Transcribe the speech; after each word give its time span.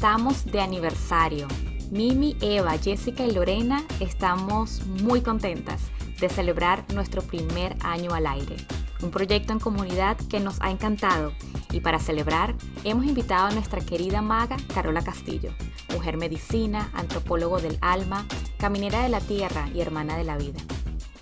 Estamos 0.00 0.46
de 0.46 0.62
aniversario. 0.62 1.46
Mimi, 1.90 2.34
Eva, 2.40 2.78
Jessica 2.78 3.26
y 3.26 3.32
Lorena 3.32 3.84
estamos 4.00 4.80
muy 4.86 5.20
contentas 5.20 5.82
de 6.18 6.30
celebrar 6.30 6.86
nuestro 6.94 7.20
primer 7.20 7.76
año 7.82 8.14
al 8.14 8.26
aire. 8.26 8.56
Un 9.02 9.10
proyecto 9.10 9.52
en 9.52 9.58
comunidad 9.58 10.16
que 10.30 10.40
nos 10.40 10.58
ha 10.62 10.70
encantado 10.70 11.34
y 11.70 11.80
para 11.80 12.00
celebrar 12.00 12.54
hemos 12.82 13.04
invitado 13.04 13.48
a 13.48 13.50
nuestra 13.50 13.82
querida 13.82 14.22
maga 14.22 14.56
Carola 14.72 15.04
Castillo, 15.04 15.52
mujer 15.92 16.16
medicina, 16.16 16.88
antropólogo 16.94 17.60
del 17.60 17.76
alma, 17.82 18.24
caminera 18.56 19.02
de 19.02 19.10
la 19.10 19.20
tierra 19.20 19.68
y 19.74 19.82
hermana 19.82 20.16
de 20.16 20.24
la 20.24 20.38
vida. 20.38 20.60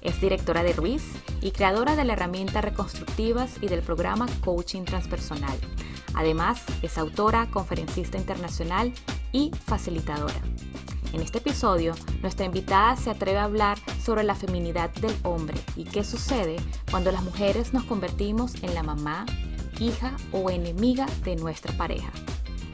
Es 0.02 0.20
directora 0.20 0.62
de 0.62 0.72
Ruiz 0.72 1.02
y 1.41 1.50
creadora 1.50 1.97
de 1.97 2.05
la 2.05 2.12
herramienta 2.12 2.60
Reconstructivas 2.60 3.60
y 3.60 3.66
del 3.66 3.83
programa 3.83 4.28
Coaching 4.45 4.84
Transpersonal. 4.84 5.58
Además, 6.19 6.64
es 6.83 6.98
autora, 6.98 7.48
conferencista 7.48 8.19
internacional 8.19 8.92
y 9.30 9.52
facilitadora. 9.66 10.34
En 11.12 11.22
este 11.22 11.38
episodio, 11.38 11.94
nuestra 12.22 12.44
invitada 12.44 12.97
se 12.97 13.11
atreve 13.11 13.38
a 13.38 13.44
hablar 13.44 13.78
sobre 14.02 14.24
la 14.24 14.34
feminidad 14.34 14.91
del 14.94 15.14
hombre 15.22 15.56
y 15.77 15.84
qué 15.84 16.02
sucede 16.02 16.56
cuando 16.91 17.12
las 17.12 17.22
mujeres 17.22 17.72
nos 17.72 17.84
convertimos 17.84 18.56
en 18.64 18.74
la 18.74 18.83
mamá, 18.83 19.27
hija 19.78 20.16
o 20.33 20.50
enemiga 20.50 21.06
de 21.22 21.36
nuestra 21.36 21.72
pareja. 21.78 22.11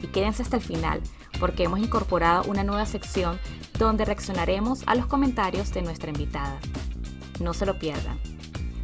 Y 0.01 0.07
quédense 0.07 0.41
hasta 0.41 0.57
el 0.57 0.63
final 0.63 0.99
porque 1.39 1.65
hemos 1.65 1.79
incorporado 1.79 2.49
una 2.49 2.63
nueva 2.63 2.87
sección 2.87 3.39
donde 3.77 4.05
reaccionaremos 4.05 4.81
a 4.87 4.95
los 4.95 5.05
comentarios 5.05 5.71
de 5.71 5.83
nuestra 5.83 6.09
invitada. 6.09 6.59
No 7.39 7.53
se 7.53 7.67
lo 7.67 7.77
pierdan. 7.77 8.19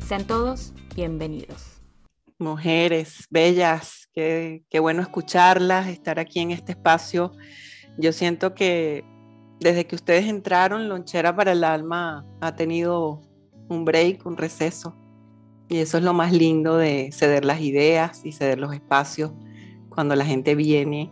Sean 0.06 0.28
todos 0.28 0.72
bienvenidos. 0.94 1.82
Mujeres 2.42 3.28
bellas, 3.30 4.01
qué, 4.14 4.80
bueno 4.80 5.02
escucharlas, 5.02 5.88
estar 5.88 6.20
aquí 6.20 6.40
en 6.40 6.52
este 6.52 6.74
espacio. 6.74 7.32
Yo 7.98 8.12
siento 8.14 8.54
que 8.54 9.04
desde 9.60 9.86
que 9.86 9.96
ustedes 9.96 10.28
entraron, 10.28 10.90
Lonchera 10.90 11.36
para 11.36 11.52
el 11.52 11.64
Alma 11.64 12.26
ha 12.42 12.56
tenido 12.56 13.22
un 13.70 13.86
break, 13.86 14.26
un 14.26 14.38
receso. 14.38 14.96
Y 15.70 15.78
eso 15.78 15.98
es 15.98 16.04
lo 16.04 16.14
más 16.14 16.34
lindo 16.34 16.78
de 16.78 17.10
ceder 17.14 17.46
las 17.46 17.62
ideas 17.62 18.26
y 18.26 18.34
ceder 18.34 18.60
los 18.60 18.74
espacios 18.74 19.32
cuando 19.90 20.16
la 20.16 20.26
gente 20.26 20.56
viene 20.56 21.12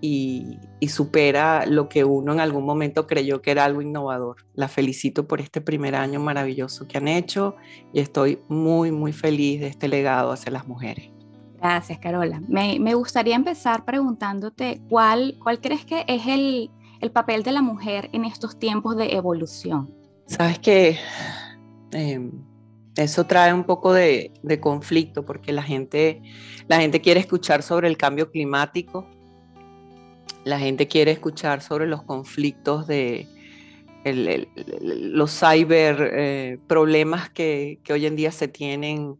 y, 0.00 0.58
y, 0.80 0.88
supera 0.88 1.64
lo 1.66 1.88
que 1.88 2.04
uno 2.04 2.32
en 2.32 2.40
algún 2.40 2.64
momento 2.64 3.06
creyó 3.06 3.40
que 3.40 3.50
era 3.50 3.64
algo 3.64 3.82
innovador. 3.82 4.46
La 4.54 4.68
felicito 4.68 5.26
por 5.26 5.40
este 5.40 5.60
primer 5.60 5.94
año 5.94 6.20
maravilloso 6.20 6.86
que 6.86 6.98
han 6.98 7.08
hecho 7.08 7.56
y 7.92 8.00
estoy 8.00 8.40
muy, 8.48 8.90
muy 8.90 9.12
feliz 9.12 9.60
de 9.60 9.68
este 9.68 9.88
legado 9.88 10.32
hacia 10.32 10.52
las 10.52 10.66
mujeres. 10.66 11.13
Gracias, 11.64 11.98
Carola. 11.98 12.42
Me, 12.46 12.94
gustaría 12.94 13.34
empezar 13.34 13.86
preguntándote 13.86 14.82
cuál, 14.90 15.38
cuál 15.42 15.62
crees 15.62 15.86
que 15.86 16.04
es 16.06 16.26
el, 16.26 16.70
el 17.00 17.10
papel 17.10 17.42
de 17.42 17.52
la 17.52 17.62
mujer 17.62 18.10
en 18.12 18.26
estos 18.26 18.58
tiempos 18.58 18.98
de 18.98 19.14
evolución. 19.14 19.90
Sabes 20.26 20.58
que 20.58 20.98
eh, 21.92 22.30
eso 22.96 23.24
trae 23.24 23.54
un 23.54 23.64
poco 23.64 23.94
de, 23.94 24.30
de, 24.42 24.60
conflicto 24.60 25.24
porque 25.24 25.54
la 25.54 25.62
gente, 25.62 26.20
la 26.68 26.80
gente 26.80 27.00
quiere 27.00 27.20
escuchar 27.20 27.62
sobre 27.62 27.88
el 27.88 27.96
cambio 27.96 28.30
climático, 28.30 29.08
la 30.44 30.58
gente 30.58 30.86
quiere 30.86 31.12
escuchar 31.12 31.62
sobre 31.62 31.86
los 31.86 32.02
conflictos 32.02 32.86
de 32.86 33.26
el, 34.04 34.48
los 35.14 35.30
cyber 35.40 36.10
eh, 36.12 36.58
problemas 36.66 37.30
que, 37.30 37.80
que 37.82 37.94
hoy 37.94 38.04
en 38.04 38.16
día 38.16 38.32
se 38.32 38.48
tienen, 38.48 39.16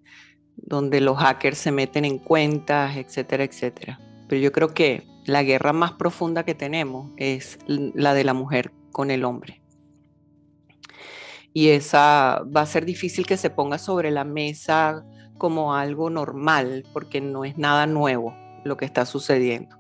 donde 0.66 1.00
los 1.00 1.18
hackers 1.18 1.58
se 1.58 1.72
meten 1.72 2.04
en 2.04 2.18
cuentas, 2.18 2.96
etcétera, 2.96 3.44
etcétera. 3.44 4.00
Pero 4.28 4.40
yo 4.40 4.52
creo 4.52 4.74
que 4.74 5.06
la 5.26 5.42
guerra 5.42 5.72
más 5.72 5.92
profunda 5.92 6.44
que 6.44 6.54
tenemos 6.54 7.12
es 7.16 7.58
la 7.66 8.14
de 8.14 8.24
la 8.24 8.34
mujer 8.34 8.72
con 8.92 9.10
el 9.10 9.24
hombre. 9.24 9.62
Y 11.52 11.68
esa 11.68 12.42
va 12.44 12.62
a 12.62 12.66
ser 12.66 12.84
difícil 12.84 13.26
que 13.26 13.36
se 13.36 13.50
ponga 13.50 13.78
sobre 13.78 14.10
la 14.10 14.24
mesa 14.24 15.04
como 15.38 15.74
algo 15.74 16.10
normal, 16.10 16.84
porque 16.92 17.20
no 17.20 17.44
es 17.44 17.58
nada 17.58 17.86
nuevo 17.86 18.34
lo 18.64 18.76
que 18.76 18.84
está 18.84 19.06
sucediendo. 19.06 19.76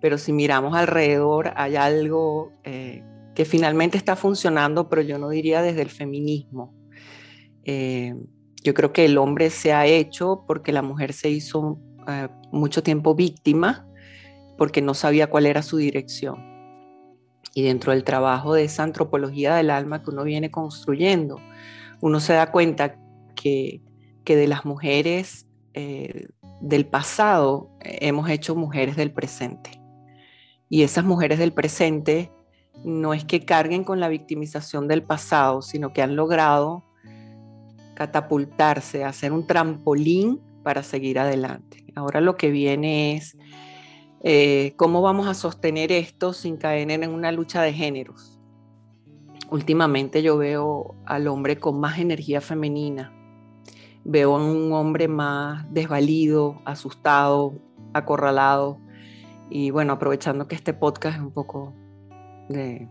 Pero 0.00 0.18
si 0.18 0.32
miramos 0.32 0.74
alrededor, 0.74 1.52
hay 1.56 1.76
algo 1.76 2.52
eh, 2.64 3.02
que 3.34 3.44
finalmente 3.44 3.96
está 3.96 4.16
funcionando, 4.16 4.88
pero 4.88 5.02
yo 5.02 5.18
no 5.18 5.28
diría 5.28 5.62
desde 5.62 5.82
el 5.82 5.90
feminismo. 5.90 6.74
Eh, 7.64 8.14
yo 8.62 8.74
creo 8.74 8.92
que 8.92 9.04
el 9.04 9.18
hombre 9.18 9.50
se 9.50 9.72
ha 9.72 9.86
hecho 9.86 10.44
porque 10.46 10.72
la 10.72 10.82
mujer 10.82 11.12
se 11.12 11.30
hizo 11.30 11.78
eh, 12.08 12.28
mucho 12.52 12.82
tiempo 12.82 13.14
víctima 13.14 13.86
porque 14.58 14.82
no 14.82 14.94
sabía 14.94 15.28
cuál 15.28 15.46
era 15.46 15.62
su 15.62 15.78
dirección. 15.78 16.50
Y 17.54 17.62
dentro 17.62 17.92
del 17.92 18.04
trabajo 18.04 18.54
de 18.54 18.64
esa 18.64 18.82
antropología 18.82 19.54
del 19.54 19.70
alma 19.70 20.02
que 20.02 20.10
uno 20.10 20.22
viene 20.22 20.50
construyendo, 20.50 21.40
uno 22.00 22.20
se 22.20 22.34
da 22.34 22.52
cuenta 22.52 22.96
que, 23.34 23.80
que 24.24 24.36
de 24.36 24.46
las 24.46 24.64
mujeres 24.64 25.46
eh, 25.72 26.28
del 26.60 26.86
pasado 26.86 27.70
eh, 27.80 27.98
hemos 28.02 28.28
hecho 28.28 28.54
mujeres 28.54 28.96
del 28.96 29.12
presente. 29.12 29.80
Y 30.68 30.82
esas 30.82 31.04
mujeres 31.04 31.38
del 31.38 31.52
presente 31.52 32.30
no 32.84 33.14
es 33.14 33.24
que 33.24 33.44
carguen 33.44 33.82
con 33.82 33.98
la 33.98 34.08
victimización 34.08 34.88
del 34.88 35.02
pasado, 35.02 35.62
sino 35.62 35.92
que 35.92 36.02
han 36.02 36.16
logrado 36.16 36.89
catapultarse, 38.00 39.04
hacer 39.04 39.30
un 39.30 39.46
trampolín 39.46 40.40
para 40.62 40.82
seguir 40.82 41.18
adelante. 41.18 41.84
Ahora 41.94 42.22
lo 42.22 42.36
que 42.36 42.50
viene 42.50 43.16
es 43.16 43.36
eh, 44.22 44.74
¿Cómo 44.76 45.00
vamos 45.00 45.26
a 45.26 45.34
sostener 45.34 45.92
esto 45.92 46.34
sin 46.34 46.58
caer 46.58 46.90
en 46.90 47.10
una 47.10 47.32
lucha 47.32 47.62
de 47.62 47.72
géneros? 47.72 48.38
Últimamente 49.50 50.22
yo 50.22 50.36
veo 50.36 50.94
al 51.06 51.26
hombre 51.26 51.58
con 51.58 51.80
más 51.80 51.98
energía 51.98 52.42
femenina, 52.42 53.12
veo 54.04 54.36
a 54.36 54.44
un 54.44 54.72
hombre 54.74 55.08
más 55.08 55.64
desvalido, 55.72 56.60
asustado, 56.66 57.54
acorralado. 57.94 58.78
Y 59.48 59.70
bueno, 59.70 59.94
aprovechando 59.94 60.46
que 60.46 60.54
este 60.54 60.74
podcast 60.74 61.16
es 61.16 61.22
un 61.22 61.32
poco 61.32 61.74
de 62.50 62.88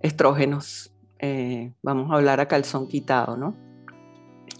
estrógenos, 0.00 0.94
eh, 1.18 1.74
vamos 1.82 2.10
a 2.10 2.14
hablar 2.14 2.40
a 2.40 2.48
calzón 2.48 2.88
quitado, 2.88 3.36
¿no? 3.36 3.54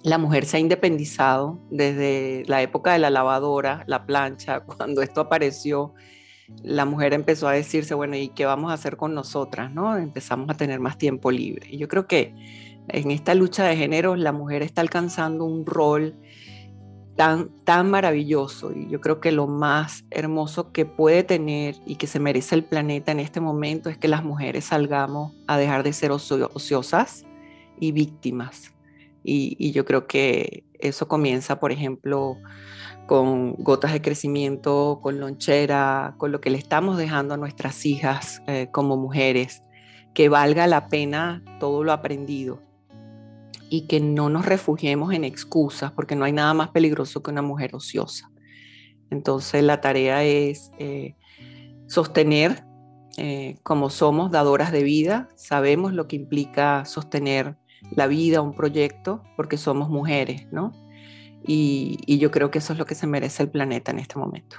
La 0.03 0.19
mujer 0.19 0.45
se 0.47 0.57
ha 0.57 0.61
independizado 0.61 1.59
desde 1.71 2.45
la 2.47 2.63
época 2.63 2.93
de 2.93 2.99
la 2.99 3.11
lavadora, 3.11 3.85
la 3.87 4.05
plancha, 4.05 4.61
cuando 4.65 5.03
esto 5.03 5.21
apareció, 5.21 5.95
la 6.63 6.85
mujer 6.85 7.15
empezó 7.15 7.49
a 7.49 7.53
decirse, 7.53 7.95
bueno, 7.95 8.17
¿y 8.17 8.29
qué 8.29 8.45
vamos 8.45 8.71
a 8.71 8.75
hacer 8.75 8.97
con 8.97 9.15
nosotras? 9.15 9.73
¿no? 9.73 9.97
Empezamos 9.97 10.51
a 10.51 10.55
tener 10.55 10.81
más 10.81 10.99
tiempo 10.99 11.31
libre. 11.31 11.69
Y 11.71 11.79
yo 11.79 11.89
creo 11.89 12.07
que 12.07 12.35
en 12.89 13.11
esta 13.11 13.35
lucha 13.35 13.65
de 13.65 13.77
género 13.77 14.17
la 14.17 14.33
mujer 14.33 14.63
está 14.63 14.81
alcanzando 14.81 15.45
un 15.45 15.65
rol 15.65 16.17
tan, 17.17 17.51
tan 17.65 17.91
maravilloso 17.91 18.73
y 18.73 18.89
yo 18.89 19.01
creo 19.01 19.21
que 19.21 19.33
lo 19.33 19.47
más 19.47 20.05
hermoso 20.11 20.73
que 20.73 20.85
puede 20.85 21.23
tener 21.23 21.77
y 21.87 21.97
que 21.97 22.07
se 22.07 22.19
merece 22.19 22.55
el 22.55 22.65
planeta 22.65 23.13
en 23.13 23.21
este 23.21 23.41
momento 23.41 23.89
es 23.89 23.99
que 23.99 24.09
las 24.09 24.25
mujeres 24.25 24.65
salgamos 24.65 25.33
a 25.47 25.59
dejar 25.59 25.85
de 25.85 25.93
ser 25.93 26.11
ociosas 26.11 27.25
y 27.79 27.93
víctimas 27.93 28.73
y, 29.25 29.73
yo 29.73 29.85
creo 29.85 30.07
que 30.07 30.65
eso 30.79 31.09
comienza, 31.09 31.61
por 31.61 31.73
ejemplo, 31.73 32.37
con 33.07 33.55
gotas 33.55 33.93
de 33.93 34.03
crecimiento, 34.03 35.01
con 35.03 35.21
lonchera, 35.21 36.15
con 36.19 36.33
lo 36.33 36.41
que 36.41 36.51
le 36.51 36.59
estamos 36.59 36.97
dejando 36.97 37.35
a 37.35 37.37
nuestras 37.37 37.85
hijas 37.87 38.43
eh, 38.47 38.69
como 38.73 38.97
mujeres, 38.97 39.63
que 40.15 40.29
valga 40.29 40.67
la 40.67 40.89
pena 40.89 41.43
todo 41.59 41.85
lo 41.85 41.93
aprendido 41.93 42.63
y 43.71 43.87
que 43.87 44.01
no 44.01 44.29
nos 44.29 44.45
refugiemos 44.45 45.15
en 45.15 45.25
excusas, 45.25 45.93
porque 45.93 46.15
no 46.15 46.25
hay 46.25 46.33
nada 46.33 46.53
más 46.53 46.69
peligroso 46.69 47.23
que 47.23 47.31
una 47.31 47.43
mujer 47.43 47.75
ociosa. 47.75 48.31
Entonces 49.11 49.63
la 49.63 49.81
tarea 49.81 50.25
es 50.25 50.71
eh, 50.79 51.17
sostener, 51.87 52.65
eh, 53.19 53.57
como 53.63 53.91
somos 53.91 54.31
dadoras 54.31 54.73
de 54.73 54.83
vida, 54.83 55.29
sabemos 55.37 55.93
lo 55.93 56.09
que 56.09 56.17
implica 56.17 56.85
sostener 56.85 57.57
la 57.91 58.07
vida, 58.07 58.41
un 58.41 58.55
proyecto, 58.55 59.23
porque 59.37 59.57
somos 59.57 59.89
mujeres, 59.89 60.47
¿no? 60.53 60.73
Y, 61.45 62.19
yo 62.19 62.31
creo 62.31 62.51
que 62.51 62.59
eso 62.59 62.73
es 62.73 62.79
lo 62.79 62.87
que 62.87 62.95
se 62.95 63.07
merece 63.07 63.43
el 63.43 63.51
planeta 63.51 63.91
en 63.91 63.99
este 63.99 64.19
momento. 64.19 64.59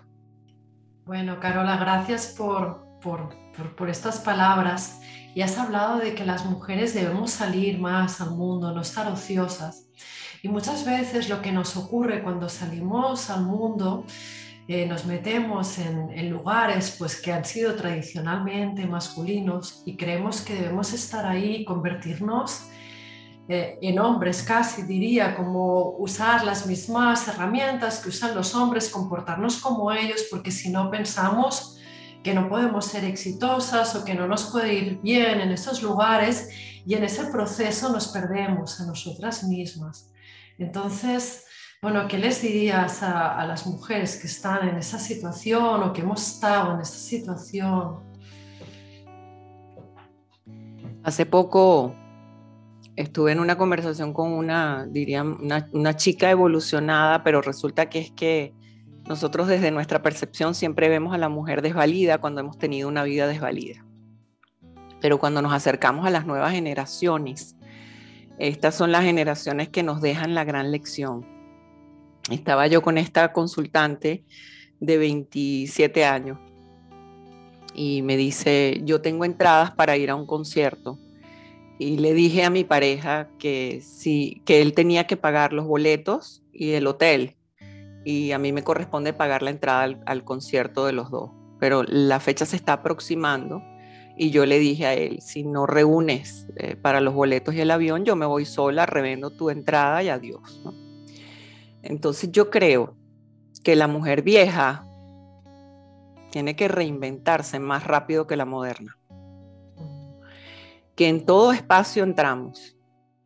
Bueno, 1.05 1.39
Carola, 1.39 1.77
gracias 1.77 2.35
por, 2.37 2.85
por, 3.01 3.29
por, 3.75 3.89
estas 3.89 4.19
palabras. 4.19 5.01
Y 5.35 5.41
has 5.41 5.57
hablado 5.57 5.99
de 5.99 6.13
que 6.13 6.25
las 6.25 6.45
mujeres 6.45 6.93
debemos 6.93 7.31
salir 7.31 7.79
más 7.79 8.21
al 8.21 8.31
mundo, 8.31 8.71
no 8.73 8.81
estar 8.81 9.11
ociosas. 9.11 9.87
Y 10.41 10.49
muchas 10.49 10.85
veces 10.85 11.29
lo 11.29 11.41
que 11.41 11.51
nos 11.51 11.77
ocurre 11.77 12.21
cuando 12.21 12.49
salimos 12.49 13.29
al 13.29 13.43
mundo, 13.43 14.05
eh, 14.67 14.85
nos 14.85 15.05
metemos 15.05 15.79
en, 15.79 16.09
en, 16.11 16.29
lugares 16.29 16.95
pues, 16.97 17.19
que 17.19 17.33
han 17.33 17.43
sido 17.43 17.75
tradicionalmente 17.75 18.85
masculinos 18.85 19.83
y 19.85 19.97
creemos 19.97 20.41
que 20.41 20.55
debemos 20.55 20.93
estar 20.93 21.25
ahí 21.25 21.65
convertirnos 21.65 22.69
eh, 23.49 23.77
en 23.81 23.99
hombres 23.99 24.41
casi 24.41 24.83
diría, 24.83 25.35
como 25.35 25.97
usar 25.97 26.45
las 26.45 26.65
mismas 26.65 27.27
herramientas 27.27 27.99
que 27.99 28.09
usan 28.09 28.35
los 28.35 28.55
hombres, 28.55 28.89
comportarnos 28.89 29.57
como 29.57 29.91
ellos, 29.91 30.27
porque 30.31 30.49
si 30.49 30.69
no 30.69 30.89
pensamos 30.89 31.77
que 32.23 32.33
no 32.33 32.47
podemos 32.47 32.85
ser 32.85 33.03
exitosas 33.03 33.95
o 33.95 34.05
que 34.05 34.13
no 34.13 34.27
nos 34.27 34.45
puede 34.45 34.73
ir 34.73 35.01
bien 35.01 35.41
en 35.41 35.51
esos 35.51 35.83
lugares 35.83 36.49
y 36.85 36.95
en 36.95 37.03
ese 37.03 37.25
proceso 37.25 37.91
nos 37.91 38.07
perdemos 38.07 38.79
a 38.79 38.85
nosotras 38.85 39.43
mismas. 39.43 40.09
Entonces, 40.57 41.45
bueno, 41.81 42.07
¿qué 42.07 42.17
les 42.17 42.41
dirías 42.41 43.03
a, 43.03 43.37
a 43.37 43.45
las 43.45 43.67
mujeres 43.67 44.15
que 44.15 44.27
están 44.27 44.69
en 44.69 44.77
esa 44.77 44.99
situación 44.99 45.83
o 45.83 45.91
que 45.91 45.99
hemos 45.99 46.25
estado 46.25 46.75
en 46.75 46.79
esa 46.79 46.97
situación? 46.97 47.99
Hace 51.03 51.25
poco 51.25 51.93
estuve 52.95 53.31
en 53.31 53.39
una 53.39 53.57
conversación 53.57 54.13
con 54.13 54.31
una, 54.31 54.85
diría, 54.89 55.23
una, 55.23 55.95
chica 55.95 56.29
evolucionada, 56.29 57.23
pero 57.23 57.41
resulta 57.41 57.89
que 57.89 57.99
es 57.99 58.11
que 58.11 58.53
nosotros 59.07 59.47
desde 59.47 59.71
nuestra 59.71 60.01
percepción 60.01 60.55
siempre 60.55 60.89
vemos 60.89 61.13
a 61.13 61.17
la 61.17 61.29
mujer 61.29 61.61
desvalida 61.61 62.19
cuando 62.19 62.41
hemos 62.41 62.57
tenido 62.57 62.87
una 62.87 63.03
vida 63.03 63.27
desvalida. 63.27 63.85
Pero 65.01 65.19
cuando 65.19 65.41
nos 65.41 65.53
acercamos 65.53 66.05
a 66.05 66.09
las 66.09 66.25
nuevas 66.25 66.53
generaciones, 66.53 67.57
estas 68.37 68.75
son 68.75 68.91
las 68.91 69.03
generaciones 69.03 69.69
que 69.69 69.83
nos 69.83 70.01
dejan 70.01 70.33
la 70.33 70.43
gran 70.43 70.71
lección. 70.71 71.25
Estaba 72.29 72.67
yo 72.67 72.81
con 72.81 72.97
esta 72.97 73.33
consultante 73.33 74.23
de 74.79 74.97
27 74.97 76.05
años 76.05 76.39
y 77.75 78.01
me 78.03 78.15
dice, 78.15 78.81
yo 78.85 79.01
tengo 79.01 79.25
entradas 79.25 79.71
para 79.71 79.97
ir 79.97 80.09
a 80.09 80.15
un 80.15 80.25
concierto 80.25 80.99
y 81.83 81.97
le 81.97 82.13
dije 82.13 82.45
a 82.45 82.49
mi 82.49 82.63
pareja 82.63 83.27
que 83.37 83.81
sí, 83.83 84.41
que 84.45 84.61
él 84.61 84.73
tenía 84.73 85.05
que 85.05 85.17
pagar 85.17 85.51
los 85.51 85.67
boletos 85.67 86.41
y 86.53 86.71
el 86.71 86.87
hotel 86.87 87.35
y 88.05 88.31
a 88.31 88.39
mí 88.39 88.53
me 88.53 88.63
corresponde 88.63 89.11
pagar 89.11 89.43
la 89.43 89.49
entrada 89.49 89.99
al, 90.05 90.23
concierto 90.23 90.85
de 90.85 90.93
los 90.93 91.11
dos. 91.11 91.31
Pero 91.59 91.83
la 91.83 92.21
fecha 92.21 92.45
se 92.45 92.55
está 92.55 92.73
aproximando 92.73 93.61
y 94.17 94.29
yo 94.29 94.45
le 94.45 94.59
dije 94.59 94.85
a 94.85 94.93
él, 94.93 95.19
si 95.21 95.43
no 95.43 95.65
reúnes 95.65 96.47
eh, 96.55 96.77
para 96.77 97.01
los 97.01 97.13
boletos 97.13 97.53
y 97.53 97.59
el 97.59 97.71
avión, 97.71 98.05
yo 98.05 98.15
me 98.15 98.25
voy 98.25 98.45
sola, 98.45 98.85
revendo 98.85 99.29
tu 99.31 99.49
entrada 99.49 100.01
y 100.03 100.09
adiós. 100.09 100.61
Entonces 101.81 102.31
yo 102.31 102.49
creo 102.49 102.95
que 103.61 103.75
la 103.75 103.87
mujer 103.87 104.21
vieja 104.21 104.85
tiene 106.31 106.55
que 106.55 106.69
reinventarse 106.69 107.59
más 107.59 107.85
rápido 107.85 108.25
que 108.25 108.37
la 108.37 108.45
moderna 108.45 108.97
que 110.95 111.07
en 111.07 111.25
todo 111.25 111.53
espacio 111.53 112.03
entramos, 112.03 112.77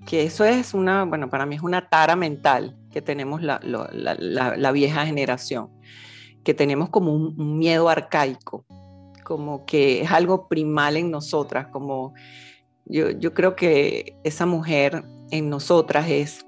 que 0.05 0.23
eso 0.23 0.45
es 0.45 0.73
una, 0.73 1.03
bueno, 1.03 1.29
para 1.29 1.45
mí 1.45 1.55
es 1.55 1.61
una 1.61 1.89
tara 1.89 2.15
mental 2.15 2.77
que 2.91 3.01
tenemos 3.01 3.41
la, 3.41 4.71
vieja 4.71 5.05
generación, 5.05 5.69
que 6.43 6.53
tenemos 6.53 6.89
como 6.89 7.13
un, 7.13 7.57
miedo 7.57 7.89
arcaico, 7.89 8.65
como 9.23 9.65
que 9.65 10.01
es 10.01 10.11
algo 10.11 10.47
primal 10.47 10.95
en 10.97 11.11
nosotras, 11.11 11.67
como 11.67 12.13
yo, 12.85 13.09
yo 13.11 13.33
creo 13.33 13.55
que 13.55 14.17
esa 14.23 14.45
mujer 14.45 15.03
en 15.31 15.49
nosotras 15.49 16.09
es, 16.09 16.45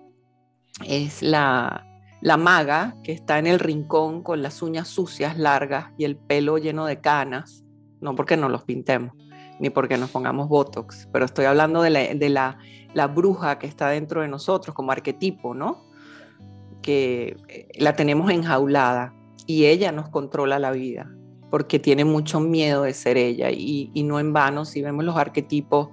es 0.85 1.21
la, 1.21 1.85
la 2.21 2.37
maga 2.37 2.95
que 3.03 3.11
está 3.11 3.39
en 3.39 3.47
el 3.47 3.59
rincón 3.59 4.23
con 4.23 4.41
las 4.41 4.61
uñas 4.61 4.87
sucias, 4.87 5.37
largas 5.37 5.91
y 5.97 6.05
el 6.05 6.15
pelo 6.15 6.57
lleno 6.57 6.85
de 6.85 7.01
canas, 7.01 7.65
no 7.99 8.15
porque 8.15 8.37
no 8.37 8.47
los 8.47 8.63
pintemos, 8.63 9.13
ni 9.59 9.69
porque 9.69 9.97
nos 9.97 10.09
pongamos 10.09 10.47
Botox, 10.47 11.07
pero 11.11 11.25
estoy 11.25 11.45
hablando 11.45 11.81
de 11.81 11.89
la, 12.29 12.57
la, 12.93 13.07
bruja 13.07 13.59
que 13.59 13.67
está 13.67 13.89
dentro 13.89 14.21
de 14.21 14.27
nosotros 14.27 14.75
como 14.75 14.91
arquetipo, 14.91 15.53
¿no? 15.53 15.85
Que 16.81 17.35
eh, 17.47 17.67
la 17.77 17.93
tenemos 17.93 18.31
enjaulada 18.31 19.13
y 19.45 19.65
ella 19.65 19.91
nos 19.91 20.09
controla 20.09 20.59
la 20.59 20.71
vida 20.71 21.11
porque 21.49 21.79
tiene 21.79 22.05
mucho 22.05 22.39
miedo 22.39 22.83
de 22.83 22.93
ser 22.93 23.17
ella 23.17 23.49
y, 23.51 23.91
y 23.93 24.03
no 24.03 24.19
en 24.19 24.33
vano 24.33 24.65
si 24.65 24.81
vemos 24.81 25.03
los 25.03 25.17
arquetipos 25.17 25.89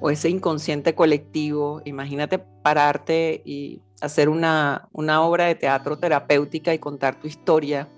o 0.00 0.10
ese 0.10 0.28
inconsciente 0.28 0.94
colectivo, 0.94 1.80
imagínate 1.84 2.38
pararte 2.38 3.42
y 3.44 3.82
hacer 4.00 4.28
una, 4.28 4.88
una 4.92 5.22
obra 5.22 5.46
de 5.46 5.54
teatro 5.54 5.98
terapéutica 5.98 6.74
y 6.74 6.78
contar 6.78 7.18
tu 7.18 7.26
historia 7.26 7.88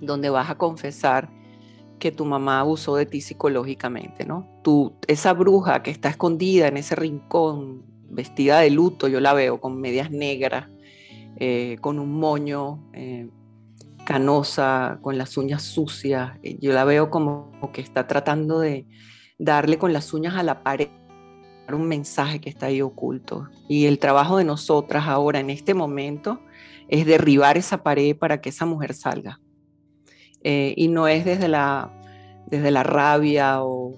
donde 0.00 0.30
vas 0.30 0.50
a 0.50 0.56
confesar 0.56 1.30
que 1.98 2.12
tu 2.12 2.24
mamá 2.24 2.60
abusó 2.60 2.96
de 2.96 3.06
ti 3.06 3.20
psicológicamente, 3.20 4.24
¿no? 4.24 4.48
Tú, 4.62 4.94
esa 5.06 5.32
bruja 5.32 5.82
que 5.82 5.90
está 5.90 6.08
escondida 6.08 6.68
en 6.68 6.76
ese 6.76 6.94
rincón, 6.94 7.84
vestida 8.10 8.60
de 8.60 8.70
luto, 8.70 9.08
yo 9.08 9.20
la 9.20 9.32
veo 9.32 9.60
con 9.60 9.80
medias 9.80 10.10
negras, 10.10 10.68
eh, 11.36 11.78
con 11.80 11.98
un 11.98 12.12
moño, 12.12 12.90
eh, 12.92 13.28
canosa, 14.04 14.98
con 15.02 15.18
las 15.18 15.36
uñas 15.36 15.62
sucias, 15.62 16.32
eh, 16.42 16.58
yo 16.60 16.72
la 16.72 16.84
veo 16.84 17.10
como 17.10 17.50
que 17.72 17.80
está 17.80 18.06
tratando 18.06 18.60
de 18.60 18.86
darle 19.38 19.78
con 19.78 19.92
las 19.92 20.12
uñas 20.12 20.34
a 20.34 20.42
la 20.42 20.62
pared 20.62 20.88
un 21.72 21.88
mensaje 21.88 22.40
que 22.40 22.50
está 22.50 22.66
ahí 22.66 22.82
oculto. 22.82 23.48
Y 23.68 23.86
el 23.86 23.98
trabajo 23.98 24.36
de 24.36 24.44
nosotras 24.44 25.04
ahora, 25.06 25.40
en 25.40 25.48
este 25.48 25.72
momento, 25.72 26.40
es 26.88 27.06
derribar 27.06 27.56
esa 27.56 27.82
pared 27.82 28.16
para 28.16 28.40
que 28.40 28.50
esa 28.50 28.66
mujer 28.66 28.92
salga. 28.92 29.40
Eh, 30.44 30.74
y 30.76 30.88
no 30.88 31.08
es 31.08 31.24
desde 31.24 31.48
la, 31.48 31.90
desde 32.46 32.70
la 32.70 32.82
rabia 32.82 33.62
o, 33.62 33.96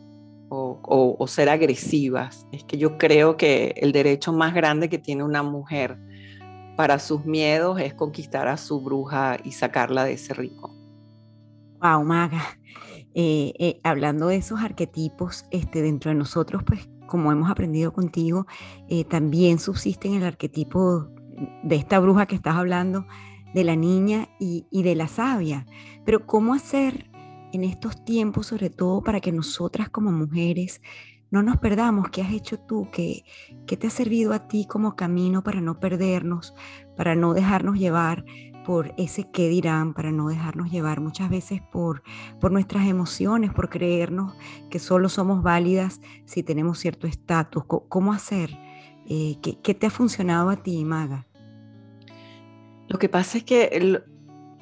o, 0.48 1.26
ser 1.26 1.48
agresivas. 1.48 2.46
Es 2.52 2.62
que 2.62 2.78
yo 2.78 2.98
creo 2.98 3.36
que 3.36 3.74
el 3.78 3.90
derecho 3.90 4.32
más 4.32 4.54
grande 4.54 4.88
que 4.88 4.98
tiene 4.98 5.24
una 5.24 5.42
mujer 5.42 5.98
para 6.76 7.00
sus 7.00 7.24
miedos 7.24 7.80
es 7.80 7.94
conquistar 7.94 8.46
a 8.46 8.56
su 8.56 8.80
bruja 8.80 9.38
y 9.42 9.52
sacarla 9.52 10.04
de 10.04 10.12
ese 10.12 10.34
rico. 10.34 10.72
Wow, 11.80 12.04
Maga. 12.04 12.42
Eh, 13.14 13.54
eh, 13.58 13.80
hablando 13.82 14.28
de 14.28 14.36
esos 14.36 14.60
arquetipos 14.60 15.46
este, 15.50 15.82
dentro 15.82 16.10
de 16.10 16.14
nosotros, 16.14 16.62
pues 16.64 16.88
como 17.08 17.32
hemos 17.32 17.50
aprendido 17.50 17.92
contigo, 17.92 18.46
también 19.08 19.58
subsisten 19.58 20.14
el 20.14 20.24
arquetipo 20.24 21.08
de 21.62 21.76
esta 21.76 21.98
bruja 21.98 22.26
que 22.26 22.34
estás 22.34 22.56
hablando, 22.56 23.06
de 23.56 23.64
la 23.64 23.74
niña 23.74 24.28
y, 24.38 24.66
de 24.70 24.94
la 24.94 25.08
sabia. 25.08 25.64
Pero 26.04 26.26
¿cómo 26.26 26.52
hacer 26.52 27.10
en 27.54 27.64
estos 27.64 28.04
tiempos, 28.04 28.48
sobre 28.48 28.68
todo 28.68 29.02
para 29.02 29.22
que 29.22 29.32
nosotras 29.32 29.88
como 29.88 30.12
mujeres 30.12 30.82
no 31.30 31.42
nos 31.42 31.56
perdamos? 31.56 32.10
¿Qué 32.10 32.20
has 32.20 32.32
hecho 32.32 32.58
tú? 32.58 32.86
¿Qué, 32.92 33.24
¿Qué 33.66 33.78
te 33.78 33.86
ha 33.86 33.90
servido 33.90 34.34
a 34.34 34.46
ti 34.46 34.66
como 34.68 34.94
camino 34.94 35.42
para 35.42 35.62
no 35.62 35.80
perdernos, 35.80 36.54
para 36.98 37.14
no 37.14 37.32
dejarnos 37.32 37.78
llevar 37.78 38.26
por 38.66 38.92
ese 38.98 39.30
qué 39.30 39.48
dirán, 39.48 39.94
para 39.94 40.12
no 40.12 40.28
dejarnos 40.28 40.70
llevar 40.70 41.00
muchas 41.00 41.30
veces 41.30 41.62
por, 41.72 42.02
por 42.38 42.52
nuestras 42.52 42.86
emociones, 42.86 43.54
por 43.54 43.70
creernos 43.70 44.34
que 44.68 44.78
solo 44.78 45.08
somos 45.08 45.42
válidas 45.42 46.02
si 46.26 46.42
tenemos 46.42 46.78
cierto 46.78 47.06
estatus. 47.06 47.64
¿Cómo 47.64 48.12
hacer? 48.12 48.50
Eh, 49.06 49.38
¿qué, 49.40 49.58
¿qué, 49.62 49.72
te 49.72 49.86
ha 49.86 49.90
funcionado 49.90 50.50
a 50.50 50.56
ti, 50.56 50.84
Maga? 50.84 51.26
Lo 52.88 52.98
que 52.98 53.08
pasa 53.08 53.38
es 53.38 53.44
que 53.44 54.00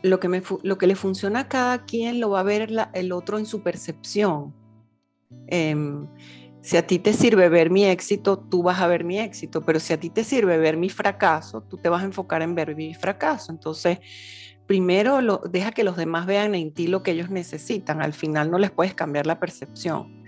lo, 0.02 0.18
que 0.78 0.86
le 0.86 0.96
funciona 0.96 1.40
a 1.40 1.48
cada 1.48 1.84
quien 1.84 2.20
lo 2.20 2.30
va 2.30 2.40
a 2.40 2.44
ver 2.44 2.70
el 2.92 3.12
otro 3.12 3.38
en 3.38 3.46
su 3.46 3.62
percepción. 3.62 4.54
Em, 5.46 6.06
si 6.62 6.78
a 6.78 6.86
ti 6.86 6.98
te 6.98 7.12
sirve 7.12 7.48
ver 7.50 7.68
mi 7.70 7.84
éxito, 7.84 8.38
tú 8.38 8.62
vas 8.62 8.80
a 8.80 8.86
ver 8.86 9.04
mi 9.04 9.18
éxito, 9.18 9.60
pero 9.62 9.78
si 9.78 9.92
a 9.92 10.00
ti 10.00 10.08
te 10.08 10.24
sirve 10.24 10.56
ver 10.56 10.78
mi 10.78 10.88
fracaso, 10.88 11.62
tú 11.62 11.76
te 11.76 11.90
vas 11.90 12.02
a 12.02 12.06
enfocar 12.06 12.40
en 12.40 12.54
ver 12.54 12.74
mi 12.74 12.94
fracaso. 12.94 13.52
Entonces, 13.52 13.98
primero 14.66 15.20
lo, 15.20 15.38
deja 15.38 15.72
que 15.72 15.84
los 15.84 15.96
demás 15.96 16.24
vean 16.26 16.54
en 16.54 16.72
ti 16.72 16.86
lo 16.86 17.02
que 17.02 17.10
ellos 17.10 17.28
necesitan. 17.28 18.00
Al 18.00 18.14
final 18.14 18.50
no 18.50 18.58
les 18.58 18.70
puedes 18.70 18.94
cambiar 18.94 19.26
la 19.26 19.38
percepción. 19.38 20.24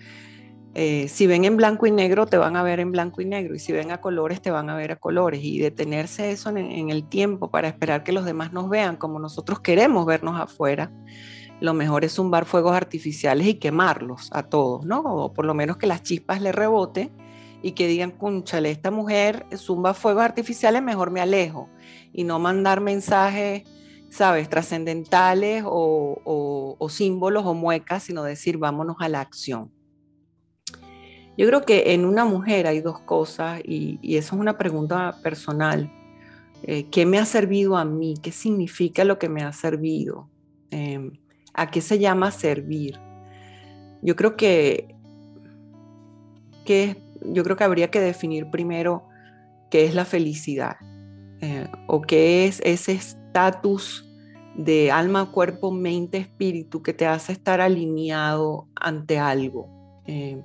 Eh, 0.78 1.08
si 1.08 1.26
ven 1.26 1.46
en 1.46 1.56
blanco 1.56 1.86
y 1.86 1.90
negro, 1.90 2.26
te 2.26 2.36
van 2.36 2.54
a 2.54 2.62
ver 2.62 2.80
en 2.80 2.92
blanco 2.92 3.22
y 3.22 3.24
negro, 3.24 3.54
y 3.54 3.58
si 3.58 3.72
ven 3.72 3.90
a 3.92 4.02
colores, 4.02 4.42
te 4.42 4.50
van 4.50 4.68
a 4.68 4.76
ver 4.76 4.92
a 4.92 4.96
colores. 4.96 5.42
Y 5.42 5.58
detenerse 5.58 6.30
eso 6.30 6.50
en, 6.50 6.90
el 6.90 7.08
tiempo 7.08 7.50
para 7.50 7.68
esperar 7.68 8.04
que 8.04 8.12
los 8.12 8.26
demás 8.26 8.52
nos 8.52 8.68
vean 8.68 8.96
como 8.98 9.18
nosotros 9.18 9.60
queremos 9.60 10.04
vernos 10.04 10.38
afuera, 10.38 10.92
lo 11.62 11.72
mejor 11.72 12.04
es 12.04 12.12
zumbar 12.16 12.44
fuegos 12.44 12.76
artificiales 12.76 13.46
y 13.46 13.54
quemarlos 13.54 14.28
a 14.32 14.42
todos, 14.42 14.84
¿no? 14.84 15.00
O 15.00 15.32
por 15.32 15.46
lo 15.46 15.54
menos 15.54 15.78
que 15.78 15.86
las 15.86 16.02
chispas 16.02 16.42
le 16.42 16.52
rebote 16.52 17.10
y 17.62 17.72
que 17.72 17.86
digan, 17.86 18.10
conchale, 18.10 18.70
esta 18.70 18.90
mujer 18.90 19.46
zumba 19.56 19.94
fuegos 19.94 20.24
artificiales, 20.24 20.82
mejor 20.82 21.10
me 21.10 21.22
alejo 21.22 21.70
y 22.12 22.24
no 22.24 22.38
mandar 22.38 22.82
mensajes, 22.82 23.62
sabes, 24.10 24.50
trascendentales 24.50 25.64
o, 25.66 26.86
símbolos 26.90 27.46
o 27.46 27.54
muecas, 27.54 28.02
sino 28.02 28.22
decir, 28.22 28.58
vámonos 28.58 28.96
a 29.00 29.08
la 29.08 29.22
acción. 29.22 29.72
Yo 31.36 31.46
creo 31.46 31.62
que 31.62 31.92
en 31.92 32.04
una 32.04 32.24
mujer 32.24 32.66
hay 32.66 32.80
dos 32.80 33.00
cosas 33.00 33.60
y, 33.64 33.98
eso 34.02 34.34
es 34.34 34.40
una 34.40 34.56
pregunta 34.56 35.18
personal. 35.22 35.92
Eh, 36.62 36.86
¿Qué 36.90 37.04
me 37.04 37.18
ha 37.18 37.26
servido 37.26 37.76
a 37.76 37.84
mí? 37.84 38.14
¿Qué 38.22 38.32
significa 38.32 39.04
lo 39.04 39.18
que 39.18 39.28
me 39.28 39.42
ha 39.42 39.52
servido? 39.52 40.30
Em, 40.70 41.12
¿A 41.52 41.70
qué 41.70 41.80
se 41.80 41.98
llama 41.98 42.30
servir? 42.30 42.98
Yo 44.02 44.16
creo 44.16 44.36
que, 44.36 44.94
que, 46.64 46.96
yo 47.22 47.44
creo 47.44 47.56
que 47.56 47.64
habría 47.64 47.90
que 47.90 48.00
definir 48.00 48.50
primero 48.50 49.04
qué 49.70 49.84
es 49.84 49.94
la 49.94 50.04
felicidad 50.04 50.76
eh, 51.40 51.68
o 51.86 52.02
qué 52.02 52.46
es 52.46 52.60
ese 52.64 52.92
estatus 52.92 54.08
de 54.56 54.90
alma, 54.90 55.30
cuerpo, 55.32 55.70
mente, 55.70 56.18
espíritu 56.18 56.82
que 56.82 56.94
te 56.94 57.06
hace 57.06 57.32
estar 57.32 57.60
alineado 57.60 58.68
ante 58.74 59.18
algo. 59.18 59.68
Eh, 60.06 60.40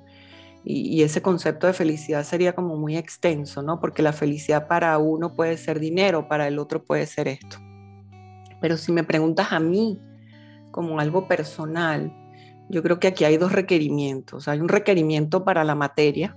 y, 0.64 1.02
ese 1.02 1.22
concepto 1.22 1.66
de 1.66 1.72
felicidad 1.72 2.24
sería 2.24 2.54
como 2.54 2.76
muy 2.76 2.96
extenso, 2.96 3.62
¿no? 3.62 3.80
Porque 3.80 4.02
la 4.02 4.12
felicidad 4.12 4.68
para 4.68 4.96
uno 4.98 5.34
puede 5.34 5.56
ser 5.56 5.80
dinero, 5.80 6.28
para 6.28 6.46
el 6.46 6.58
otro 6.58 6.84
puede 6.84 7.06
ser 7.06 7.28
esto. 7.28 7.58
Pero 8.60 8.76
si 8.76 8.92
me 8.92 9.02
preguntas 9.02 9.52
a 9.52 9.58
mí 9.58 9.98
como 10.70 11.00
algo 11.00 11.26
personal, 11.26 12.12
yo 12.68 12.82
creo 12.82 13.00
que 13.00 13.08
aquí 13.08 13.24
hay 13.24 13.38
dos 13.38 13.52
requerimientos. 13.52 14.46
Hay 14.46 14.60
un 14.60 14.68
requerimiento 14.68 15.44
para 15.44 15.64
la 15.64 15.74
materia, 15.74 16.36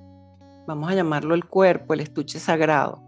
vamos 0.65 0.89
a 0.89 0.95
llamarlo 0.95 1.35
el 1.35 1.45
cuerpo, 1.45 1.93
el 1.93 1.99
estuche 1.99 2.39
sagrado. 2.39 3.03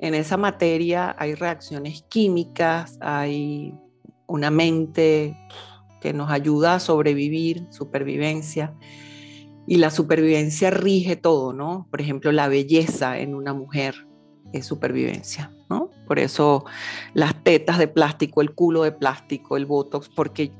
En 0.00 0.14
esa 0.14 0.36
materia 0.36 1.14
hay 1.18 1.34
reacciones 1.34 2.02
químicas, 2.08 2.98
hay 3.00 3.74
una 4.26 4.50
mente 4.50 5.36
que 6.00 6.12
nos 6.12 6.30
ayuda 6.30 6.74
a 6.74 6.80
sobrevivir, 6.80 7.66
supervivencia 7.70 8.74
y 9.70 9.76
la 9.76 9.90
supervivencia 9.90 10.72
rige 10.72 11.14
todo, 11.14 11.52
¿no? 11.52 11.86
Por 11.92 12.00
ejemplo, 12.00 12.32
la 12.32 12.48
belleza 12.48 13.20
en 13.20 13.36
una 13.36 13.54
mujer 13.54 14.08
es 14.52 14.66
supervivencia, 14.66 15.54
¿no? 15.68 15.90
Por 16.08 16.18
eso 16.18 16.64
las 17.14 17.44
tetas 17.44 17.78
de 17.78 17.86
plástico, 17.86 18.40
el 18.40 18.52
culo 18.52 18.82
de 18.82 18.90
plástico, 18.90 19.56
el 19.56 19.66
botox, 19.66 20.08
porque 20.08 20.52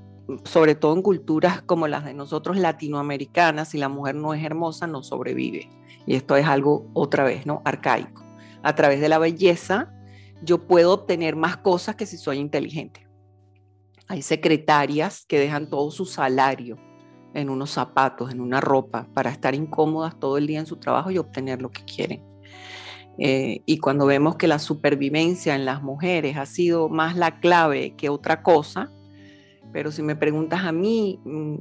sobre 0.44 0.76
todo 0.76 0.94
en 0.94 1.02
culturas 1.02 1.60
como 1.60 1.88
las 1.88 2.04
de 2.04 2.14
nosotros 2.14 2.56
latinoamericanas, 2.56 3.70
si 3.70 3.78
la 3.78 3.88
mujer 3.88 4.14
no 4.14 4.32
es 4.32 4.44
hermosa, 4.44 4.86
no 4.86 5.02
sobrevive. 5.02 5.68
Y 6.06 6.14
esto 6.14 6.36
es 6.36 6.46
algo 6.46 6.88
otra 6.94 7.24
vez, 7.24 7.46
¿no? 7.46 7.62
Arcaico. 7.64 8.24
A 8.62 8.76
través 8.76 9.00
de 9.00 9.08
la 9.08 9.18
belleza, 9.18 9.92
yo 10.40 10.68
puedo 10.68 10.92
obtener 10.92 11.34
más 11.34 11.56
cosas 11.56 11.96
que 11.96 12.06
si 12.06 12.16
soy 12.16 12.38
inteligente. 12.38 13.08
Hay 14.06 14.22
secretarias 14.22 15.24
que 15.26 15.40
dejan 15.40 15.68
todo 15.68 15.90
su 15.90 16.06
salario 16.06 16.78
en 17.34 17.50
unos 17.50 17.70
zapatos, 17.70 18.32
en 18.32 18.40
una 18.40 18.60
ropa, 18.60 19.06
para 19.14 19.30
estar 19.30 19.54
incómodas 19.54 20.18
todo 20.18 20.38
el 20.38 20.46
día 20.46 20.60
en 20.60 20.66
su 20.66 20.76
trabajo 20.76 21.10
y 21.10 21.18
obtener 21.18 21.62
lo 21.62 21.70
que 21.70 21.84
quieren. 21.84 22.22
Eh, 23.18 23.62
y 23.66 23.78
cuando 23.78 24.06
vemos 24.06 24.36
que 24.36 24.48
la 24.48 24.58
supervivencia 24.58 25.54
en 25.54 25.64
las 25.64 25.82
mujeres 25.82 26.36
ha 26.36 26.46
sido 26.46 26.88
más 26.88 27.16
la 27.16 27.38
clave 27.40 27.94
que 27.96 28.08
otra 28.08 28.42
cosa, 28.42 28.90
pero 29.72 29.92
si 29.92 30.02
me 30.02 30.16
preguntas 30.16 30.64
a 30.64 30.72
mí, 30.72 31.20
mm, 31.24 31.56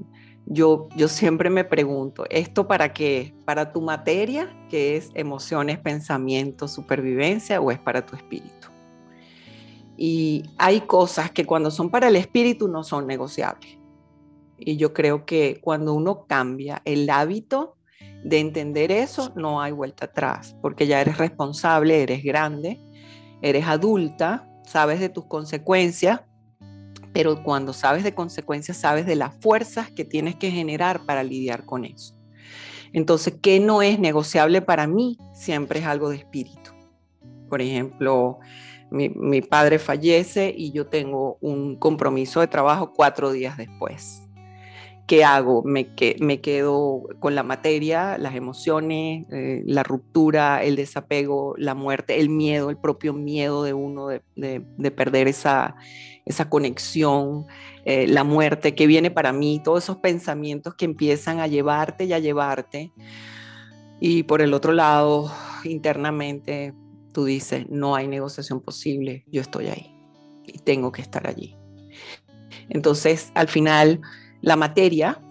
yo, 0.45 0.87
yo 0.95 1.07
siempre 1.07 1.49
me 1.49 1.63
pregunto, 1.63 2.25
¿esto 2.29 2.67
para 2.67 2.93
qué? 2.93 3.35
¿Para 3.45 3.71
tu 3.71 3.81
materia, 3.81 4.49
que 4.69 4.95
es 4.95 5.11
emociones, 5.13 5.77
pensamientos, 5.79 6.71
supervivencia, 6.71 7.61
o 7.61 7.71
es 7.71 7.79
para 7.79 8.05
tu 8.05 8.15
espíritu? 8.15 8.69
Y 9.97 10.43
hay 10.57 10.81
cosas 10.81 11.29
que 11.29 11.45
cuando 11.45 11.69
son 11.71 11.91
para 11.91 12.07
el 12.07 12.15
espíritu 12.15 12.69
no 12.69 12.83
son 12.83 13.05
negociables. 13.05 13.78
Y 14.59 14.77
yo 14.77 14.93
creo 14.93 15.25
que 15.25 15.59
cuando 15.61 15.93
uno 15.93 16.25
cambia 16.27 16.81
el 16.85 17.09
hábito 17.09 17.77
de 18.23 18.39
entender 18.39 18.91
eso, 18.91 19.31
no 19.35 19.61
hay 19.61 19.71
vuelta 19.71 20.05
atrás, 20.05 20.55
porque 20.61 20.87
ya 20.87 21.01
eres 21.01 21.17
responsable, 21.17 22.03
eres 22.03 22.23
grande, 22.23 22.79
eres 23.41 23.65
adulta, 23.65 24.47
sabes 24.65 24.99
de 24.99 25.09
tus 25.09 25.25
consecuencias, 25.25 26.21
pero 27.13 27.43
cuando 27.43 27.73
sabes 27.73 28.03
de 28.03 28.13
consecuencias, 28.13 28.77
sabes 28.77 29.05
de 29.05 29.15
las 29.15 29.33
fuerzas 29.41 29.89
que 29.91 30.05
tienes 30.05 30.35
que 30.35 30.51
generar 30.51 31.05
para 31.05 31.23
lidiar 31.23 31.65
con 31.65 31.85
eso. 31.85 32.15
Entonces, 32.91 33.35
¿qué 33.41 33.59
no 33.59 33.81
es 33.81 33.99
negociable 33.99 34.61
para 34.61 34.87
mí? 34.87 35.17
Siempre 35.33 35.79
es 35.79 35.85
algo 35.85 36.09
de 36.09 36.17
espíritu. 36.17 36.71
Por 37.47 37.61
ejemplo, 37.61 38.39
mi, 38.91 39.09
mi 39.09 39.41
padre 39.41 39.79
fallece 39.79 40.53
y 40.55 40.71
yo 40.71 40.87
tengo 40.87 41.37
un 41.41 41.77
compromiso 41.77 42.41
de 42.41 42.47
trabajo 42.47 42.93
cuatro 42.93 43.31
días 43.31 43.57
después 43.57 44.28
¿qué 45.09 45.23
hago? 45.23 45.63
Me, 45.63 45.95
que, 45.95 46.17
me 46.19 46.39
quedo 46.39 47.01
con 47.19 47.33
la 47.33 47.41
materia, 47.41 48.19
las 48.19 48.35
emociones, 48.35 49.25
eh, 49.31 49.63
la 49.65 49.81
ruptura, 49.81 50.63
el 50.63 50.75
desapego, 50.75 51.55
la 51.57 51.73
muerte, 51.73 52.19
el 52.19 52.29
miedo, 52.29 52.69
el 52.69 52.77
propio 52.77 53.13
miedo 53.13 53.63
de 53.63 53.73
uno 53.73 54.07
de, 54.07 54.91
perder 54.91 55.27
esa, 55.27 55.75
esa 56.27 56.47
conexión, 56.47 57.47
eh, 57.85 58.05
la 58.05 58.23
muerte 58.23 58.75
que 58.75 58.85
viene 58.85 59.09
para 59.09 59.33
mí, 59.33 59.59
todos 59.63 59.83
esos 59.83 59.97
pensamientos 59.97 60.75
que 60.75 60.85
empiezan 60.85 61.39
a 61.39 61.47
llevarte 61.47 62.05
y 62.05 62.13
a 62.13 62.19
llevarte. 62.19 62.91
Y 63.99 64.21
por 64.23 64.43
el 64.43 64.53
otro 64.53 64.73
lado, 64.73 65.33
internamente, 65.63 66.75
tú 67.13 67.25
dices, 67.25 67.65
no 67.67 67.95
hay 67.95 68.07
negociación 68.07 68.61
posible, 68.61 69.25
yo 69.31 69.41
estoy 69.41 69.69
ahí 69.69 69.91
y 70.45 70.59
tengo 70.59 70.91
que 70.91 71.01
estar 71.01 71.25
allí. 71.27 71.55
Entonces, 72.69 73.31
al 73.33 73.47
final, 73.47 74.01
la 74.41 74.55
materia 74.55 75.21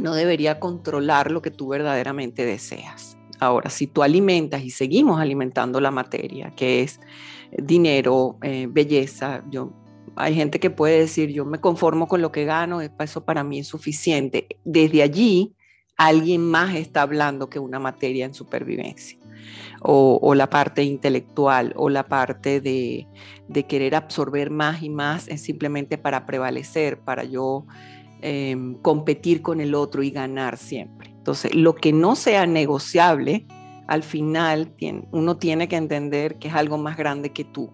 no 0.00 0.14
debería 0.14 0.60
controlar 0.60 1.30
lo 1.30 1.42
que 1.42 1.50
tú 1.50 1.68
verdaderamente 1.68 2.44
deseas. 2.44 3.16
Ahora, 3.38 3.70
si 3.70 3.86
tú 3.86 4.02
alimentas 4.02 4.62
y 4.62 4.70
seguimos 4.70 5.20
alimentando 5.20 5.80
la 5.80 5.90
materia, 5.90 6.52
que 6.54 6.82
es 6.82 7.00
dinero, 7.56 8.38
eh, 8.42 8.66
belleza, 8.70 9.42
yo, 9.50 9.72
hay 10.16 10.34
gente 10.34 10.60
que 10.60 10.70
puede 10.70 11.00
decir, 11.00 11.30
yo 11.30 11.44
me 11.44 11.60
conformo 11.60 12.06
con 12.06 12.20
lo 12.20 12.32
que 12.32 12.44
gano, 12.44 12.80
eso 12.80 13.24
para 13.24 13.42
mí 13.42 13.60
es 13.60 13.68
suficiente. 13.68 14.46
Desde 14.64 15.02
allí, 15.02 15.54
alguien 15.96 16.42
más 16.42 16.74
está 16.76 17.02
hablando 17.02 17.50
que 17.50 17.58
una 17.58 17.78
materia 17.78 18.24
en 18.24 18.34
supervivencia. 18.34 19.18
O, 19.82 20.34
la 20.34 20.50
parte 20.50 20.82
intelectual 20.82 21.72
o 21.76 21.88
la 21.88 22.06
parte 22.06 22.60
de, 22.60 23.06
querer 23.66 23.94
absorber 23.94 24.50
más 24.50 24.82
y 24.82 24.90
más 24.90 25.28
es 25.28 25.42
simplemente 25.42 25.96
para 25.96 26.26
prevalecer, 26.26 27.00
para 27.00 27.24
yo 27.24 27.66
Em, 28.22 28.74
competir 28.74 29.40
con 29.40 29.62
el 29.62 29.74
otro 29.74 30.02
y 30.02 30.10
ganar 30.10 30.58
siempre. 30.58 31.08
Entonces, 31.08 31.54
lo 31.54 31.74
que 31.74 31.90
no 31.94 32.16
sea 32.16 32.46
negociable, 32.46 33.46
al 33.86 34.02
final 34.02 34.74
uno 35.10 35.38
tiene 35.38 35.68
que 35.68 35.76
entender 35.76 36.36
que 36.38 36.48
es 36.48 36.54
algo 36.54 36.76
más 36.76 36.98
grande 36.98 37.32
que 37.32 37.44
tú. 37.44 37.70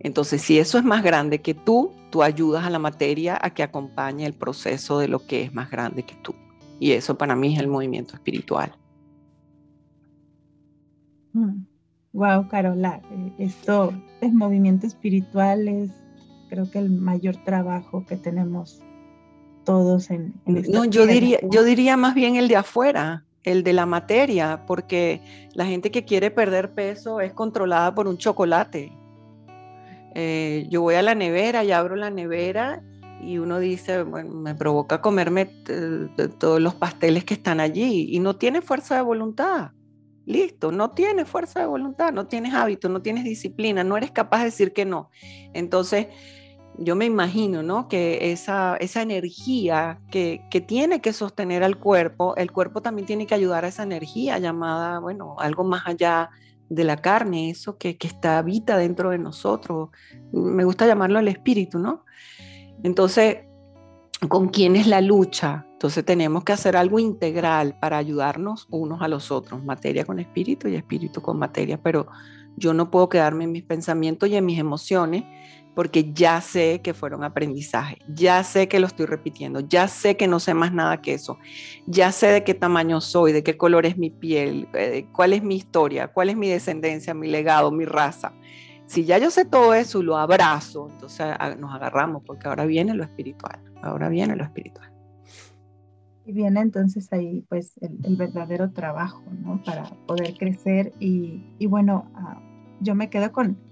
Entonces, 0.00 0.42
si 0.42 0.58
eso 0.58 0.76
es 0.76 0.84
más 0.84 1.02
grande 1.02 1.40
que 1.40 1.54
tú, 1.54 1.92
tú 2.10 2.22
ayudas 2.22 2.66
a 2.66 2.70
la 2.70 2.78
materia 2.78 3.38
a 3.40 3.54
que 3.54 3.62
acompañe 3.62 4.26
el 4.26 4.34
proceso 4.34 4.98
de 4.98 5.08
lo 5.08 5.26
que 5.26 5.42
es 5.42 5.54
más 5.54 5.70
grande 5.70 6.02
que 6.02 6.16
tú. 6.16 6.34
Y 6.78 6.92
eso 6.92 7.16
para 7.16 7.34
mí 7.34 7.54
es 7.54 7.60
el 7.60 7.68
movimiento 7.68 8.14
espiritual. 8.14 8.74
Wow, 12.12 12.42
mm. 12.42 12.48
Carola, 12.48 13.00
eh, 13.10 13.32
esto 13.38 13.94
es 14.20 14.34
movimiento 14.34 14.86
espiritual, 14.86 15.66
es 15.66 15.90
creo 16.50 16.70
que 16.70 16.78
el 16.78 16.90
mayor 16.90 17.36
trabajo 17.44 18.04
que 18.06 18.16
tenemos 18.16 18.82
todos 19.68 20.08
en, 20.08 20.32
No, 20.46 20.86
yo 20.86 21.06
diría, 21.06 21.40
yo 21.42 21.62
diría 21.62 21.98
más 21.98 22.14
bien 22.14 22.36
el 22.36 22.48
de 22.48 22.56
afuera, 22.56 23.26
el 23.44 23.62
de 23.62 23.74
la 23.74 23.84
materia, 23.84 24.64
porque 24.66 25.20
la 25.52 25.66
gente 25.66 25.90
que 25.90 26.06
quiere 26.06 26.30
perder 26.30 26.72
peso 26.72 27.20
es 27.20 27.34
controlada 27.34 27.94
por 27.94 28.08
un 28.08 28.16
chocolate. 28.16 28.90
Eh, 30.14 30.66
yo 30.70 30.80
voy 30.80 30.94
a 30.94 31.02
la 31.02 31.14
nevera 31.14 31.64
y 31.64 31.72
abro 31.72 31.96
la 31.96 32.08
nevera 32.08 32.82
y 33.22 33.36
uno 33.36 33.58
dice, 33.58 34.04
bueno, 34.04 34.32
me 34.32 34.54
provoca 34.54 35.02
comerme 35.02 35.50
todos 36.38 36.62
los 36.62 36.74
pasteles 36.74 37.24
que 37.24 37.34
están 37.34 37.60
allí 37.60 38.08
y 38.10 38.20
no 38.20 38.36
tiene 38.36 38.62
fuerza 38.62 38.96
de 38.96 39.02
voluntad. 39.02 39.72
Listo, 40.24 40.72
no 40.72 40.92
tienes 40.92 41.28
fuerza 41.28 41.60
de 41.60 41.66
voluntad, 41.66 42.10
no 42.10 42.26
tienes 42.26 42.54
hábito, 42.54 42.88
no 42.88 43.02
tienes 43.02 43.24
disciplina, 43.24 43.84
no 43.84 43.98
eres 43.98 44.12
capaz 44.12 44.38
de 44.38 44.44
decir 44.46 44.72
que 44.72 44.86
no. 44.86 45.10
Entonces, 45.52 46.06
yo 46.78 46.96
me 46.96 47.04
imagino, 47.04 47.62
¿no? 47.62 47.88
Que 47.88 48.32
esa, 48.32 48.76
energía 48.78 50.00
que, 50.10 50.40
tiene 50.66 51.00
que 51.00 51.12
sostener 51.12 51.62
al 51.62 51.78
cuerpo, 51.78 52.36
el 52.36 52.52
cuerpo 52.52 52.80
también 52.80 53.06
tiene 53.06 53.26
que 53.26 53.34
ayudar 53.34 53.64
a 53.64 53.68
esa 53.68 53.82
energía 53.82 54.38
llamada, 54.38 55.00
bueno, 55.00 55.36
algo 55.38 55.64
más 55.64 55.82
allá 55.86 56.30
de 56.68 56.84
la 56.84 56.96
carne, 56.96 57.50
eso 57.50 57.78
que, 57.78 57.96
que 57.96 58.06
está, 58.06 58.38
habita 58.38 58.76
dentro 58.76 59.10
de 59.10 59.18
nosotros. 59.18 59.90
Me 60.32 60.64
gusta 60.64 60.86
llamarlo 60.86 61.18
el 61.18 61.28
espíritu, 61.28 61.78
¿no? 61.78 62.04
Entonces, 62.82 63.38
con 64.28 64.48
quién 64.48 64.76
es 64.76 64.86
la 64.86 65.00
lucha. 65.00 65.64
Entonces 65.72 66.04
tenemos 66.04 66.42
que 66.42 66.52
hacer 66.52 66.76
algo 66.76 66.98
integral 66.98 67.78
para 67.78 67.98
ayudarnos 67.98 68.66
unos 68.70 69.00
a 69.00 69.08
los 69.08 69.30
otros, 69.30 69.64
materia 69.64 70.04
con 70.04 70.18
espíritu 70.18 70.66
y 70.66 70.74
espíritu 70.74 71.22
con 71.22 71.38
materia, 71.38 71.80
pero 71.80 72.08
yo 72.56 72.74
no 72.74 72.90
puedo 72.90 73.08
quedarme 73.08 73.44
en 73.44 73.52
mis 73.52 73.62
pensamientos 73.62 74.28
y 74.28 74.34
en 74.34 74.44
mis 74.44 74.58
emociones 74.58 75.24
porque 75.78 76.12
ya 76.12 76.40
sé 76.40 76.80
que 76.82 76.92
fueron 76.92 77.22
aprendizaje, 77.22 77.98
ya 78.12 78.42
sé 78.42 78.66
que 78.66 78.80
lo 78.80 78.88
estoy 78.88 79.06
repitiendo, 79.06 79.60
ya 79.60 79.86
sé 79.86 80.16
que 80.16 80.26
no 80.26 80.40
sé 80.40 80.52
más 80.52 80.72
nada 80.72 81.00
que 81.00 81.14
eso, 81.14 81.38
ya 81.86 82.10
sé 82.10 82.26
de 82.26 82.42
qué 82.42 82.52
tamaño 82.52 83.00
soy, 83.00 83.30
de 83.30 83.44
qué 83.44 83.56
color 83.56 83.86
es 83.86 83.96
mi 83.96 84.10
piel, 84.10 84.66
eh, 84.74 85.06
cuál 85.12 85.34
es 85.34 85.44
mi 85.44 85.54
historia, 85.54 86.08
cuál 86.08 86.30
es 86.30 86.36
mi 86.36 86.48
descendencia, 86.48 87.14
mi 87.14 87.28
legado, 87.28 87.70
mi 87.70 87.84
raza. 87.84 88.32
Si 88.86 89.04
ya 89.04 89.18
yo 89.18 89.30
sé 89.30 89.44
todo 89.44 89.72
eso 89.72 90.00
y 90.00 90.02
lo 90.02 90.16
abrazo, 90.16 90.88
entonces 90.90 91.28
nos 91.60 91.72
agarramos 91.72 92.24
porque 92.26 92.48
ahora 92.48 92.66
viene 92.66 92.92
lo 92.92 93.04
espiritual, 93.04 93.60
ahora 93.80 94.08
viene 94.08 94.34
lo 94.34 94.42
espiritual. 94.42 94.92
Y 96.26 96.32
viene 96.32 96.60
entonces 96.60 97.12
ahí 97.12 97.44
pues 97.48 97.78
el, 97.80 98.16
verdadero 98.16 98.72
trabajo, 98.72 99.22
¿no? 99.30 99.62
Para 99.62 99.84
poder 100.08 100.36
crecer 100.36 100.92
y, 100.98 101.64
bueno, 101.68 102.10
ah, 102.16 102.42
yo 102.80 102.96
me 102.96 103.10
quedo 103.10 103.30
con, 103.30 103.67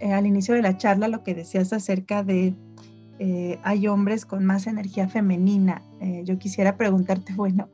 eh, 0.00 0.12
al 0.12 0.26
inicio 0.26 0.54
de 0.54 0.62
la 0.62 0.76
charla, 0.76 1.08
lo 1.08 1.22
que 1.22 1.34
decías 1.34 1.72
acerca 1.72 2.22
de 2.22 2.54
eh, 3.18 3.58
hay 3.62 3.88
hombres 3.88 4.26
con 4.26 4.44
más 4.44 4.66
energía 4.66 5.08
femenina. 5.08 5.82
Eh, 6.00 6.22
yo 6.24 6.38
quisiera 6.38 6.76
preguntarte, 6.76 7.32
bueno, 7.36 7.68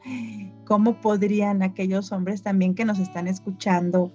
¿cómo 0.65 1.01
podrían 1.01 1.63
aquellos 1.63 2.13
hombres 2.13 2.43
también 2.43 2.75
que 2.75 2.85
nos 2.85 2.99
están 2.99 3.27
escuchando 3.29 4.13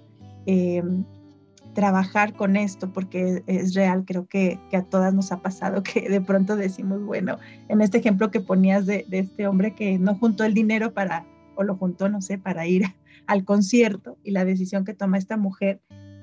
trabajar 1.74 2.34
con 2.34 2.56
esto, 2.56 2.90
porque 2.92 3.44
es 3.46 3.74
real, 3.74 4.04
creo 4.04 4.26
que, 4.26 4.58
a 4.72 4.82
todas 4.82 5.14
nos 5.14 5.30
ha 5.30 5.42
pasado 5.42 5.82
que 5.84 6.08
de 6.08 6.20
pronto 6.20 6.56
decimos, 6.56 7.04
bueno, 7.04 7.38
en 7.68 7.82
este 7.82 7.98
ejemplo 7.98 8.32
que 8.32 8.40
ponías 8.40 8.86
de, 8.86 9.06
este 9.10 9.46
hombre 9.46 9.74
que 9.74 9.96
no 9.98 10.14
juntó 10.16 10.44
el 10.44 10.54
dinero 10.54 10.92
para, 10.92 11.24
o 11.54 11.62
lo 11.62 11.76
juntó, 11.76 12.08
no 12.08 12.20
sé, 12.20 12.38
para 12.38 12.66
ir 12.66 12.82
al 13.26 13.44
concierto 13.44 14.16
y 14.24 14.32
la 14.32 14.44
decisión 14.44 14.84
que 14.84 14.94
toma 14.94 15.18
esta 15.18 15.36
mujer, 15.36 15.80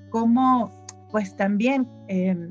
cómo 0.10 0.85
pues 1.12 1.36
también 1.36 1.88
em, 2.08 2.50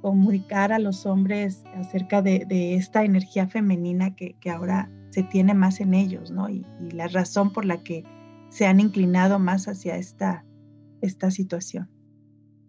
comunicar 0.00 0.72
a 0.72 0.78
los 0.78 1.06
hombres 1.06 1.64
acerca 1.74 2.22
de, 2.22 2.74
esta 2.74 3.04
energía 3.04 3.46
femenina 3.46 4.14
que, 4.14 4.36
ahora 4.50 4.90
se 5.10 5.22
tiene 5.22 5.54
más 5.54 5.80
en 5.80 5.94
ellos, 5.94 6.30
¿no? 6.30 6.48
y 6.48 6.64
la 6.92 7.08
razón 7.08 7.52
por 7.52 7.64
la 7.64 7.82
que 7.82 8.04
se 8.50 8.66
han 8.66 8.80
inclinado 8.80 9.38
más 9.38 9.68
hacia 9.68 9.96
esta 9.96 10.44
situación. 11.30 11.88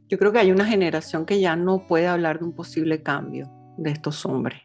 Yo 0.10 0.18
creo 0.18 0.32
que 0.32 0.40
hay 0.40 0.52
una 0.52 0.66
generación 0.66 1.26
que 1.26 1.40
ya 1.40 1.56
no 1.56 1.86
puede 1.88 2.08
hablar 2.08 2.40
de 2.40 2.46
un 2.46 2.54
posible 2.54 3.04
cambio 3.04 3.48
de 3.78 3.92
estos 3.92 4.26
hombres, 4.26 4.60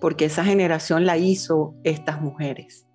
porque 0.00 0.24
esa 0.24 0.44
generación 0.44 1.06
la 1.06 1.16
hizo 1.16 1.76
estas 1.84 2.20
mujeres. 2.20 2.86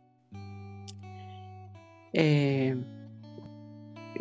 Eh, 2.11 2.75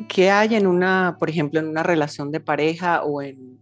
¿Qué 0.09 0.31
hay 0.31 0.55
en 0.55 0.67
una, 0.67 1.17
por 1.19 1.31
ejemplo, 1.31 1.61
en 1.61 1.69
una 1.69 1.83
relación 1.83 2.31
de 2.31 2.41
pareja 2.41 3.03
o 3.05 3.23
en... 3.23 3.59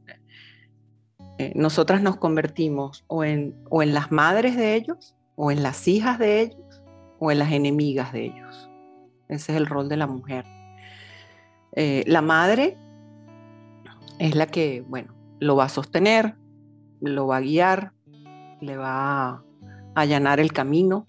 Eh, 1.38 1.52
nosotras 1.54 2.02
nos 2.02 2.16
convertimos 2.16 3.04
o 3.06 3.24
en, 3.24 3.54
o 3.70 3.82
en 3.82 3.94
las 3.94 4.12
madres 4.12 4.56
de 4.56 4.74
ellos, 4.74 5.14
o 5.34 5.50
en 5.50 5.62
las 5.62 5.88
hijas 5.88 6.18
de 6.18 6.40
ellos, 6.42 6.82
o 7.18 7.30
en 7.30 7.38
las 7.38 7.52
enemigas 7.52 8.12
de 8.12 8.26
ellos. 8.26 8.70
Ese 9.28 9.52
es 9.52 9.58
el 9.58 9.66
rol 9.66 9.88
de 9.88 9.96
la 9.96 10.06
mujer. 10.06 10.44
Eh, 11.74 12.04
la 12.06 12.20
madre 12.20 12.76
es 14.18 14.34
la 14.34 14.46
que, 14.46 14.84
bueno, 14.86 15.14
lo 15.40 15.56
va 15.56 15.64
a 15.64 15.68
sostener, 15.68 16.36
lo 17.00 17.26
va 17.26 17.38
a 17.38 17.40
guiar, 17.40 17.92
le 18.60 18.76
va 18.76 19.28
a 19.28 19.42
allanar 19.94 20.38
el 20.38 20.52
camino, 20.52 21.06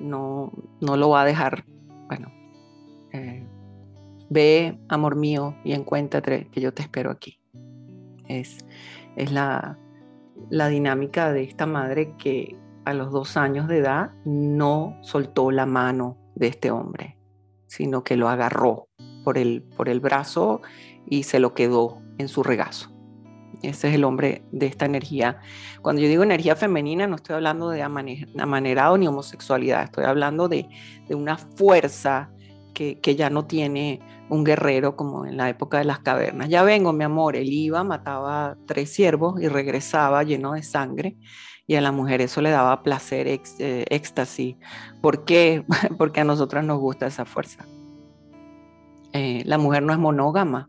no, 0.00 0.50
no 0.80 0.96
lo 0.96 1.10
va 1.10 1.22
a 1.22 1.24
dejar, 1.24 1.64
bueno, 2.08 2.32
eh, 3.12 3.46
ve, 4.30 4.78
amor 4.88 5.16
mío, 5.16 5.54
y 5.64 5.72
encuéntrate 5.72 6.48
que 6.50 6.60
yo 6.62 6.72
te 6.72 6.82
espero 6.82 7.10
aquí. 7.10 7.38
Es, 8.26 8.58
es 9.16 9.30
la, 9.30 9.78
la 10.48 10.68
dinámica 10.68 11.32
de 11.32 11.42
esta 11.42 11.66
madre 11.66 12.14
que 12.16 12.56
a 12.84 12.94
los 12.94 13.12
dos 13.12 13.36
años 13.36 13.68
de 13.68 13.78
edad 13.78 14.12
no 14.24 14.96
soltó 15.02 15.50
la 15.50 15.66
mano 15.66 16.16
de 16.34 16.46
este 16.46 16.70
hombre, 16.70 17.18
sino 17.66 18.02
que 18.02 18.16
lo 18.16 18.28
agarró 18.28 18.88
por 19.24 19.36
el, 19.36 19.62
por 19.76 19.88
el 19.88 20.00
brazo 20.00 20.62
y 21.06 21.24
se 21.24 21.40
lo 21.40 21.54
quedó 21.54 22.00
en 22.18 22.28
su 22.28 22.42
regazo. 22.42 22.90
Ese 23.62 23.88
es 23.88 23.94
el 23.94 24.04
hombre 24.04 24.42
de 24.52 24.66
esta 24.66 24.86
energía. 24.86 25.38
Cuando 25.82 26.00
yo 26.00 26.08
digo 26.08 26.22
energía 26.22 26.56
femenina, 26.56 27.06
no 27.06 27.16
estoy 27.16 27.36
hablando 27.36 27.68
de 27.68 27.82
amanerado 27.82 28.96
ni 28.96 29.06
homosexualidad, 29.06 29.84
estoy 29.84 30.04
hablando 30.04 30.48
de, 30.48 30.68
una 31.10 31.36
fuerza 31.36 32.30
que, 32.72 33.16
ya 33.16 33.30
no 33.30 33.46
tiene 33.46 34.00
un 34.28 34.44
guerrero 34.44 34.96
como 34.96 35.26
en 35.26 35.36
la 35.36 35.48
época 35.48 35.78
de 35.78 35.84
las 35.84 36.00
cavernas. 36.00 36.48
Ya 36.48 36.62
vengo, 36.62 36.92
mi 36.92 37.04
amor, 37.04 37.36
él 37.36 37.52
iba, 37.52 37.84
mataba 37.84 38.56
tres 38.66 38.92
ciervos 38.92 39.40
y 39.40 39.48
regresaba 39.48 40.22
lleno 40.22 40.52
de 40.52 40.62
sangre 40.62 41.16
y 41.66 41.76
a 41.76 41.80
la 41.80 41.92
mujer 41.92 42.20
eso 42.20 42.40
le 42.40 42.50
daba 42.50 42.82
placer, 42.82 43.28
eh, 43.28 43.84
éxtasis. 43.90 44.56
¿Por 45.00 45.24
qué? 45.24 45.64
Porque 45.98 46.20
a 46.20 46.24
nosotras 46.24 46.64
nos 46.64 46.80
gusta 46.80 47.06
esa 47.06 47.24
fuerza. 47.24 47.64
Eh, 49.12 49.42
la 49.44 49.56
mujer 49.56 49.82
no 49.82 49.92
es 49.92 49.98
monógama, 49.98 50.68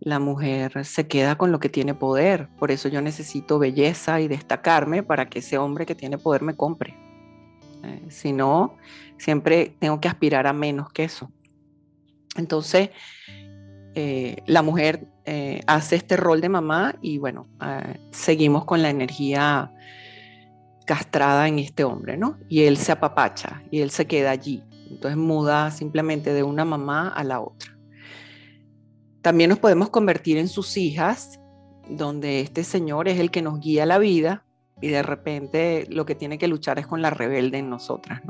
la 0.00 0.18
mujer 0.18 0.84
se 0.84 1.06
queda 1.06 1.38
con 1.38 1.52
lo 1.52 1.60
que 1.60 1.68
tiene 1.68 1.94
poder, 1.94 2.48
por 2.58 2.70
eso 2.70 2.88
yo 2.88 3.02
necesito 3.02 3.58
belleza 3.58 4.20
y 4.20 4.28
destacarme 4.28 5.02
para 5.02 5.28
que 5.28 5.38
ese 5.38 5.58
hombre 5.58 5.86
que 5.86 5.94
tiene 5.94 6.18
poder 6.18 6.42
me 6.42 6.56
compre. 6.56 7.05
Eh, 7.86 8.02
si 8.10 8.32
no, 8.32 8.76
siempre 9.18 9.76
tengo 9.78 10.00
que 10.00 10.08
aspirar 10.08 10.46
a 10.46 10.52
menos 10.52 10.92
que 10.92 11.04
eso. 11.04 11.30
Entonces, 12.36 12.90
eh, 13.94 14.42
la 14.46 14.62
mujer 14.62 15.08
hace 15.66 15.96
este 15.96 16.16
rol 16.16 16.40
de 16.40 16.48
mamá 16.48 16.94
y 17.02 17.18
bueno, 17.18 17.48
seguimos 18.12 18.64
con 18.64 18.80
la 18.80 18.90
energía 18.90 19.72
castrada 20.86 21.48
en 21.48 21.58
este 21.58 21.82
hombre, 21.82 22.16
¿no? 22.16 22.38
Y 22.48 22.62
él 22.62 22.76
se 22.76 22.92
apapacha 22.92 23.62
y 23.72 23.80
él 23.80 23.90
se 23.90 24.06
queda 24.06 24.30
allí. 24.30 24.62
Entonces 24.88 25.18
muda 25.18 25.70
simplemente 25.72 26.32
de 26.32 26.44
una 26.44 26.64
mamá 26.64 27.08
a 27.08 27.24
la 27.24 27.40
otra. 27.40 27.76
También 29.20 29.50
nos 29.50 29.58
podemos 29.58 29.90
convertir 29.90 30.38
en 30.38 30.46
sus 30.46 30.76
hijas, 30.76 31.40
donde 31.90 32.40
este 32.40 32.62
Señor 32.62 33.08
es 33.08 33.18
el 33.18 33.32
que 33.32 33.42
nos 33.42 33.58
guía 33.58 33.84
la 33.84 33.98
vida 33.98 34.45
y 34.80 34.88
de 34.88 35.02
repente 35.02 35.86
lo 35.90 36.04
que 36.04 36.14
tiene 36.14 36.38
que 36.38 36.48
luchar 36.48 36.78
es 36.78 36.86
con 36.86 37.02
la 37.02 37.10
rebelde 37.10 37.58
en 37.58 37.70
nosotras. 37.70 38.22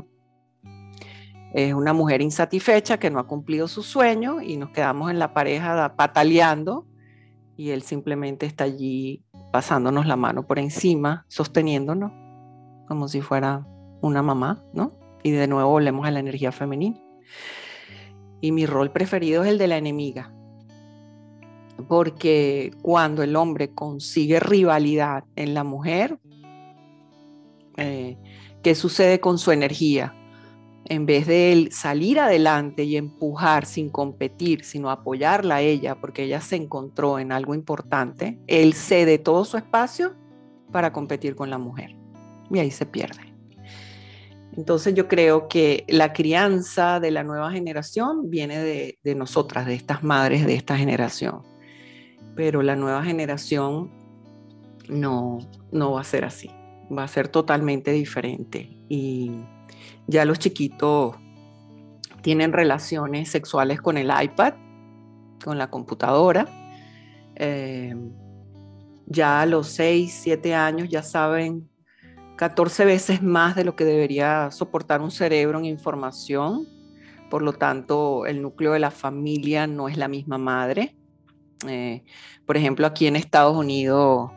Es 1.53 1.73
una 1.73 1.93
mujer 1.93 2.21
insatisfecha 2.21 2.97
que 2.99 3.09
no 3.09 3.19
ha 3.19 3.27
cumplido 3.27 3.67
su 3.67 3.83
sueño 3.83 4.41
y 4.41 4.57
nos 4.57 4.71
quedamos 4.71 5.09
en 5.11 5.19
la 5.19 5.33
pareja 5.33 5.95
pataleando 5.95 6.87
y 7.55 7.71
él 7.71 7.81
simplemente 7.81 8.45
está 8.45 8.65
allí 8.65 9.23
pasándonos 9.51 10.05
la 10.05 10.15
mano 10.15 10.45
por 10.45 10.59
encima, 10.59 11.25
sosteniéndonos 11.27 12.11
como 12.87 13.07
si 13.07 13.21
fuera 13.21 13.65
una 14.01 14.21
mamá, 14.21 14.63
¿no? 14.73 14.93
Y 15.23 15.31
de 15.31 15.47
nuevo 15.47 15.71
volvemos 15.71 16.07
a 16.07 16.11
la 16.11 16.19
energía 16.19 16.51
femenina. 16.51 16.97
Y 18.39 18.51
mi 18.51 18.65
rol 18.65 18.91
preferido 18.91 19.43
es 19.43 19.49
el 19.49 19.57
de 19.57 19.67
la 19.67 19.77
enemiga. 19.77 20.33
Porque 21.87 22.71
cuando 22.81 23.23
el 23.23 23.35
hombre 23.35 23.73
consigue 23.73 24.39
rivalidad 24.39 25.25
en 25.35 25.53
la 25.53 25.63
mujer, 25.63 26.19
eh, 27.77 28.17
¿qué 28.63 28.75
sucede 28.75 29.19
con 29.19 29.37
su 29.37 29.51
energía? 29.51 30.13
En 30.85 31.05
vez 31.05 31.27
de 31.27 31.51
él 31.51 31.69
salir 31.71 32.19
adelante 32.19 32.83
y 32.83 32.97
empujar 32.97 33.65
sin 33.65 33.89
competir, 33.89 34.63
sino 34.63 34.89
apoyarla 34.89 35.55
a 35.55 35.61
ella 35.61 35.99
porque 35.99 36.23
ella 36.23 36.41
se 36.41 36.55
encontró 36.55 37.19
en 37.19 37.31
algo 37.31 37.53
importante, 37.53 38.39
él 38.47 38.73
cede 38.73 39.17
todo 39.17 39.43
su 39.45 39.57
espacio 39.57 40.15
para 40.71 40.93
competir 40.93 41.35
con 41.35 41.49
la 41.49 41.57
mujer. 41.57 41.95
Y 42.49 42.59
ahí 42.59 42.71
se 42.71 42.85
pierde. 42.85 43.27
Entonces 44.57 44.95
yo 44.95 45.07
creo 45.07 45.47
que 45.47 45.85
la 45.87 46.13
crianza 46.13 46.99
de 46.99 47.11
la 47.11 47.23
nueva 47.23 47.51
generación 47.51 48.31
viene 48.31 48.57
de, 48.57 49.15
nosotras, 49.15 49.67
de 49.67 49.75
estas 49.75 50.03
madres 50.03 50.47
de 50.47 50.55
esta 50.55 50.75
generación. 50.75 51.43
Pero 52.35 52.63
la 52.63 52.75
nueva 52.75 53.03
generación 53.03 53.91
no, 54.89 55.37
no 55.71 55.91
va 55.91 56.01
a 56.01 56.03
ser 56.03 56.25
así, 56.25 56.49
va 56.95 57.03
a 57.03 57.07
ser 57.07 57.27
totalmente 57.27 57.91
diferente. 57.91 58.69
Y 58.89 59.31
ya 60.07 60.25
los 60.25 60.39
chiquitos 60.39 61.15
tienen 62.21 62.53
relaciones 62.53 63.29
sexuales 63.29 63.81
con 63.81 63.97
el 63.97 64.11
iPad, 64.21 64.53
con 65.43 65.57
la 65.57 65.69
computadora. 65.69 66.47
Eh, 67.35 67.95
ya 69.05 69.41
a 69.41 69.45
los 69.45 69.67
6, 69.69 70.19
7 70.23 70.53
años 70.53 70.89
ya 70.89 71.03
saben 71.03 71.69
14 72.37 72.85
veces 72.85 73.23
más 73.23 73.55
de 73.55 73.63
lo 73.63 73.75
que 73.75 73.85
debería 73.85 74.51
soportar 74.51 75.01
un 75.01 75.11
cerebro 75.11 75.59
en 75.59 75.65
información. 75.65 76.67
Por 77.29 77.41
lo 77.41 77.53
tanto, 77.53 78.25
el 78.25 78.41
núcleo 78.41 78.73
de 78.73 78.79
la 78.79 78.91
familia 78.91 79.67
no 79.67 79.89
es 79.89 79.97
la 79.97 80.07
misma 80.07 80.37
madre. 80.37 80.95
Eh, 81.67 82.03
por 82.45 82.57
ejemplo, 82.57 82.85
aquí 82.85 83.07
en 83.07 83.15
Estados 83.15 83.57
Unidos, 83.57 84.31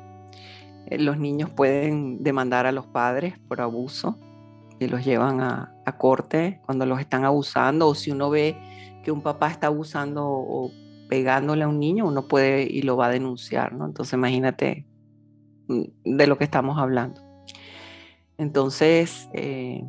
los 0.99 1.19
niños 1.19 1.51
pueden 1.51 2.23
demandar 2.23 2.67
a 2.67 2.73
los 2.73 2.87
padres 2.87 3.39
por 3.49 3.61
abuso 3.61 4.19
y 4.79 4.89
los 4.89 5.05
llevan 5.05 5.41
a, 5.41 5.77
corte 5.99 6.61
cuando 6.65 6.87
los 6.87 7.01
están 7.01 7.25
abusando 7.25 7.89
o 7.89 7.97
si 7.97 8.13
uno 8.13 8.31
ve 8.31 8.57
que 9.03 9.11
un 9.11 9.23
papá 9.23 9.51
está 9.51 9.67
abusando 9.67 10.25
o 10.25 10.71
pegándole 11.09 11.65
a 11.65 11.69
un 11.69 11.81
niño, 11.81 12.07
uno 12.07 12.29
puede 12.29 12.63
y 12.63 12.83
lo 12.83 12.97
va 12.97 13.07
a 13.07 13.11
denunciar, 13.11 13.73
¿no? 13.73 13.87
Entonces 13.87 14.13
imagínate 14.13 14.87
mm, 15.67 15.83
de 16.17 16.27
lo 16.29 16.39
que 16.39 16.45
estamos 16.45 16.79
hablando. 16.79 17.21
Entonces, 18.39 19.29
eh, 19.33 19.83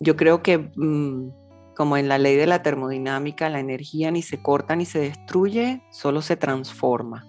yo 0.00 0.16
creo 0.16 0.42
que 0.42 0.56
mm, 0.74 1.28
como 1.76 1.98
en 1.98 2.08
la 2.08 2.16
ley 2.16 2.36
de 2.36 2.46
la 2.46 2.62
termodinámica, 2.62 3.50
la 3.50 3.60
energía 3.60 4.10
ni 4.10 4.22
se 4.22 4.42
corta 4.42 4.74
ni 4.74 4.86
se 4.86 4.98
destruye, 4.98 5.82
solo 5.90 6.22
se 6.22 6.36
transforma. 6.36 7.26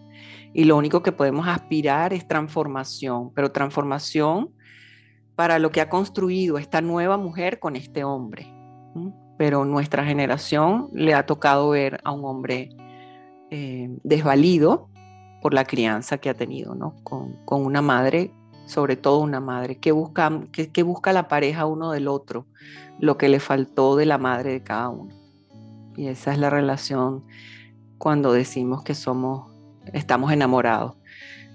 Y 0.54 0.64
lo 0.64 0.78
único 0.78 1.04
que 1.04 1.12
podemos 1.12 1.48
aspirar 1.48 2.14
es 2.14 2.28
transformación, 2.28 3.32
pero 3.34 3.52
transformación 3.52 4.52
para 5.36 5.60
lo 5.60 5.72
que 5.72 5.82
ha 5.82 5.90
construido 5.90 6.58
esta 6.58 6.82
nueva 6.82 7.18
mujer 7.18 7.60
con 7.60 7.76
este 7.76 8.04
hombre. 8.04 8.54
Pero 9.38 9.66
nuestra 9.66 10.04
generación 10.04 10.90
le 10.94 11.14
ha 11.14 11.26
tocado 11.26 11.70
ver 11.70 12.00
a 12.04 12.12
un 12.12 12.26
hombre 12.26 12.70
eh, 13.52 13.90
desvalido 14.04 14.90
por 15.42 15.54
la 15.54 15.66
crianza 15.66 16.18
que 16.18 16.30
ha 16.30 16.34
tenido, 16.34 16.76
¿no? 16.76 16.96
Con, 17.04 17.34
con 17.46 17.64
una 17.64 17.82
madre, 17.82 18.34
sobre 18.66 18.98
todo 18.98 19.20
una 19.20 19.40
madre, 19.40 19.78
que 19.78 19.92
busca, 19.92 20.42
que, 20.52 20.84
busca 20.84 21.14
la 21.14 21.28
pareja 21.28 21.66
uno 21.66 21.92
del 21.92 22.08
otro, 22.08 22.48
lo 23.00 23.18
que 23.18 23.30
le 23.30 23.40
faltó 23.40 23.96
de 23.96 24.06
la 24.06 24.18
madre 24.18 24.52
de 24.52 24.64
cada 24.64 24.90
uno. 24.90 25.14
Y 25.96 26.08
esa 26.08 26.34
es 26.34 26.38
la 26.38 26.50
relación 26.50 27.24
cuando 27.98 28.34
decimos 28.34 28.84
que 28.84 28.94
somos, 28.94 29.52
estamos 29.94 30.32
enamorados. 30.32 30.96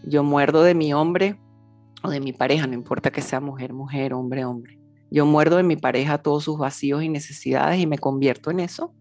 Yo 0.05 0.25
muerdo 0.25 0.63
de 0.63 0.75
mi 0.75 0.93
hombre 0.95 1.39
o 2.03 2.11
de 2.11 2.21
mi 2.21 2.33
pareja, 2.33 2.67
no 2.67 2.75
importa 2.75 3.11
que 3.11 3.23
sea 3.23 3.41
mujer, 3.41 3.73
mujer, 3.73 4.15
hombre, 4.15 4.45
hombre. 4.45 4.79
Yo 5.11 5.27
muerdo 5.27 5.57
de 5.57 5.63
mi 5.63 5.77
pareja 5.77 6.19
todos 6.19 6.45
sus 6.45 6.59
vacíos 6.59 7.03
y 7.03 7.09
necesidades 7.09 7.81
y 7.81 7.87
me 7.87 7.99
convierto 7.99 8.51
en 8.51 8.61
eso 8.61 8.95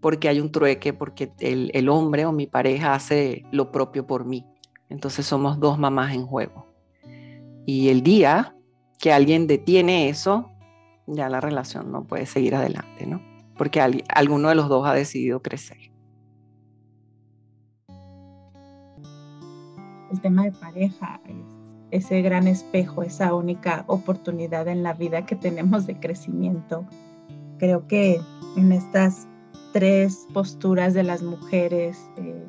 porque 0.00 0.28
hay 0.28 0.40
un 0.40 0.50
trueque, 0.50 0.92
porque 0.92 1.32
el, 1.40 1.70
el 1.74 1.88
hombre 1.88 2.24
o 2.24 2.32
mi 2.32 2.46
pareja 2.46 2.94
hace 2.94 3.44
lo 3.52 3.70
propio 3.70 4.06
por 4.06 4.24
mí. 4.24 4.46
Entonces 4.88 5.26
somos 5.26 5.60
dos 5.60 5.78
mamás 5.78 6.14
en 6.14 6.26
juego. 6.26 6.66
Y 7.66 7.88
el 7.90 8.02
día 8.02 8.56
que 8.98 9.12
alguien 9.12 9.46
detiene 9.46 10.08
eso, 10.08 10.50
ya 11.06 11.28
la 11.28 11.40
relación 11.40 11.92
no 11.92 12.04
puede 12.04 12.26
seguir 12.26 12.54
adelante, 12.54 13.06
¿no? 13.06 13.22
Porque 13.56 13.80
alguno 13.80 14.48
de 14.48 14.54
los 14.54 14.68
dos 14.68 14.86
ha 14.86 14.94
decidido 14.94 15.42
crecer. 15.42 15.89
El 20.10 20.20
tema 20.20 20.44
de 20.44 20.52
pareja 20.52 21.20
es 21.26 21.60
ese 21.90 22.22
gran 22.22 22.46
espejo, 22.46 23.02
esa 23.02 23.34
única 23.34 23.84
oportunidad 23.86 24.68
en 24.68 24.82
la 24.82 24.94
vida 24.94 25.26
que 25.26 25.36
tenemos 25.36 25.86
de 25.86 25.98
crecimiento. 25.98 26.84
Creo 27.58 27.86
que 27.86 28.20
en 28.56 28.72
estas 28.72 29.26
tres 29.72 30.26
posturas 30.32 30.94
de 30.94 31.02
las 31.02 31.22
mujeres, 31.22 31.98
eh, 32.16 32.46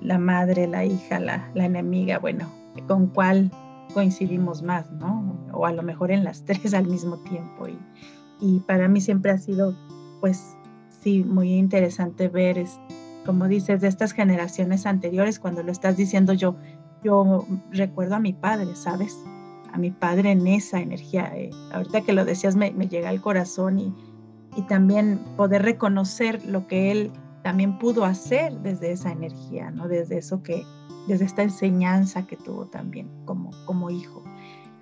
la 0.00 0.18
madre, 0.18 0.66
la 0.66 0.84
hija, 0.84 1.18
la, 1.20 1.50
la 1.54 1.64
enemiga, 1.64 2.18
bueno, 2.18 2.48
con 2.86 3.08
cuál 3.08 3.50
coincidimos 3.94 4.62
más, 4.62 4.90
¿no? 4.92 5.36
O 5.52 5.66
a 5.66 5.72
lo 5.72 5.82
mejor 5.82 6.10
en 6.10 6.24
las 6.24 6.42
tres 6.44 6.74
al 6.74 6.86
mismo 6.86 7.18
tiempo. 7.18 7.68
Y, 7.68 7.78
y 8.40 8.60
para 8.60 8.88
mí 8.88 9.00
siempre 9.00 9.32
ha 9.32 9.38
sido, 9.38 9.74
pues, 10.20 10.56
sí, 11.00 11.24
muy 11.24 11.54
interesante 11.54 12.28
ver, 12.28 12.58
es, 12.58 12.78
como 13.28 13.46
dices, 13.46 13.82
de 13.82 13.88
estas 13.88 14.12
generaciones 14.12 14.86
anteriores, 14.86 15.38
cuando 15.38 15.62
lo 15.62 15.70
estás 15.70 15.98
diciendo 15.98 16.32
yo, 16.32 16.56
yo 17.04 17.46
recuerdo 17.70 18.14
a 18.14 18.20
mi 18.20 18.32
padre, 18.32 18.74
¿sabes? 18.74 19.18
A 19.70 19.76
mi 19.76 19.90
padre 19.90 20.30
en 20.30 20.46
esa 20.46 20.80
energía. 20.80 21.30
Eh, 21.36 21.50
ahorita 21.70 22.00
que 22.00 22.14
lo 22.14 22.24
decías 22.24 22.56
me, 22.56 22.70
me 22.70 22.88
llega 22.88 23.10
al 23.10 23.20
corazón 23.20 23.80
y, 23.80 23.94
y 24.56 24.62
también 24.62 25.18
poder 25.36 25.60
reconocer 25.60 26.42
lo 26.46 26.66
que 26.66 26.90
él 26.90 27.12
también 27.42 27.78
pudo 27.78 28.06
hacer 28.06 28.54
desde 28.60 28.92
esa 28.92 29.12
energía, 29.12 29.70
¿no? 29.72 29.88
Desde 29.88 30.16
eso 30.16 30.42
que, 30.42 30.64
desde 31.06 31.26
esta 31.26 31.42
enseñanza 31.42 32.26
que 32.26 32.38
tuvo 32.38 32.64
también 32.68 33.10
como, 33.26 33.50
como 33.66 33.90
hijo. 33.90 34.24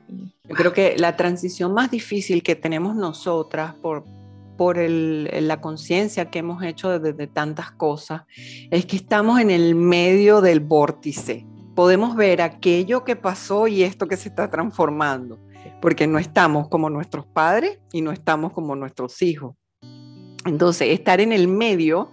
Yo 0.09 0.55
creo 0.55 0.73
que 0.73 0.97
la 0.97 1.17
transición 1.17 1.75
más 1.75 1.91
difícil 1.91 2.45
que 2.45 2.55
tenemos 2.55 2.95
nosotras 2.95 3.75
por, 3.75 4.05
por 4.57 4.79
el, 4.79 5.29
la 5.47 5.61
conciencia 5.61 6.31
que 6.31 6.41
hemos 6.41 6.63
hecho 6.63 6.99
desde 6.99 7.27
tantas 7.27 7.71
cosas 7.73 8.23
es 8.71 8.87
que 8.87 8.97
estamos 8.97 9.41
en 9.41 9.51
el 9.51 9.75
medio 9.75 10.41
del 10.41 10.61
vórtice. 10.61 11.47
Podemos 11.75 12.17
ver 12.17 12.41
aquello 12.41 13.05
que 13.05 13.17
pasó 13.17 13.69
y 13.69 13.83
esto 13.83 14.09
que 14.09 14.17
se 14.17 14.29
está 14.29 14.51
transformando, 14.51 15.39
porque 15.81 16.07
no 16.07 16.19
estamos 16.19 16.69
como 16.69 16.91
nuestros 16.91 17.27
padres 17.27 17.79
y 17.93 18.01
no 18.01 18.13
estamos 18.13 18.53
como 18.53 18.75
nuestros 18.77 19.21
hijos. 19.23 19.55
Entonces, 20.47 20.89
estar 20.91 21.21
en 21.21 21.33
el 21.33 21.49
medio 21.49 22.11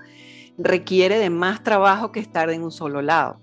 requiere 0.57 1.19
de 1.19 1.29
más 1.29 1.63
trabajo 1.63 2.11
que 2.11 2.19
estar 2.19 2.49
en 2.49 2.63
un 2.63 2.71
solo 2.71 3.01
lado. 3.01 3.42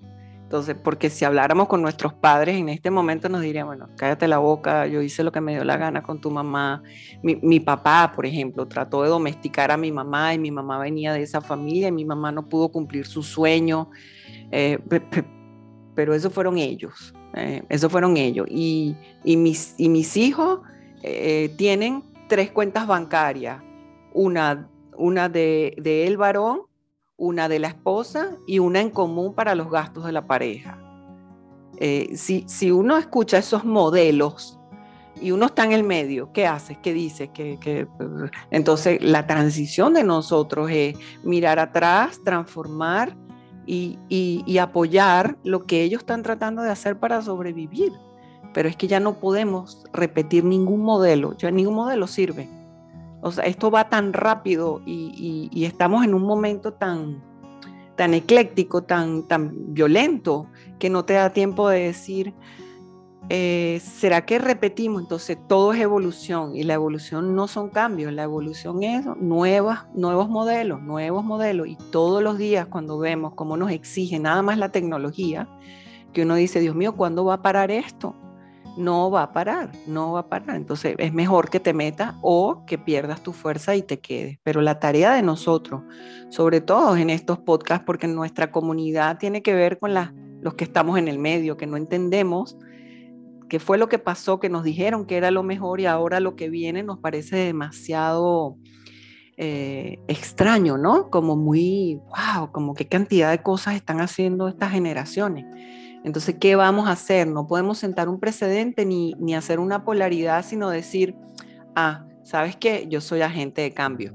Entonces, 0.51 0.75
porque 0.75 1.11
si 1.11 1.25
habláramos 1.25 1.69
con 1.69 1.81
nuestros 1.81 2.13
padres 2.13 2.57
en 2.57 2.71
este 2.71 2.91
momento 2.91 3.29
nos 3.29 3.41
dirían, 3.41 3.69
bueno, 3.69 3.89
cállate 3.97 4.27
la 4.27 4.39
boca, 4.39 4.89
yo 4.89 5.01
hice 5.01 5.23
lo 5.23 5.31
que 5.31 5.41
me 5.41 5.53
dio 5.53 5.63
la 5.63 5.77
gana 5.77 6.03
con 6.03 6.21
tu 6.21 6.29
mamá. 6.29 6.83
Mi, 7.23 7.61
papá, 7.61 8.11
por 8.17 8.27
ejemplo, 8.27 8.67
trató 8.67 9.05
de 9.05 9.11
domesticar 9.11 9.71
a 9.71 9.77
mi 9.77 9.93
mamá 9.93 10.35
y 10.35 10.41
mi 10.41 10.51
mamá 10.51 10.81
venía 10.81 11.13
de 11.13 11.23
esa 11.23 11.41
familia 11.41 11.87
y 11.87 11.93
mi 11.93 12.05
mamá 12.05 12.33
no 12.33 12.49
pudo 12.49 12.69
cumplir 12.71 13.07
su 13.07 13.23
sueño. 13.23 13.93
Eh, 14.51 14.81
pero 15.95 16.15
eso 16.15 16.31
fueron 16.31 16.59
ellos, 16.59 17.15
eh, 17.37 17.63
eso 17.69 17.89
fueron 17.89 18.17
ellos. 18.17 18.49
Y, 18.51 18.97
mis, 19.25 20.17
hijos 20.17 20.63
eh, 21.05 21.55
tienen 21.59 22.03
tres 22.29 22.51
cuentas 22.51 22.89
bancarias, 22.89 23.63
una, 24.13 24.69
una 24.97 25.29
de, 25.29 25.77
de 25.79 26.09
el 26.09 26.17
varón 26.17 26.63
una 27.21 27.51
de 27.51 27.59
la 27.59 27.69
esposa 27.69 28.31
y 28.47 28.59
una 28.59 28.81
en 28.81 28.91
común 28.91 29.35
para 29.35 29.55
los 29.55 29.71
gastos 29.71 30.07
de 30.07 30.13
la 30.13 30.27
pareja. 30.27 30.79
Eh, 31.77 32.17
si, 32.17 32.45
si, 32.49 32.71
uno 32.71 32.97
escucha 32.97 33.37
esos 33.37 33.65
modelos 33.65 34.59
y 35.21 35.31
uno 35.31 35.47
está 35.47 35.65
en 35.65 35.73
el 35.73 35.85
medio, 35.85 36.33
¿qué 36.33 36.47
haces? 36.47 36.79
¿Qué 36.83 36.95
dices? 36.95 37.29
Entonces, 38.51 39.03
la 39.03 39.27
transición 39.27 39.93
de 39.93 40.03
nosotros 40.03 40.71
es 40.73 40.97
mirar 41.23 41.59
atrás, 41.59 42.21
transformar 42.25 43.15
y, 43.67 43.99
y, 44.09 44.59
apoyar 44.59 45.37
lo 45.45 45.67
que 45.67 45.83
ellos 45.83 46.01
están 46.01 46.23
tratando 46.23 46.63
de 46.63 46.71
hacer 46.71 46.99
para 46.99 47.21
sobrevivir. 47.21 47.93
Pero 48.55 48.69
es 48.69 48.77
que 48.77 48.89
ya 48.89 48.99
no 48.99 49.21
podemos 49.21 49.85
repetir 49.93 50.45
ningún 50.45 50.81
modelo, 50.81 51.37
ya 51.37 51.51
ningún 51.51 51.75
modelo 51.75 52.07
sirve. 52.07 52.49
O 53.23 53.33
sea, 53.33 53.45
esto 53.45 53.71
va 53.71 53.89
tan 53.89 54.13
rápido 54.13 54.81
y, 54.87 55.65
estamos 55.65 56.05
en 56.05 56.15
un 56.15 56.23
momento 56.23 56.73
tan, 56.73 57.23
tan 57.97 58.15
ecléctico, 58.15 58.83
tan, 58.83 59.27
tan 59.29 59.75
violento, 59.75 60.47
que 60.79 60.91
no 60.91 61.05
te 61.05 61.15
da 61.15 61.31
tiempo 61.31 61.69
de 61.69 61.81
decir, 61.81 62.35
eh, 63.29 63.81
¿será 63.85 64.25
que 64.25 64.39
repetimos? 64.39 65.03
Entonces 65.03 65.39
todo 65.47 65.73
es 65.73 65.81
evolución 65.81 66.57
y 66.57 66.65
la 66.65 66.75
evolución 66.75 67.37
no 67.37 67.47
son 67.47 67.69
cambios, 67.69 68.13
la 68.13 68.25
evolución 68.25 68.83
es 68.83 69.05
nuevas, 69.19 69.87
nuevos 69.95 70.29
modelos, 70.29 70.83
nuevos 70.83 71.25
modelos 71.25 71.69
y 71.69 71.77
todos 71.93 72.23
los 72.23 72.39
días 72.39 72.67
cuando 72.67 72.99
vemos 72.99 73.35
cómo 73.35 73.57
nos 73.57 73.71
exige 73.71 74.19
nada 74.19 74.43
más 74.43 74.59
la 74.59 74.71
tecnología, 74.71 75.49
que 76.13 76.23
uno 76.23 76.35
dice, 76.35 76.59
Dios 76.59 76.75
mío, 76.75 76.97
¿cuándo 76.97 77.25
va 77.25 77.35
a 77.35 77.43
parar 77.43 77.71
esto? 77.71 78.17
No 78.77 79.11
va 79.11 79.25
a 79.25 79.33
parar, 79.33 79.73
no 79.87 80.13
va 80.13 80.21
a 80.21 80.29
parar. 80.29 80.57
Entonces 80.57 80.95
es 80.99 81.13
mejor 81.13 81.51
que 81.51 81.61
te 81.61 81.73
metas 81.73 82.15
o 82.23 82.65
que 82.67 82.79
pierdas 82.79 83.23
tu 83.23 83.33
fuerza 83.33 83.77
y 83.77 83.83
te 83.83 84.01
quedes. 84.01 84.39
Pero 84.43 84.61
la 84.61 84.79
tarea 84.79 85.15
de 85.15 85.23
nosotros, 85.23 85.83
sobre 86.29 86.61
todo 86.61 86.97
en 86.97 87.11
estos 87.11 87.39
podcasts, 87.39 87.85
porque 87.85 88.07
nuestra 88.07 88.51
comunidad 88.51 89.19
tiene 89.19 89.43
que 89.43 89.55
ver 89.55 89.79
con 89.79 89.93
los 89.95 90.55
que 90.55 90.65
estamos 90.65 90.99
en 90.99 91.09
el 91.09 91.19
medio, 91.19 91.57
que 91.57 91.67
no 91.67 91.77
entendemos 91.77 92.57
qué 93.51 93.59
fue 93.59 93.77
lo 93.77 93.91
que 93.91 93.99
pasó, 93.99 94.41
que 94.41 94.49
nos 94.49 94.65
dijeron 94.65 95.05
que 95.05 95.19
era 95.19 95.31
lo 95.31 95.43
mejor 95.43 95.81
y 95.81 95.87
ahora 95.87 96.21
lo 96.21 96.37
que 96.37 96.49
viene 96.49 96.83
nos 96.83 96.99
parece 97.01 97.37
demasiado 97.37 98.57
eh, 99.37 99.99
extraño, 100.07 100.79
¿no? 100.79 101.11
Como 101.11 101.37
muy, 101.37 101.97
wow, 101.97 102.53
como 102.53 102.75
qué 102.75 102.87
cantidad 102.87 103.31
de 103.31 103.43
cosas 103.43 103.75
están 103.75 104.01
haciendo 104.01 104.49
estas 104.49 104.71
generaciones. 104.71 105.45
Entonces, 106.05 106.37
¿qué 106.41 106.57
vamos 106.57 106.89
a 106.89 106.93
hacer? 106.93 107.27
No 107.27 107.47
podemos 107.47 107.79
sentar 107.79 108.09
un 108.09 108.19
precedente 108.19 108.87
ni, 108.87 109.15
ni 109.19 109.35
hacer 109.35 109.61
una 109.61 109.85
polaridad, 109.85 110.45
sino 110.45 110.71
decir, 110.71 111.15
ah, 111.77 112.07
¿sabes 112.23 112.57
qué? 112.57 112.87
Yo 112.89 113.01
soy 113.01 113.21
agente 113.21 113.63
de 113.63 113.73
cambio. 113.73 114.15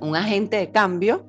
Un 0.00 0.16
agente 0.16 0.56
de 0.56 0.70
cambio 0.70 1.24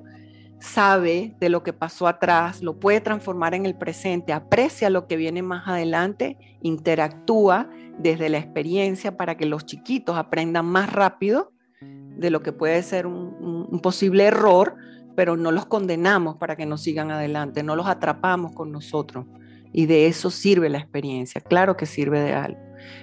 sabe 0.58 1.36
de 1.38 1.48
lo 1.50 1.62
que 1.62 1.72
pasó 1.72 2.08
atrás, 2.08 2.62
lo 2.62 2.80
puede 2.80 3.00
transformar 3.00 3.54
en 3.54 3.66
el 3.66 3.76
presente, 3.76 4.32
aprecia 4.32 4.90
lo 4.90 5.06
que 5.06 5.16
viene 5.16 5.42
más 5.42 5.68
adelante, 5.68 6.38
interactúa 6.62 7.68
desde 7.98 8.28
la 8.30 8.38
experiencia 8.38 9.16
para 9.16 9.36
que 9.36 9.46
los 9.46 9.66
chiquitos 9.66 10.16
aprendan 10.16 10.66
más 10.66 10.92
rápido 10.92 11.52
de 11.80 12.30
lo 12.30 12.42
que 12.42 12.52
puede 12.52 12.82
ser 12.82 13.06
un, 13.06 13.68
un 13.70 13.80
posible 13.80 14.24
error, 14.24 14.74
pero 15.14 15.36
no 15.36 15.52
los 15.52 15.66
condenamos 15.66 16.36
para 16.36 16.56
que 16.56 16.66
no 16.66 16.78
sigan 16.78 17.10
adelante, 17.10 17.62
no 17.62 17.76
los 17.76 17.86
atrapamos 17.86 18.52
con 18.52 18.72
nosotros 18.72 19.26
Y 19.74 19.86
de 19.86 20.06
eso 20.06 20.30
sirve 20.30 20.70
la 20.70 20.78
experiencia, 20.78 21.40
claro 21.40 21.76
que 21.76 21.84
sirve 21.84 22.20
de 22.20 22.32
algo. 22.32 22.60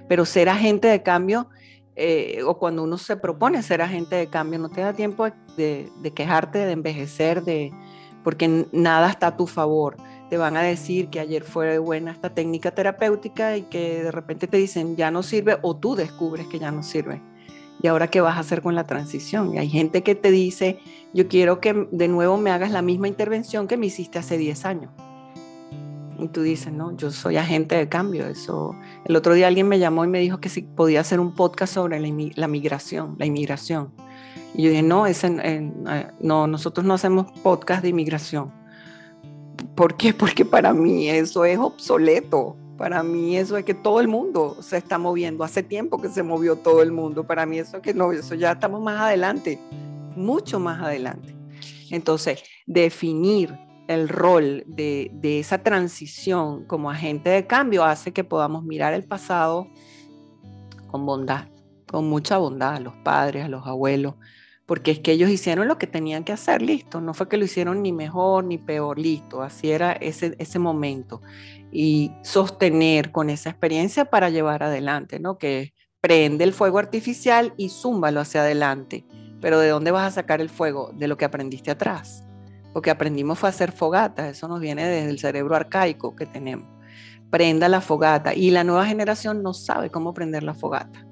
Pero 0.07 0.25
ser 0.25 0.49
agente 0.49 0.87
de 0.87 1.03
cambio, 1.03 1.49
eh, 1.95 2.41
o 2.45 2.57
cuando 2.57 2.83
uno 2.83 2.97
se 2.97 3.17
propone 3.17 3.61
ser 3.61 3.81
agente 3.81 4.15
de 4.15 4.27
cambio, 4.27 4.57
no 4.57 4.69
te 4.69 4.81
da 4.81 4.93
tiempo 4.93 5.27
de, 5.57 5.89
de 6.01 6.11
quejarte, 6.13 6.59
de 6.59 6.71
envejecer, 6.71 7.43
de, 7.43 7.73
porque 8.23 8.67
nada 8.71 9.09
está 9.09 9.27
a 9.27 9.37
tu 9.37 9.47
favor. 9.47 9.97
Te 10.29 10.37
van 10.37 10.55
a 10.55 10.61
decir 10.61 11.09
que 11.09 11.19
ayer 11.19 11.43
fue 11.43 11.77
buena 11.77 12.11
esta 12.11 12.33
técnica 12.33 12.71
terapéutica 12.71 13.57
y 13.57 13.63
que 13.63 14.03
de 14.03 14.11
repente 14.11 14.47
te 14.47 14.55
dicen 14.55 14.95
ya 14.95 15.11
no 15.11 15.23
sirve 15.23 15.57
o 15.61 15.75
tú 15.75 15.95
descubres 15.95 16.47
que 16.47 16.57
ya 16.57 16.71
no 16.71 16.83
sirve. 16.83 17.21
¿Y 17.81 17.87
ahora 17.87 18.07
qué 18.07 18.21
vas 18.21 18.37
a 18.37 18.41
hacer 18.41 18.61
con 18.61 18.75
la 18.75 18.85
transición? 18.85 19.55
Y 19.55 19.57
hay 19.57 19.67
gente 19.67 20.03
que 20.03 20.15
te 20.15 20.31
dice, 20.31 20.79
yo 21.13 21.27
quiero 21.27 21.59
que 21.59 21.87
de 21.91 22.07
nuevo 22.07 22.37
me 22.37 22.51
hagas 22.51 22.71
la 22.71 22.81
misma 22.81 23.09
intervención 23.09 23.67
que 23.67 23.75
me 23.75 23.87
hiciste 23.87 24.19
hace 24.19 24.37
10 24.37 24.65
años. 24.65 24.91
Y 26.21 26.27
tú 26.27 26.43
dices, 26.43 26.71
no, 26.71 26.95
yo 26.95 27.09
soy 27.09 27.37
agente 27.37 27.75
de 27.75 27.89
cambio. 27.89 28.27
Eso. 28.27 28.75
El 29.05 29.15
otro 29.15 29.33
día 29.33 29.47
alguien 29.47 29.67
me 29.67 29.79
llamó 29.79 30.05
y 30.05 30.07
me 30.07 30.19
dijo 30.19 30.39
que 30.39 30.49
si 30.49 30.61
podía 30.61 31.01
hacer 31.01 31.19
un 31.19 31.33
podcast 31.33 31.73
sobre 31.73 31.99
la, 31.99 32.47
migración, 32.47 33.15
la 33.17 33.25
inmigración. 33.25 33.91
Y 34.53 34.61
yo 34.61 34.69
dije, 34.69 34.83
no, 34.83 35.07
ese, 35.07 35.71
no, 36.19 36.45
nosotros 36.45 36.85
no 36.85 36.93
hacemos 36.93 37.31
podcast 37.41 37.81
de 37.81 37.89
inmigración. 37.89 38.51
¿Por 39.75 39.97
qué? 39.97 40.13
Porque 40.17 40.45
para 40.45 40.73
mí 40.73 41.09
eso 41.09 41.43
es 41.43 41.57
obsoleto. 41.57 42.55
Para 42.77 43.01
mí 43.01 43.37
eso 43.37 43.57
es 43.57 43.65
que 43.65 43.73
todo 43.73 43.99
el 43.99 44.07
mundo 44.07 44.57
se 44.61 44.77
está 44.77 44.99
moviendo. 44.99 45.43
Hace 45.43 45.63
tiempo 45.63 45.99
que 45.99 46.09
se 46.09 46.21
movió 46.21 46.55
todo 46.55 46.83
el 46.83 46.91
mundo. 46.91 47.25
Para 47.25 47.47
mí 47.47 47.57
eso 47.57 47.77
es 47.77 47.83
que 47.83 47.95
no, 47.95 48.11
eso 48.11 48.35
ya 48.35 48.51
estamos 48.51 48.79
más 48.81 49.01
adelante, 49.01 49.59
mucho 50.15 50.59
más 50.59 50.81
adelante. 50.83 51.35
Entonces, 51.89 52.43
definir 52.67 53.57
el 53.93 54.09
rol 54.09 54.63
de, 54.67 55.11
esa 55.23 55.63
transición 55.63 56.65
como 56.65 56.89
agente 56.89 57.29
de 57.29 57.47
cambio 57.47 57.83
hace 57.83 58.13
que 58.13 58.23
podamos 58.23 58.63
mirar 58.63 58.93
el 58.93 59.03
pasado 59.03 59.67
con 60.87 61.05
bondad, 61.05 61.47
con 61.87 62.09
mucha 62.09 62.37
bondad 62.37 62.75
a 62.75 62.79
los 62.79 62.95
padres, 62.97 63.45
a 63.45 63.49
los 63.49 63.65
abuelos, 63.67 64.15
porque 64.65 64.91
es 64.91 64.99
que 64.99 65.11
ellos 65.11 65.29
hicieron 65.29 65.67
lo 65.67 65.77
que 65.77 65.87
tenían 65.87 66.23
que 66.23 66.31
hacer, 66.31 66.61
listo, 66.61 67.01
no 67.01 67.13
fue 67.13 67.29
que 67.29 67.37
lo 67.37 67.45
hicieron 67.45 67.81
ni 67.81 67.91
mejor 67.91 68.43
ni 68.43 68.57
peor, 68.57 68.97
listo, 68.97 69.41
así 69.41 69.71
era 69.71 69.93
ese, 69.93 70.35
ese 70.37 70.59
momento 70.59 71.21
y 71.71 72.11
sostener 72.23 73.11
con 73.11 73.29
esa 73.29 73.49
experiencia 73.49 74.05
para 74.05 74.29
llevar 74.29 74.63
adelante, 74.63 75.19
¿no? 75.19 75.37
Que 75.37 75.73
prende 76.01 76.43
el 76.43 76.53
fuego 76.53 76.79
artificial 76.79 77.53
y 77.57 77.69
zúmbalo 77.69 78.19
hacia 78.19 78.41
adelante. 78.41 79.05
Pero 79.39 79.59
¿de 79.59 79.69
dónde 79.69 79.91
vas 79.91 80.07
a 80.07 80.15
sacar 80.15 80.41
el 80.41 80.49
fuego? 80.49 80.91
De 80.93 81.07
lo 81.07 81.17
que 81.17 81.25
aprendiste 81.25 81.71
atrás. 81.71 82.23
Lo 82.73 82.81
que 82.81 82.91
aprendimos 82.91 83.39
fue 83.39 83.49
hacer 83.49 83.71
fogatas, 83.71 84.37
eso 84.37 84.47
nos 84.47 84.59
viene 84.59 84.85
desde 84.85 85.09
el 85.09 85.19
cerebro 85.19 85.55
arcaico 85.55 86.15
que 86.15 86.25
tenemos. 86.25 86.67
Prenda 87.29 87.69
la 87.69 87.81
fogata 87.81 88.33
y 88.33 88.51
la 88.51 88.63
nueva 88.63 88.85
generación 88.85 89.43
no 89.43 89.53
sabe 89.53 89.89
cómo 89.89 90.13
prender 90.13 90.43
la 90.43 90.53
fogata. 90.53 91.05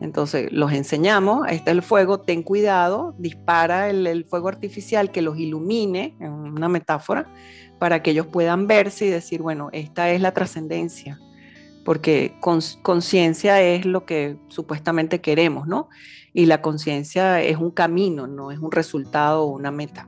Entonces 0.00 0.52
los 0.52 0.72
enseñamos, 0.72 1.46
este 1.48 1.70
es 1.70 1.76
el 1.76 1.82
fuego, 1.82 2.20
ten 2.20 2.42
cuidado, 2.42 3.14
dispara 3.18 3.90
el, 3.90 4.06
el 4.06 4.24
fuego 4.24 4.48
artificial 4.48 5.10
que 5.10 5.22
los 5.22 5.38
ilumine, 5.38 6.16
en 6.20 6.30
una 6.30 6.68
metáfora, 6.68 7.26
para 7.78 8.02
que 8.02 8.12
ellos 8.12 8.26
puedan 8.26 8.66
verse 8.66 9.06
y 9.06 9.10
decir, 9.10 9.42
bueno, 9.42 9.70
esta 9.72 10.10
es 10.10 10.20
la 10.20 10.32
trascendencia, 10.32 11.18
porque 11.84 12.34
conciencia 12.82 13.60
es 13.62 13.86
lo 13.86 14.04
que 14.04 14.36
supuestamente 14.48 15.20
queremos, 15.20 15.66
¿no? 15.66 15.88
Y 16.32 16.46
la 16.46 16.62
conciencia 16.62 17.42
es 17.42 17.56
un 17.56 17.70
camino, 17.70 18.26
no 18.26 18.52
es 18.52 18.58
un 18.58 18.70
resultado 18.70 19.44
o 19.44 19.56
una 19.56 19.70
meta. 19.70 20.06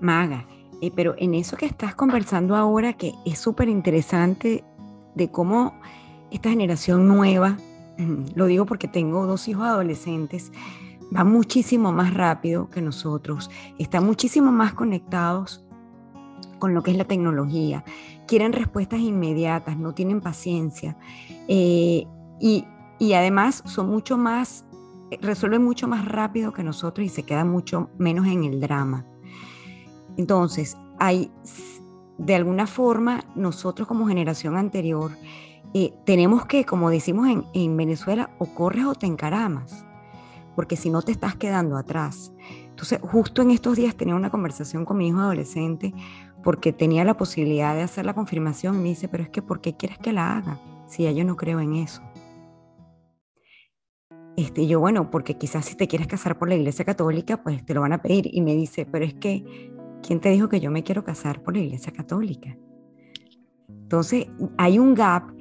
Maga, 0.00 0.46
eh, 0.80 0.90
pero 0.94 1.14
en 1.18 1.34
eso 1.34 1.56
que 1.56 1.66
estás 1.66 1.94
conversando 1.94 2.56
ahora, 2.56 2.92
que 2.94 3.14
es 3.24 3.38
súper 3.38 3.68
interesante 3.68 4.64
de 5.14 5.30
cómo 5.30 5.74
esta 6.30 6.50
generación 6.50 7.08
nueva, 7.08 7.56
lo 8.34 8.46
digo 8.46 8.66
porque 8.66 8.88
tengo 8.88 9.26
dos 9.26 9.48
hijos 9.48 9.64
adolescentes, 9.64 10.52
va 11.14 11.24
muchísimo 11.24 11.92
más 11.92 12.14
rápido 12.14 12.68
que 12.70 12.82
nosotros, 12.82 13.50
están 13.78 14.04
muchísimo 14.04 14.52
más 14.52 14.74
conectados 14.74 15.64
con 16.58 16.74
lo 16.74 16.82
que 16.82 16.90
es 16.90 16.96
la 16.96 17.04
tecnología, 17.04 17.84
quieren 18.26 18.52
respuestas 18.52 19.00
inmediatas, 19.00 19.76
no 19.76 19.94
tienen 19.94 20.20
paciencia 20.20 20.96
eh, 21.48 22.06
y, 22.40 22.64
además 23.14 23.62
son 23.66 23.88
mucho 23.88 24.16
más, 24.16 24.64
resuelven 25.20 25.62
mucho 25.62 25.86
más 25.86 26.06
rápido 26.06 26.52
que 26.52 26.62
nosotros 26.62 27.06
y 27.06 27.10
se 27.10 27.22
quedan 27.22 27.50
mucho 27.50 27.90
menos 27.98 28.26
en 28.26 28.44
el 28.44 28.60
drama. 28.60 29.06
Entonces, 30.16 30.76
hay, 30.98 31.30
de 32.18 32.34
alguna 32.34 32.66
forma, 32.66 33.24
nosotros 33.34 33.86
como 33.86 34.06
generación 34.06 34.56
anterior, 34.56 35.12
eh, 35.74 35.92
tenemos 36.04 36.46
que, 36.46 36.64
como 36.64 36.90
decimos 36.90 37.28
en, 37.28 37.44
en 37.52 37.76
Venezuela, 37.76 38.30
o 38.38 38.46
corres 38.46 38.86
o 38.86 38.94
te 38.94 39.06
encaramas, 39.06 39.84
porque 40.54 40.76
si 40.76 40.90
no 40.90 41.02
te 41.02 41.12
estás 41.12 41.36
quedando 41.36 41.76
atrás. 41.76 42.32
Entonces, 42.68 43.00
justo 43.02 43.42
en 43.42 43.50
estos 43.50 43.76
días 43.76 43.94
tenía 43.94 44.14
una 44.14 44.30
conversación 44.30 44.84
con 44.84 44.98
mi 44.98 45.08
hijo 45.08 45.20
adolescente 45.20 45.94
porque 46.42 46.72
tenía 46.72 47.04
la 47.04 47.16
posibilidad 47.16 47.74
de 47.74 47.82
hacer 47.82 48.06
la 48.06 48.14
confirmación 48.14 48.76
y 48.76 48.78
me 48.78 48.88
dice, 48.90 49.08
pero 49.08 49.22
es 49.22 49.30
que 49.30 49.42
¿por 49.42 49.60
qué 49.60 49.76
quieres 49.76 49.98
que 49.98 50.12
la 50.12 50.36
haga? 50.36 50.60
Si 50.86 51.02
ya 51.02 51.10
yo 51.10 51.24
no 51.24 51.36
creo 51.36 51.58
en 51.60 51.74
eso. 51.74 52.02
Este, 54.36 54.66
yo, 54.66 54.78
bueno, 54.78 55.10
porque 55.10 55.38
quizás 55.38 55.64
si 55.64 55.74
te 55.74 55.88
quieres 55.88 56.06
casar 56.06 56.38
por 56.38 56.48
la 56.48 56.54
iglesia 56.54 56.84
católica, 56.84 57.42
pues 57.42 57.64
te 57.64 57.72
lo 57.72 57.80
van 57.80 57.94
a 57.94 58.02
pedir. 58.02 58.28
Y 58.30 58.42
me 58.42 58.54
dice, 58.54 58.86
pero 58.86 59.04
es 59.04 59.14
que, 59.14 59.74
¿quién 60.02 60.20
te 60.20 60.30
dijo 60.30 60.48
que 60.48 60.60
yo 60.60 60.70
me 60.70 60.82
quiero 60.82 61.04
casar 61.04 61.42
por 61.42 61.54
la 61.54 61.62
iglesia 61.62 61.92
católica? 61.92 62.56
Entonces, 63.68 64.26
hay 64.58 64.78
un 64.78 64.94
gap 64.94 65.32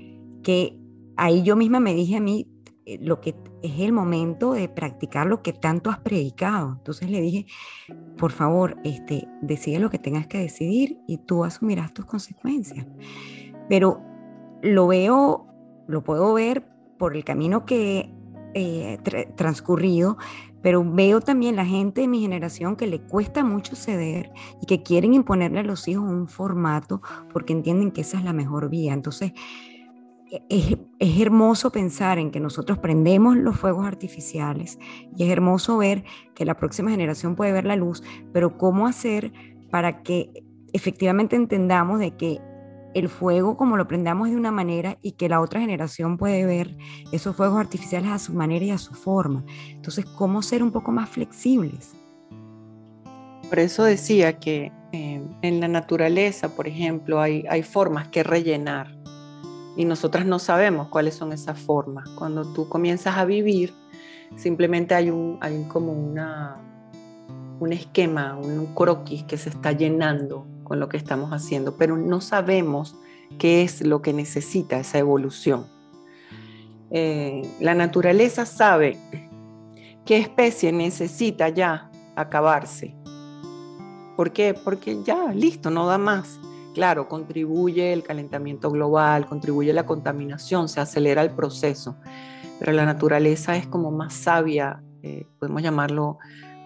que 0.43 0.79
ahí 1.17 1.43
yo 1.43 1.55
misma 1.55 1.79
me 1.79 1.93
dije 1.93 2.17
a 2.17 2.21
mí, 2.21 2.47
eh, 2.85 2.99
lo 3.01 3.19
que 3.19 3.35
es 3.63 3.79
el 3.79 3.91
momento 3.91 4.53
de 4.53 4.69
practicar 4.69 5.25
lo 5.25 5.41
que 5.41 5.53
tanto 5.53 5.89
has 5.89 5.99
predicado. 5.99 6.73
Entonces 6.77 7.09
le 7.09 7.19
dije, 7.19 7.47
por 8.17 8.31
favor, 8.31 8.77
este, 8.83 9.27
decide 9.41 9.79
lo 9.79 9.89
que 9.89 9.97
tengas 9.97 10.27
que 10.27 10.37
decidir 10.37 10.99
y 11.07 11.17
tú 11.17 11.43
asumirás 11.43 11.93
tus 11.93 12.05
consecuencias. 12.05 12.85
Pero 13.67 14.01
lo 14.61 14.87
veo, 14.87 15.47
lo 15.87 16.03
puedo 16.03 16.33
ver 16.35 16.67
por 16.99 17.15
el 17.15 17.23
camino 17.23 17.65
que 17.65 18.13
he 18.53 18.93
eh, 18.93 19.33
transcurrido, 19.35 20.17
pero 20.65 20.83
veo 20.83 21.21
también 21.21 21.55
la 21.55 21.63
gente 21.63 22.01
de 22.01 22.07
mi 22.07 22.21
generación 22.21 22.75
que 22.75 22.87
le 22.87 22.99
cuesta 22.99 23.43
mucho 23.43 23.75
ceder 23.75 24.31
y 24.59 24.65
que 24.65 24.81
quieren 24.81 25.13
imponerle 25.13 25.59
a 25.59 25.63
los 25.63 25.87
hijos 25.87 26.09
un 26.09 26.27
formato 26.27 27.03
porque 27.31 27.53
entienden 27.53 27.91
que 27.91 28.01
esa 28.01 28.17
es 28.17 28.23
la 28.23 28.33
mejor 28.33 28.67
vía. 28.67 28.91
Entonces, 28.91 29.33
es, 30.49 30.75
hermoso 30.99 31.71
pensar 31.71 32.17
en 32.17 32.31
que 32.31 32.39
nosotros 32.39 32.79
prendemos 32.79 33.37
los 33.37 33.57
fuegos 33.57 33.85
artificiales 33.85 34.79
y 35.15 35.25
es 35.25 35.29
hermoso 35.29 35.77
ver 35.77 36.03
que 36.33 36.45
la 36.45 36.57
próxima 36.57 36.89
generación 36.89 37.35
puede 37.35 37.51
ver 37.51 37.65
la 37.65 37.75
luz, 37.75 38.01
pero 38.33 38.57
cómo 38.57 38.87
hacer 38.87 39.33
para 39.69 40.01
que 40.01 40.31
efectivamente 40.73 41.35
entendamos 41.35 41.99
de 41.99 42.17
que 42.17 42.39
el 42.95 43.09
fuego 43.09 43.57
como 43.57 43.75
lo 43.75 43.87
prendamos 43.87 44.29
de 44.29 44.37
una 44.37 44.51
manera 44.51 44.97
y 45.01 45.11
que 45.11 45.27
la 45.27 45.41
otra 45.41 45.59
generación 45.59 46.17
puede 46.17 46.45
ver 46.45 46.77
esos 47.11 47.35
fuegos 47.35 47.59
artificiales 47.59 48.09
a 48.09 48.19
su 48.19 48.33
manera 48.33 48.63
y 48.63 48.71
a 48.71 48.77
su 48.77 48.93
forma. 48.93 49.43
Entonces, 49.69 50.05
¿cómo 50.05 50.41
ser 50.41 50.63
un 50.63 50.71
poco 50.71 50.93
más 50.93 51.09
flexibles? 51.09 51.93
Por 53.49 53.59
eso 53.59 53.83
decía 53.83 54.39
que 54.39 54.71
eh, 54.93 55.21
en 55.41 55.59
la 55.59 55.67
naturaleza, 55.67 56.55
por 56.55 56.67
ejemplo, 56.67 57.19
hay, 57.19 57.63
formas 57.63 58.07
que 58.07 58.23
rellenar 58.23 58.95
y 59.75 59.83
nosotras 59.83 60.25
no 60.25 60.39
sabemos 60.39 60.87
cuáles 60.87 61.15
son 61.15 61.33
esas 61.33 61.59
formas. 61.59 62.07
Cuando 62.11 62.53
tú 62.53 62.69
comienzas 62.69 63.17
a 63.17 63.25
vivir, 63.25 63.73
simplemente 64.37 64.95
hay, 64.95 65.11
hay 65.41 65.65
como 65.67 65.91
una, 65.91 66.61
un 67.59 67.73
esquema, 67.73 68.37
un 68.37 68.67
croquis 68.73 69.23
que 69.23 69.35
se 69.35 69.49
está 69.49 69.73
llenando 69.73 70.47
con 70.65 70.81
lo 70.81 70.89
que 70.89 70.97
estamos 70.97 71.31
haciendo, 71.31 71.77
pero 71.77 71.95
no 71.95 72.19
sabemos 72.19 72.97
qué 73.39 73.63
es 73.63 73.81
lo 73.81 74.01
que 74.01 74.11
necesita 74.11 74.77
esa 74.77 74.97
evolución. 74.97 75.67
Eh, 76.91 77.41
la 77.61 77.73
naturaleza 77.73 78.45
sabe 78.45 78.97
qué 80.05 80.17
especie 80.17 80.73
necesita 80.73 81.47
ya 81.49 81.89
acabarse. 82.15 82.93
¿Por 84.17 84.31
qué? 84.31 84.53
Porque 84.53 85.01
ya, 85.03 85.31
listo, 85.33 85.69
no 85.69 85.87
da 85.87 85.97
más. 85.97 86.39
Claro, 86.73 87.07
contribuye 87.07 87.93
el 87.93 88.03
calentamiento 88.03 88.69
global, 88.69 89.25
contribuye 89.25 89.71
la 89.73 89.85
contaminación, 89.85 90.67
se 90.67 90.81
acelera 90.81 91.21
el 91.21 91.31
proceso, 91.31 91.95
pero 92.59 92.73
la 92.73 92.85
naturaleza 92.85 93.55
es 93.55 93.65
como 93.65 93.91
más 93.91 94.13
sabia, 94.13 94.83
eh, 95.01 95.25
podemos 95.39 95.61
llamarlo, 95.61 96.17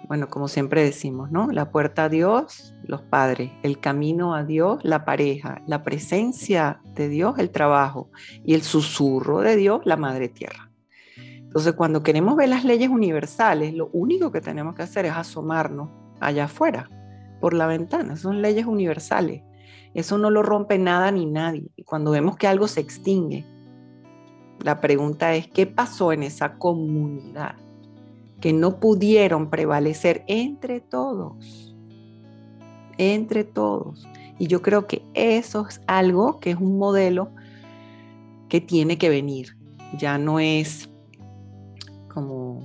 bueno, 0.10 0.28
como 0.28 0.48
siempre 0.48 0.84
decimos, 0.84 1.30
¿no? 1.30 1.52
La 1.52 1.69
puerta 1.69 2.06
a 2.06 2.10
Dios, 2.10 2.74
los 2.82 3.04
padres, 3.04 3.52
el 3.62 3.80
camino 3.80 4.34
a 4.34 4.43
Dios, 4.43 4.80
la 4.82 5.06
pareja, 5.06 5.62
la 5.67 5.84
presencia 5.84 6.82
de 6.95 7.10
Dios, 7.10 7.38
el 7.38 7.52
trabajo 7.52 8.10
y 8.43 8.56
el 8.56 8.63
susurro 8.63 9.41
de 9.41 9.56
Dios, 9.56 9.82
la 9.86 9.98
madre 9.98 10.28
tierra. 10.28 10.72
Entonces, 11.15 11.74
cuando 11.74 12.02
queremos 12.02 12.36
ver 12.36 12.50
las 12.50 12.65
leyes 12.65 12.89
universales, 12.89 13.76
lo 13.76 13.91
único 13.93 14.32
que 14.32 14.41
tenemos 14.41 14.74
que 14.74 14.82
hacer 14.82 15.06
es 15.06 15.13
asomarnos 15.13 15.91
allá 16.19 16.45
afuera, 16.45 16.89
por 17.39 17.54
la 17.54 17.67
ventana, 17.67 18.17
son 18.17 18.41
leyes 18.41 18.65
universales 18.65 19.43
Eso 19.93 20.17
no 20.17 20.32
lo 20.32 20.41
rompe 20.41 20.80
nada 20.80 21.12
ni 21.12 21.28
nadie. 21.28 21.69
Y 21.76 21.84
cuando 21.84 22.10
vemos 22.10 22.36
que 22.36 22.48
algo 22.48 22.67
se 22.67 22.82
extingue, 22.82 23.45
la 24.63 24.82
pregunta 24.82 25.36
es, 25.36 25.48
¿qué 25.48 25.67
pasó 25.67 26.12
en 26.12 26.24
esa 26.24 26.58
comunidad? 26.58 27.56
Que 28.41 28.54
no 28.54 28.80
pudieron 28.80 29.49
prevalecer 29.49 30.23
entre 30.28 30.80
todos. 30.80 31.75
Entre 32.97 33.43
todos. 33.43 34.08
Y 34.38 34.47
yo 34.47 34.62
creo 34.62 34.88
que 34.88 35.02
eso 35.13 35.67
es 35.67 35.82
algo 35.88 36.39
que 36.39 36.52
es 36.52 36.58
un 36.58 36.78
modelo 36.78 37.30
que 38.47 38.62
tiene 38.62 38.97
que 38.97 39.10
venir. 39.10 39.58
Ya 39.97 40.17
no 40.17 40.39
es 40.39 40.89
como 42.08 42.62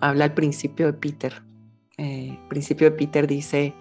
habla 0.00 0.26
el 0.26 0.32
principio 0.32 0.86
de 0.86 0.92
Peter. 0.92 1.42
Eh, 1.96 2.38
principio 2.48 2.90
de 2.90 2.96
Peter 2.96 3.26
dice, 3.26 3.74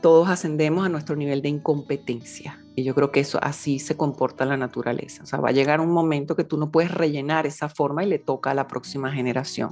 todos 0.00 0.28
ascendemos 0.28 0.86
a 0.86 0.88
nuestro 0.88 1.16
nivel 1.16 1.42
de 1.42 1.50
incompetencia. 1.50 2.64
Y 2.74 2.84
yo 2.84 2.94
creo 2.94 3.12
que 3.12 3.20
eso 3.20 3.38
así 3.42 3.78
se 3.78 3.96
comporta 3.96 4.44
la 4.46 4.56
naturaleza. 4.56 5.22
O 5.22 5.26
sea, 5.26 5.40
va 5.40 5.50
a 5.50 5.52
llegar 5.52 5.80
un 5.80 5.90
momento 5.90 6.36
que 6.36 6.44
tú 6.44 6.56
no 6.56 6.70
puedes 6.70 6.90
rellenar 6.90 7.46
esa 7.46 7.68
forma 7.68 8.04
y 8.04 8.08
le 8.08 8.18
toca 8.18 8.52
a 8.52 8.54
la 8.54 8.66
próxima 8.66 9.12
generación. 9.12 9.70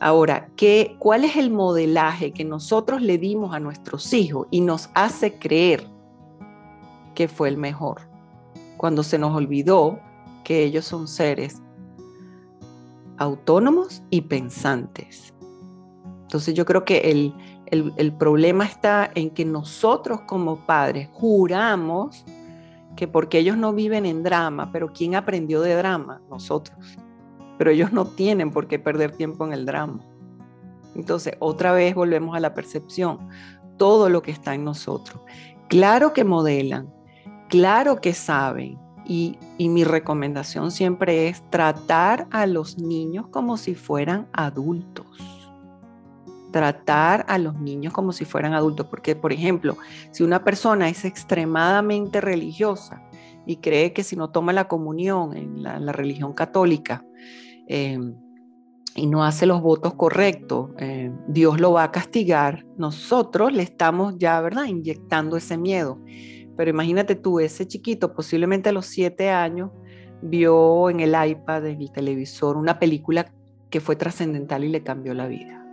Ahora, 0.00 0.48
¿qué, 0.56 0.96
¿cuál 0.98 1.24
es 1.24 1.36
el 1.36 1.50
modelaje 1.50 2.32
que 2.32 2.44
nosotros 2.44 3.02
le 3.02 3.18
dimos 3.18 3.54
a 3.54 3.60
nuestros 3.60 4.14
hijos 4.14 4.48
y 4.50 4.62
nos 4.62 4.88
hace 4.94 5.38
creer 5.38 5.86
que 7.14 7.28
fue 7.28 7.50
el 7.50 7.58
mejor? 7.58 8.00
Cuando 8.78 9.02
se 9.02 9.18
nos 9.18 9.36
olvidó 9.36 10.00
que 10.42 10.64
ellos 10.64 10.86
son 10.86 11.06
seres 11.06 11.60
autónomos 13.18 14.02
y 14.08 14.22
pensantes. 14.22 15.34
Entonces 16.22 16.54
yo 16.54 16.64
creo 16.64 16.86
que 16.86 17.10
el, 17.10 17.34
el, 17.70 18.12
problema 18.14 18.64
está 18.64 19.10
en 19.14 19.28
que 19.28 19.44
nosotros 19.44 20.22
como 20.22 20.64
padres 20.64 21.10
juramos 21.12 22.24
que 22.96 23.06
porque 23.06 23.38
ellos 23.38 23.58
no 23.58 23.74
viven 23.74 24.06
en 24.06 24.22
drama, 24.22 24.70
pero 24.72 24.92
¿quién 24.92 25.14
aprendió 25.14 25.60
de 25.60 25.74
drama? 25.74 26.22
Nosotros. 26.30 26.96
Pero 27.60 27.72
ellos 27.72 27.92
no 27.92 28.06
tienen 28.06 28.52
por 28.52 28.68
qué 28.68 28.78
perder 28.78 29.12
tiempo 29.12 29.44
en 29.44 29.52
el 29.52 29.66
drama. 29.66 30.00
Entonces, 30.94 31.34
otra 31.40 31.72
vez 31.72 31.94
volvemos 31.94 32.34
a 32.34 32.40
la 32.40 32.54
percepción. 32.54 33.28
Todo 33.76 34.08
lo 34.08 34.22
que 34.22 34.30
está 34.30 34.54
en 34.54 34.64
nosotros. 34.64 35.20
Claro 35.68 36.14
que 36.14 36.24
modelan, 36.24 36.90
claro 37.50 38.00
que 38.00 38.14
saben. 38.14 38.78
Y, 39.04 39.36
mi 39.58 39.84
recomendación 39.84 40.70
siempre 40.70 41.28
es 41.28 41.42
tratar 41.50 42.26
a 42.30 42.46
los 42.46 42.78
niños 42.78 43.26
como 43.28 43.58
si 43.58 43.74
fueran 43.74 44.26
adultos 44.32 45.06
tratar 46.50 47.26
a 47.28 47.38
los 47.38 47.60
niños 47.60 47.92
como 47.92 48.12
si 48.12 48.24
fueran 48.24 48.54
adultos, 48.54 48.86
porque 48.86 49.14
por 49.14 49.32
ejemplo, 49.32 49.76
si 50.10 50.24
una 50.24 50.42
persona 50.42 50.88
es 50.88 51.04
extremadamente 51.04 52.20
religiosa 52.20 53.04
y 53.46 53.58
cree 53.58 53.92
que 53.92 54.02
si 54.02 54.16
no 54.16 54.30
toma 54.30 54.52
la 54.52 54.66
comunión 54.66 55.36
en 55.36 55.62
la, 55.62 55.92
religión 55.92 56.32
católica 56.32 57.04
em, 57.72 58.16
y 58.96 59.06
no 59.06 59.22
hace 59.22 59.46
los 59.46 59.62
votos 59.62 59.94
correctos, 59.94 60.70
em, 60.78 61.16
Dios 61.28 61.60
lo 61.60 61.72
va 61.72 61.84
a 61.84 61.92
castigar, 61.92 62.66
nosotros 62.76 63.52
le 63.52 63.62
estamos 63.62 64.18
ya, 64.18 64.40
¿verdad?, 64.40 64.64
inyectando 64.64 65.36
ese 65.36 65.56
miedo. 65.56 66.00
Pero 66.56 66.68
imagínate 66.68 67.14
tú, 67.14 67.38
ese 67.38 67.68
chiquito, 67.68 68.12
posiblemente 68.12 68.70
a 68.70 68.72
los 68.72 68.86
siete 68.86 69.30
años, 69.30 69.70
vio 70.20 70.90
en 70.90 70.98
el 70.98 71.14
iPad, 71.30 71.66
en 71.66 71.80
el 71.80 71.92
televisor, 71.92 72.56
una 72.56 72.80
película 72.80 73.32
que 73.70 73.78
fue 73.80 73.94
trascendental 73.94 74.64
y 74.64 74.68
le 74.68 74.82
cambió 74.82 75.14
la 75.14 75.28
vida. 75.28 75.64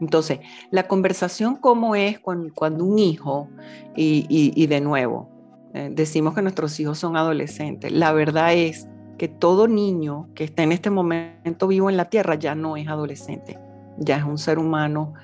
Entonces, 0.00 0.40
la 0.70 0.88
conversación 0.88 1.56
cómo 1.56 1.94
es 1.94 2.18
cuando, 2.18 2.82
un 2.82 2.98
hijo, 2.98 3.50
y, 3.94 4.66
de 4.66 4.80
nuevo, 4.80 5.28
eh, 5.74 5.90
decimos 5.92 6.34
que 6.34 6.40
nuestros 6.40 6.80
hijos 6.80 6.98
son 6.98 7.14
adolescentes, 7.16 7.92
la 7.92 8.12
verdad 8.12 8.54
es 8.54 8.88
que 9.18 9.28
todo 9.28 9.68
niño 9.68 10.28
que 10.34 10.44
está 10.44 10.62
en 10.62 10.72
este 10.72 10.90
momento 10.90 11.66
vivo 11.66 11.90
en 11.90 11.96
la 11.96 12.10
tierra 12.10 12.34
ya 12.34 12.54
no 12.54 12.76
es 12.76 12.88
adolescente, 12.88 13.58
ya 13.98 14.16
es 14.16 14.24
un 14.24 14.38
ser 14.38 14.58
humano 14.58 15.14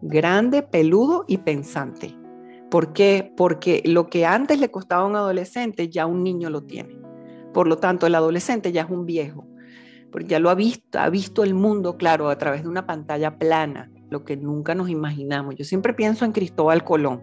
grande, 0.00 0.62
peludo 0.62 1.24
y 1.26 1.38
pensante. 1.38 2.16
¿Por 2.70 2.92
qué? 2.92 3.32
Porque 3.36 3.82
lo 3.84 4.08
que 4.08 4.26
antes 4.26 4.60
le 4.60 4.70
costaba 4.70 5.02
a 5.02 5.06
un 5.06 5.16
adolescente, 5.16 5.88
ya 5.88 6.06
un 6.06 6.22
niño 6.22 6.50
lo 6.50 6.62
tiene. 6.62 6.98
Por 7.54 7.66
lo 7.66 7.78
tanto, 7.78 8.06
el 8.06 8.14
adolescente 8.14 8.72
ya 8.72 8.82
es 8.82 8.90
un 8.90 9.06
viejo, 9.06 9.46
porque 10.12 10.28
ya 10.28 10.38
lo 10.38 10.50
ha 10.50 10.54
visto, 10.54 10.98
ha 10.98 11.08
visto 11.08 11.44
el 11.44 11.54
mundo, 11.54 11.96
claro, 11.96 12.28
a 12.28 12.36
través 12.36 12.62
de 12.62 12.68
una 12.68 12.86
pantalla 12.86 13.38
plana 13.38 13.90
lo 14.10 14.24
que 14.24 14.36
nunca 14.36 14.74
nos 14.74 14.88
imaginamos. 14.88 15.54
Yo 15.54 15.64
siempre 15.64 15.94
pienso 15.94 16.24
en 16.24 16.32
Cristóbal 16.32 16.84
Colón. 16.84 17.22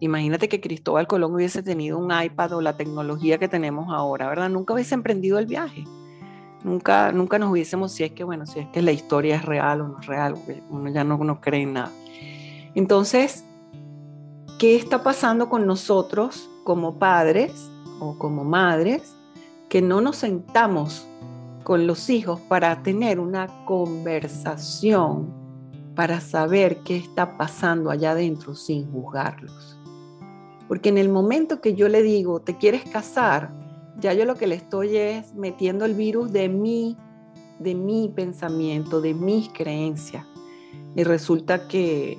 Imagínate 0.00 0.48
que 0.48 0.60
Cristóbal 0.60 1.06
Colón 1.06 1.34
hubiese 1.34 1.62
tenido 1.62 1.98
un 1.98 2.12
iPad 2.12 2.54
o 2.54 2.60
la 2.60 2.76
tecnología 2.76 3.38
que 3.38 3.48
tenemos 3.48 3.92
ahora, 3.92 4.28
¿verdad? 4.28 4.50
Nunca 4.50 4.74
hubiese 4.74 4.94
emprendido 4.94 5.38
el 5.38 5.46
viaje. 5.46 5.84
Nunca, 6.62 7.12
nunca 7.12 7.38
nos 7.38 7.50
hubiésemos, 7.50 7.92
si 7.92 8.04
es 8.04 8.12
que, 8.12 8.24
bueno, 8.24 8.46
si 8.46 8.60
es 8.60 8.68
que 8.68 8.82
la 8.82 8.92
historia 8.92 9.36
es 9.36 9.44
real 9.44 9.82
o 9.82 9.88
no 9.88 10.00
es 10.00 10.06
real, 10.06 10.34
uno 10.70 10.90
ya 10.90 11.04
no, 11.04 11.18
no 11.18 11.40
cree 11.40 11.62
en 11.62 11.74
nada. 11.74 11.92
Entonces, 12.74 13.44
¿qué 14.58 14.76
está 14.76 15.02
pasando 15.02 15.48
con 15.48 15.66
nosotros 15.66 16.48
como 16.64 16.98
padres 16.98 17.70
o 18.00 18.18
como 18.18 18.44
madres 18.44 19.14
que 19.68 19.82
no 19.82 20.00
nos 20.00 20.16
sentamos 20.16 21.06
con 21.64 21.86
los 21.86 22.10
hijos 22.10 22.40
para 22.40 22.82
tener 22.82 23.18
una 23.18 23.48
conversación, 23.64 25.32
para 25.96 26.20
saber 26.20 26.78
qué 26.84 26.96
está 26.96 27.36
pasando 27.36 27.90
allá 27.90 28.12
adentro 28.12 28.54
sin 28.54 28.90
juzgarlos. 28.92 29.78
Porque 30.68 30.88
en 30.88 30.98
el 30.98 31.08
momento 31.08 31.60
que 31.60 31.74
yo 31.74 31.88
le 31.88 32.02
digo, 32.02 32.40
te 32.40 32.56
quieres 32.56 32.84
casar, 32.84 33.52
ya 33.98 34.12
yo 34.12 34.24
lo 34.24 34.34
que 34.34 34.46
le 34.46 34.54
estoy 34.54 34.96
es 34.96 35.34
metiendo 35.34 35.84
el 35.84 35.94
virus 35.94 36.32
de 36.32 36.48
mí, 36.48 36.96
de 37.58 37.74
mi 37.74 38.10
pensamiento, 38.14 39.00
de 39.00 39.14
mis 39.14 39.48
creencias. 39.50 40.26
Y 40.96 41.04
resulta 41.04 41.68
que 41.68 42.18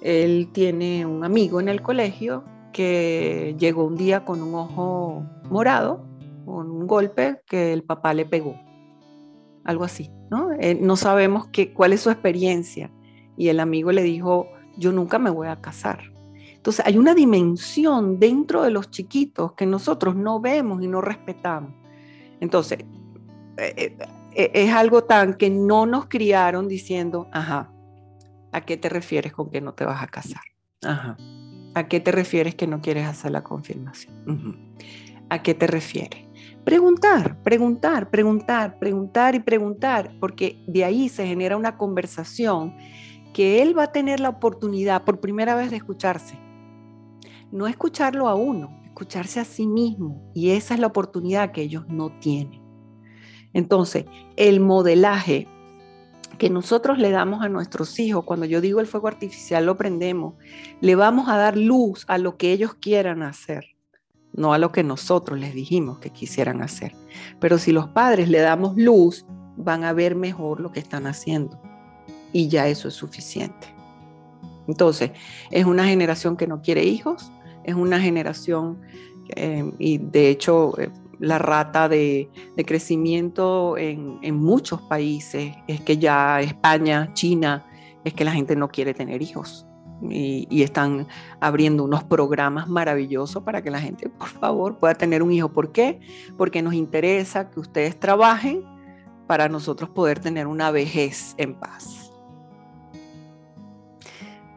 él 0.00 0.48
tiene 0.52 1.06
un 1.06 1.24
amigo 1.24 1.60
en 1.60 1.68
el 1.68 1.82
colegio 1.82 2.44
que 2.72 3.54
llegó 3.58 3.84
un 3.84 3.96
día 3.96 4.24
con 4.24 4.42
un 4.42 4.54
ojo 4.54 5.24
morado 5.50 6.12
con 6.44 6.70
un 6.70 6.86
golpe 6.86 7.40
que 7.46 7.72
el 7.72 7.82
papá 7.84 8.14
le 8.14 8.26
pegó. 8.26 8.56
Algo 9.64 9.84
así, 9.84 10.10
¿no? 10.30 10.52
Eh, 10.52 10.74
no 10.74 10.96
sabemos 10.96 11.46
qué, 11.48 11.72
cuál 11.72 11.92
es 11.92 12.00
su 12.00 12.10
experiencia. 12.10 12.90
Y 13.36 13.48
el 13.48 13.60
amigo 13.60 13.92
le 13.92 14.02
dijo, 14.02 14.46
yo 14.76 14.92
nunca 14.92 15.18
me 15.18 15.30
voy 15.30 15.48
a 15.48 15.60
casar. 15.60 16.11
Entonces 16.62 16.86
hay 16.86 16.96
una 16.96 17.12
dimensión 17.12 18.20
dentro 18.20 18.62
de 18.62 18.70
los 18.70 18.88
chiquitos 18.88 19.54
que 19.54 19.66
nosotros 19.66 20.14
no 20.14 20.38
vemos 20.38 20.80
y 20.80 20.86
no 20.86 21.00
respetamos. 21.00 21.72
Entonces, 22.38 22.84
eh, 23.56 23.96
eh, 24.32 24.50
es 24.54 24.72
algo 24.72 25.02
tan 25.02 25.34
que 25.34 25.50
no 25.50 25.86
nos 25.86 26.06
criaron 26.06 26.68
diciendo, 26.68 27.28
ajá, 27.32 27.72
¿a 28.52 28.60
qué 28.60 28.76
te 28.76 28.88
refieres 28.88 29.32
con 29.32 29.50
que 29.50 29.60
no 29.60 29.74
te 29.74 29.84
vas 29.84 30.04
a 30.04 30.06
casar? 30.06 30.42
Ajá. 30.84 31.16
¿A 31.74 31.88
qué 31.88 31.98
te 31.98 32.12
refieres 32.12 32.54
que 32.54 32.68
no 32.68 32.80
quieres 32.80 33.08
hacer 33.08 33.32
la 33.32 33.42
confirmación? 33.42 34.72
¿A 35.30 35.42
qué 35.42 35.54
te 35.54 35.66
refieres? 35.66 36.28
Preguntar, 36.62 37.42
preguntar, 37.42 38.08
preguntar, 38.08 38.78
preguntar 38.78 39.34
y 39.34 39.40
preguntar, 39.40 40.14
porque 40.20 40.62
de 40.68 40.84
ahí 40.84 41.08
se 41.08 41.26
genera 41.26 41.56
una 41.56 41.76
conversación 41.76 42.76
que 43.34 43.62
él 43.62 43.76
va 43.76 43.84
a 43.84 43.92
tener 43.92 44.20
la 44.20 44.28
oportunidad 44.28 45.02
por 45.02 45.18
primera 45.18 45.56
vez 45.56 45.72
de 45.72 45.78
escucharse. 45.78 46.38
No 47.52 47.68
escucharlo 47.68 48.28
a 48.28 48.34
uno, 48.34 48.80
escucharse 48.84 49.38
a 49.38 49.44
sí 49.44 49.66
mismo. 49.66 50.32
Y 50.34 50.50
esa 50.50 50.74
es 50.74 50.80
la 50.80 50.88
oportunidad 50.88 51.52
que 51.52 51.62
ellos 51.62 51.84
no 51.88 52.18
tienen. 52.18 52.60
Entonces, 53.52 54.06
el 54.36 54.58
modelaje 54.58 55.46
que 56.38 56.50
nosotros 56.50 56.98
le 56.98 57.10
damos 57.10 57.42
a 57.42 57.48
nuestros 57.48 58.00
hijos, 58.00 58.24
cuando 58.24 58.46
yo 58.46 58.60
digo 58.60 58.80
el 58.80 58.86
fuego 58.86 59.06
artificial 59.06 59.66
lo 59.66 59.76
prendemos, 59.76 60.34
le 60.80 60.96
vamos 60.96 61.28
a 61.28 61.36
dar 61.36 61.56
luz 61.56 62.04
a 62.08 62.18
lo 62.18 62.36
que 62.36 62.52
ellos 62.52 62.74
quieran 62.74 63.22
hacer 63.22 63.72
no 64.32 64.54
a 64.54 64.58
lo 64.58 64.72
que 64.72 64.82
nosotros 64.82 65.38
les 65.38 65.54
dijimos 65.54 65.98
que 65.98 66.10
quisieran 66.10 66.62
hacer. 66.62 66.94
Pero 67.40 67.58
si 67.58 67.72
los 67.72 67.88
padres 67.88 68.28
le 68.28 68.40
damos 68.40 68.76
luz, 68.76 69.26
van 69.56 69.84
a 69.84 69.92
ver 69.92 70.14
mejor 70.14 70.60
lo 70.60 70.72
que 70.72 70.80
están 70.80 71.06
haciendo. 71.06 71.60
Y 72.32 72.48
ya 72.48 72.66
eso 72.68 72.88
es 72.88 72.94
suficiente. 72.94 73.74
Entonces, 74.66 75.10
es 75.50 75.66
una 75.66 75.84
generación 75.86 76.36
que 76.36 76.46
no 76.46 76.62
quiere 76.62 76.84
hijos, 76.84 77.30
es 77.64 77.74
una 77.74 78.00
generación, 78.00 78.80
eh, 79.36 79.70
y 79.78 79.98
de 79.98 80.28
hecho, 80.28 80.78
eh, 80.78 80.90
la 81.18 81.38
rata 81.38 81.88
de, 81.88 82.28
crecimiento 82.66 83.76
en, 83.76 84.18
en, 84.22 84.36
muchos 84.36 84.82
países 84.82 85.54
es 85.68 85.80
que 85.80 85.98
ya 85.98 86.40
España, 86.40 87.10
China, 87.14 87.64
es 88.04 88.14
que 88.14 88.24
la 88.24 88.32
gente 88.32 88.56
no 88.56 88.68
quiere 88.68 88.92
tener 88.92 89.22
hijos 89.22 89.66
y, 90.10 90.62
están 90.62 91.06
abriendo 91.40 91.84
unos 91.84 92.04
programas 92.04 92.68
maravillosos 92.68 93.42
para 93.42 93.62
que 93.62 93.70
la 93.70 93.80
gente, 93.80 94.08
por 94.08 94.28
favor, 94.28 94.78
pueda 94.78 94.94
tener 94.94 95.22
un 95.22 95.32
hijo. 95.32 95.52
¿Por 95.52 95.72
qué? 95.72 96.00
Porque 96.36 96.62
nos 96.62 96.74
interesa 96.74 97.50
que 97.50 97.60
ustedes 97.60 97.98
trabajen 97.98 98.64
para 99.26 99.48
nosotros 99.48 99.90
poder 99.90 100.18
tener 100.18 100.46
una 100.46 100.70
vejez 100.70 101.34
en 101.38 101.54
paz. 101.54 102.01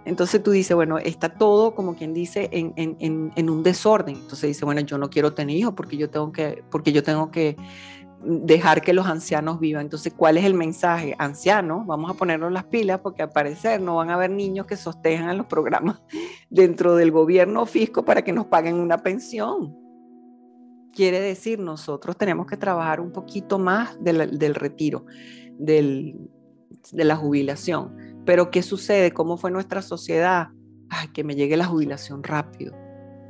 Entonces 0.06 0.42
tú 0.44 0.52
dices, 0.52 0.76
bueno, 0.76 1.00
está 1.00 1.30
todo 1.30 1.74
como 1.74 1.96
quien 1.96 2.14
dice 2.14 2.48
en, 2.52 3.50
un 3.50 3.64
desorden. 3.64 4.16
Entonces 4.16 4.50
dice, 4.50 4.64
bueno, 4.64 4.82
yo 4.82 5.00
no 5.00 5.10
quiero 5.10 5.34
tener 5.34 5.56
hijos 5.56 5.74
porque 5.76 5.98
yo 5.98 6.10
tengo 6.12 6.32
que, 6.32 6.64
porque 6.70 6.92
yo 6.92 7.04
tengo 7.04 7.32
que 7.32 7.58
dejar 8.24 8.82
que 8.82 8.94
los 8.94 9.08
ancianos 9.08 9.60
vivan. 9.60 9.82
Entonces, 9.82 10.14
¿cuál 10.16 10.38
es 10.38 10.46
el 10.46 10.54
mensaje? 10.54 11.16
Ancianos, 11.18 11.88
vamos 11.88 12.12
a 12.12 12.14
ponernos 12.14 12.52
las 12.52 12.66
pilas 12.66 13.00
porque 13.00 13.24
al 13.24 13.32
parecer 13.32 13.82
no 13.82 13.96
van 13.96 14.12
a 14.12 14.14
haber 14.14 14.30
niños 14.30 14.68
que 14.68 14.78
sostengan 14.78 15.38
los 15.38 15.48
programas 15.48 16.02
dentro 16.52 16.96
del 16.96 17.12
gobierno 17.12 17.66
fisco 17.66 18.06
para 18.06 18.22
que 18.22 18.32
nos 18.32 18.46
paguen 18.46 18.76
una 18.76 19.00
pensión. 19.00 19.76
Quiere 20.94 21.20
decir, 21.20 21.60
nosotros 21.60 22.16
tenemos 22.16 22.46
que 22.46 22.58
trabajar 22.58 23.02
un 23.02 23.12
poquito 23.12 23.58
más 23.58 24.02
del, 24.02 24.56
retiro, 24.56 25.06
de 25.58 26.16
la 26.92 27.16
jubilación 27.18 28.05
pero 28.26 28.50
¿qué 28.52 28.64
sucede? 28.64 29.12
¿Cómo 29.12 29.38
fue 29.38 29.52
nuestra 29.52 29.82
sociedad? 29.82 30.50
Ay, 30.90 31.10
que 31.10 31.24
me 31.24 31.36
llegue 31.36 31.58
la 31.58 31.66
jubilación 31.66 32.24
rápido, 32.24 32.76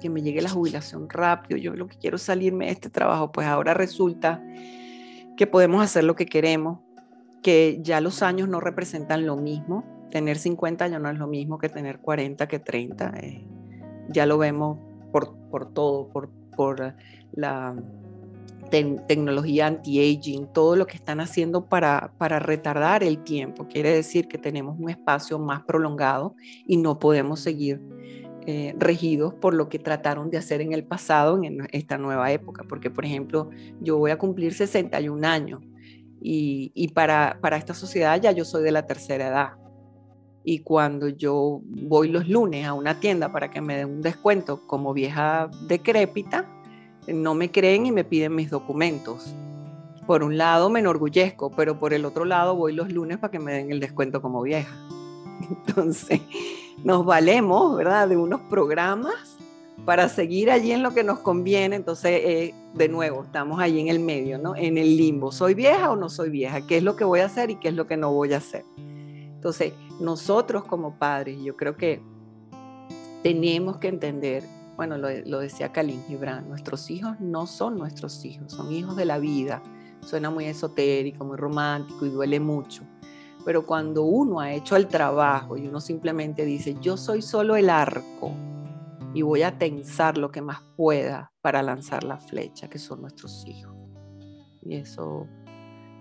que 0.02 0.10
me 0.10 0.22
llegue 0.22 0.42
la 0.42 0.50
jubilación 0.50 1.10
rápido. 1.10 1.58
Yo 1.58 1.74
lo 1.74 1.88
que 1.88 1.98
quiero 1.98 2.16
es 2.16 2.24
salirme 2.24 2.66
de 2.66 2.72
este 2.72 2.90
trabajo. 2.90 3.32
Pues 3.32 3.48
ahora 3.48 3.74
resulta 3.74 4.42
que 5.36 5.48
podemos 5.48 5.84
hacer 5.84 6.04
lo 6.06 6.16
que 6.16 6.26
queremos, 6.26 6.80
que 7.44 7.80
ya 7.82 8.02
los 8.02 8.24
años 8.24 8.48
no 8.48 8.60
representan 8.60 9.26
lo 9.26 9.36
mismo. 9.36 9.84
Tener 10.12 10.38
50 10.38 10.86
años 10.86 11.02
no 11.02 11.10
es 11.10 11.18
lo 11.18 11.28
mismo 11.28 11.58
que 11.58 11.70
tener 11.70 12.00
40, 12.00 12.48
que 12.48 12.60
30. 12.60 13.14
Eh, 13.18 13.46
ya 14.10 14.26
lo 14.26 14.38
vemos 14.38 14.78
por, 15.12 15.36
por 15.50 15.74
todo, 15.74 16.08
por, 16.10 16.30
por 16.56 16.96
la 17.34 17.76
tecnología 18.70 19.68
anti-aging, 19.68 20.48
todo 20.48 20.76
lo 20.76 20.88
que 20.88 20.96
están 20.96 21.20
haciendo 21.20 21.66
para, 21.66 22.14
para 22.18 22.40
retardar 22.40 23.04
el 23.04 23.24
tiempo. 23.24 23.68
Quiere 23.68 23.92
decir 23.92 24.28
que 24.28 24.38
tenemos 24.38 24.80
un 24.80 24.90
espacio 24.90 25.40
más 25.40 25.64
prolongado 25.64 26.36
y 26.68 26.78
no 26.78 27.00
podemos 27.00 27.40
seguir 27.40 27.82
eh, 28.48 28.76
regidos 28.78 29.34
por 29.34 29.54
lo 29.54 29.70
que 29.70 29.80
trataron 29.80 30.30
de 30.30 30.38
hacer 30.38 30.62
en 30.62 30.72
el 30.72 30.84
pasado, 30.84 31.42
en 31.44 31.68
esta 31.72 31.98
nueva 31.98 32.32
época. 32.32 32.64
Porque, 32.68 32.92
por 32.92 33.06
ejemplo, 33.06 33.50
yo 33.82 33.98
voy 33.98 34.12
a 34.12 34.18
cumplir 34.18 34.54
61 34.54 35.28
años 35.28 35.62
y, 36.22 36.72
y 36.76 36.90
para, 36.90 37.40
para 37.42 37.58
esta 37.58 37.74
sociedad 37.74 38.20
ya 38.22 38.32
yo 38.32 38.46
soy 38.46 38.64
de 38.64 38.72
la 38.72 38.86
tercera 38.86 39.28
edad. 39.28 39.50
Y 40.44 40.60
cuando 40.60 41.10
yo 41.10 41.62
voy 41.64 42.10
los 42.10 42.28
lunes 42.28 42.68
a 42.68 42.74
una 42.74 43.00
tienda 43.00 43.32
para 43.32 43.50
que 43.50 43.62
me 43.62 43.78
den 43.78 43.90
un 43.90 44.02
descuento 44.02 44.68
como 44.68 44.94
vieja 44.94 45.50
decrépita, 45.68 46.55
no 47.08 47.36
me 47.36 47.52
creen 47.52 47.86
y 47.86 47.92
me 47.92 48.04
piden 48.04 48.36
mis 48.36 48.50
documentos. 48.50 49.36
Por 50.06 50.24
un 50.24 50.38
lado 50.38 50.70
me 50.70 50.80
enorgullezco, 50.80 51.52
pero 51.52 51.80
por 51.80 51.94
el 51.94 52.06
otro 52.06 52.26
lado 52.26 52.56
voy 52.56 52.74
los 52.74 52.92
lunes 52.92 53.18
para 53.18 53.32
que 53.32 53.40
me 53.40 53.54
den 53.54 53.72
el 53.72 53.80
descuento 53.80 54.22
como 54.22 54.42
vieja. 54.42 54.76
Entonces, 55.68 56.22
nos 56.84 57.06
valemos, 57.06 57.76
¿verdad?, 57.76 58.08
de 58.08 58.18
unos 58.18 58.42
programas 58.42 59.38
para 59.84 60.10
seguir 60.10 60.50
allí 60.50 60.72
en 60.72 60.84
lo 60.84 60.94
que 60.94 61.04
nos 61.04 61.20
conviene. 61.20 61.76
Entonces, 61.76 62.22
eh, 62.24 62.54
de 62.74 62.90
nuevo, 62.90 63.24
estamos 63.24 63.60
allí 63.60 63.80
en 63.80 63.88
el 63.88 64.00
medio, 64.00 64.38
¿no? 64.38 64.56
En 64.56 64.78
el 64.78 64.98
limbo. 64.98 65.32
¿Soy 65.32 65.54
vieja 65.54 65.92
o 65.92 65.96
no 65.96 66.10
soy 66.10 66.30
vieja? 66.30 66.66
¿Qué 66.66 66.78
es 66.78 66.84
lo 66.84 66.96
que 66.96 67.04
voy 67.04 67.20
a 67.20 67.26
hacer 67.26 67.50
y 67.50 67.56
qué 67.56 67.70
es 67.70 67.74
lo 67.76 67.88
que 67.88 67.98
no 67.98 68.12
voy 68.12 68.34
a 68.34 68.38
hacer? 68.38 68.66
Entonces, 68.78 69.74
nosotros 70.00 70.66
como 70.66 70.98
padres, 70.98 71.38
yo 71.44 71.56
creo 71.56 71.76
que 71.78 72.02
tenemos 73.22 73.78
que 73.78 73.88
entender 73.88 74.44
bueno, 74.76 74.98
lo, 74.98 75.40
decía 75.40 75.72
Khalil 75.72 76.02
Gibran, 76.08 76.50
nuestros 76.50 76.90
hijos 76.90 77.20
no 77.20 77.48
son 77.48 77.78
nuestros 77.78 78.26
hijos, 78.26 78.52
son 78.52 78.72
hijos 78.72 78.96
de 78.96 79.06
la 79.06 79.20
vida. 79.20 79.64
Suena 80.02 80.30
muy 80.30 80.46
esotérico, 80.46 81.24
muy 81.24 81.38
romántico 81.38 82.06
y 82.06 82.10
duele 82.10 82.40
mucho. 82.40 82.84
Pero 83.46 83.66
cuando 83.66 84.04
uno 84.04 84.40
ha 84.40 84.52
hecho 84.52 84.76
el 84.76 84.88
trabajo 84.88 85.56
y 85.56 85.68
uno 85.68 85.80
simplemente 85.80 86.46
dice, 86.46 86.76
yo 86.82 86.98
soy 86.98 87.22
solo 87.22 87.56
el 87.56 87.70
arco 87.70 88.34
y 89.14 89.22
voy 89.22 89.44
a 89.44 89.58
tensar 89.58 90.18
lo 90.18 90.30
que 90.32 90.42
más 90.42 90.62
pueda 90.76 91.32
para 91.42 91.64
lanzar 91.64 92.04
la 92.04 92.18
flecha, 92.18 92.70
que 92.70 92.80
son 92.80 93.02
nuestros 93.02 93.46
hijos. 93.48 93.74
Y 94.62 94.76
eso, 94.76 95.28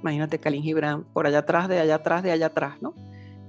imagínate 0.00 0.40
Khalil 0.40 0.62
Gibran 0.62 1.04
por 1.12 1.26
allá 1.26 1.40
atrás, 1.40 1.68
de 1.68 1.78
allá 1.78 1.96
atrás, 1.96 2.22
de 2.22 2.32
allá 2.32 2.46
atrás, 2.46 2.82
¿no? 2.82 2.94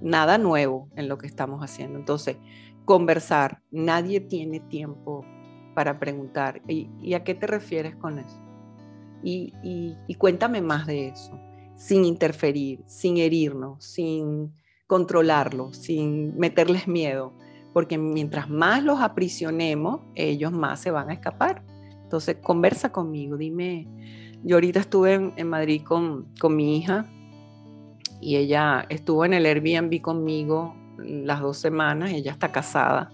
Nada 0.01 0.37
nuevo 0.37 0.89
en 0.95 1.07
lo 1.07 1.17
que 1.17 1.25
estamos 1.25 1.61
haciendo. 1.61 1.97
Entonces, 1.97 2.37
conversar. 2.85 3.61
Nadie 3.71 4.21
tiene 4.21 4.59
tiempo 4.59 5.25
para 5.73 5.99
preguntar. 5.99 6.61
¿Y, 6.67 7.13
a 7.13 7.23
qué 7.23 7.35
te 7.35 7.47
refieres 7.47 7.95
con 7.95 8.19
eso? 8.19 8.41
Y, 9.21 9.97
cuéntame 10.17 10.61
más 10.61 10.87
de 10.87 11.09
eso, 11.09 11.37
sin 11.75 12.05
interferir, 12.05 12.83
sin 12.85 13.17
herirnos, 13.17 13.83
sin 13.83 14.53
controlarlo, 14.87 15.73
sin 15.73 16.37
meterles 16.37 16.87
miedo, 16.87 17.33
porque 17.73 17.97
mientras 17.97 18.49
más 18.49 18.83
los 18.83 19.01
aprisionemos, 19.01 20.01
ellos 20.13 20.51
más 20.51 20.79
se 20.79 20.91
van 20.91 21.09
a 21.09 21.13
escapar. 21.13 21.63
Entonces, 22.03 22.37
conversa 22.41 22.91
conmigo, 22.91 23.35
dime, 23.35 23.87
yo 24.43 24.57
ahorita 24.57 24.79
estuve 24.79 25.33
en, 25.35 25.49
Madrid 25.49 25.81
con, 25.83 26.27
con 26.39 26.55
mi 26.55 26.77
hija 26.77 27.07
y 28.21 28.37
ella 28.37 28.85
estuvo 28.89 29.25
en 29.25 29.33
el 29.33 29.45
Airbnb 29.47 30.01
conmigo 30.01 30.75
las 30.97 31.41
dos 31.41 31.57
semanas, 31.57 32.11
ella 32.11 32.31
está 32.31 32.51
casada. 32.51 33.11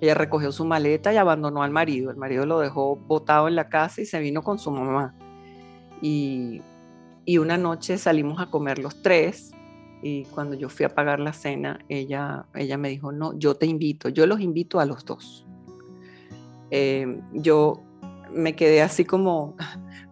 Ella 0.00 0.14
recogió 0.14 0.52
su 0.52 0.64
maleta 0.64 1.12
y 1.12 1.16
abandonó 1.16 1.62
al 1.62 1.70
marido. 1.70 2.10
El 2.10 2.16
marido 2.16 2.46
lo 2.46 2.58
dejó 2.60 2.96
botado 2.96 3.48
en 3.48 3.56
la 3.56 3.68
casa 3.68 4.02
y 4.02 4.06
se 4.06 4.18
vino 4.20 4.42
con 4.42 4.58
su 4.58 4.70
mamá. 4.70 5.14
Y, 6.02 6.62
y 7.24 7.38
una 7.38 7.56
noche 7.56 7.96
salimos 7.96 8.40
a 8.40 8.50
comer 8.50 8.78
los 8.78 9.02
tres 9.02 9.52
y 10.02 10.24
cuando 10.26 10.54
yo 10.54 10.68
fui 10.68 10.84
a 10.84 10.90
pagar 10.90 11.18
la 11.18 11.32
cena, 11.32 11.78
ella, 11.88 12.44
ella 12.54 12.76
me 12.76 12.90
dijo, 12.90 13.10
no, 13.10 13.38
yo 13.38 13.54
te 13.54 13.64
invito, 13.64 14.10
yo 14.10 14.26
los 14.26 14.40
invito 14.40 14.78
a 14.78 14.84
los 14.84 15.06
dos. 15.06 15.46
Eh, 16.70 17.20
yo 17.32 17.82
me 18.30 18.54
quedé 18.54 18.82
así 18.82 19.06
como, 19.06 19.56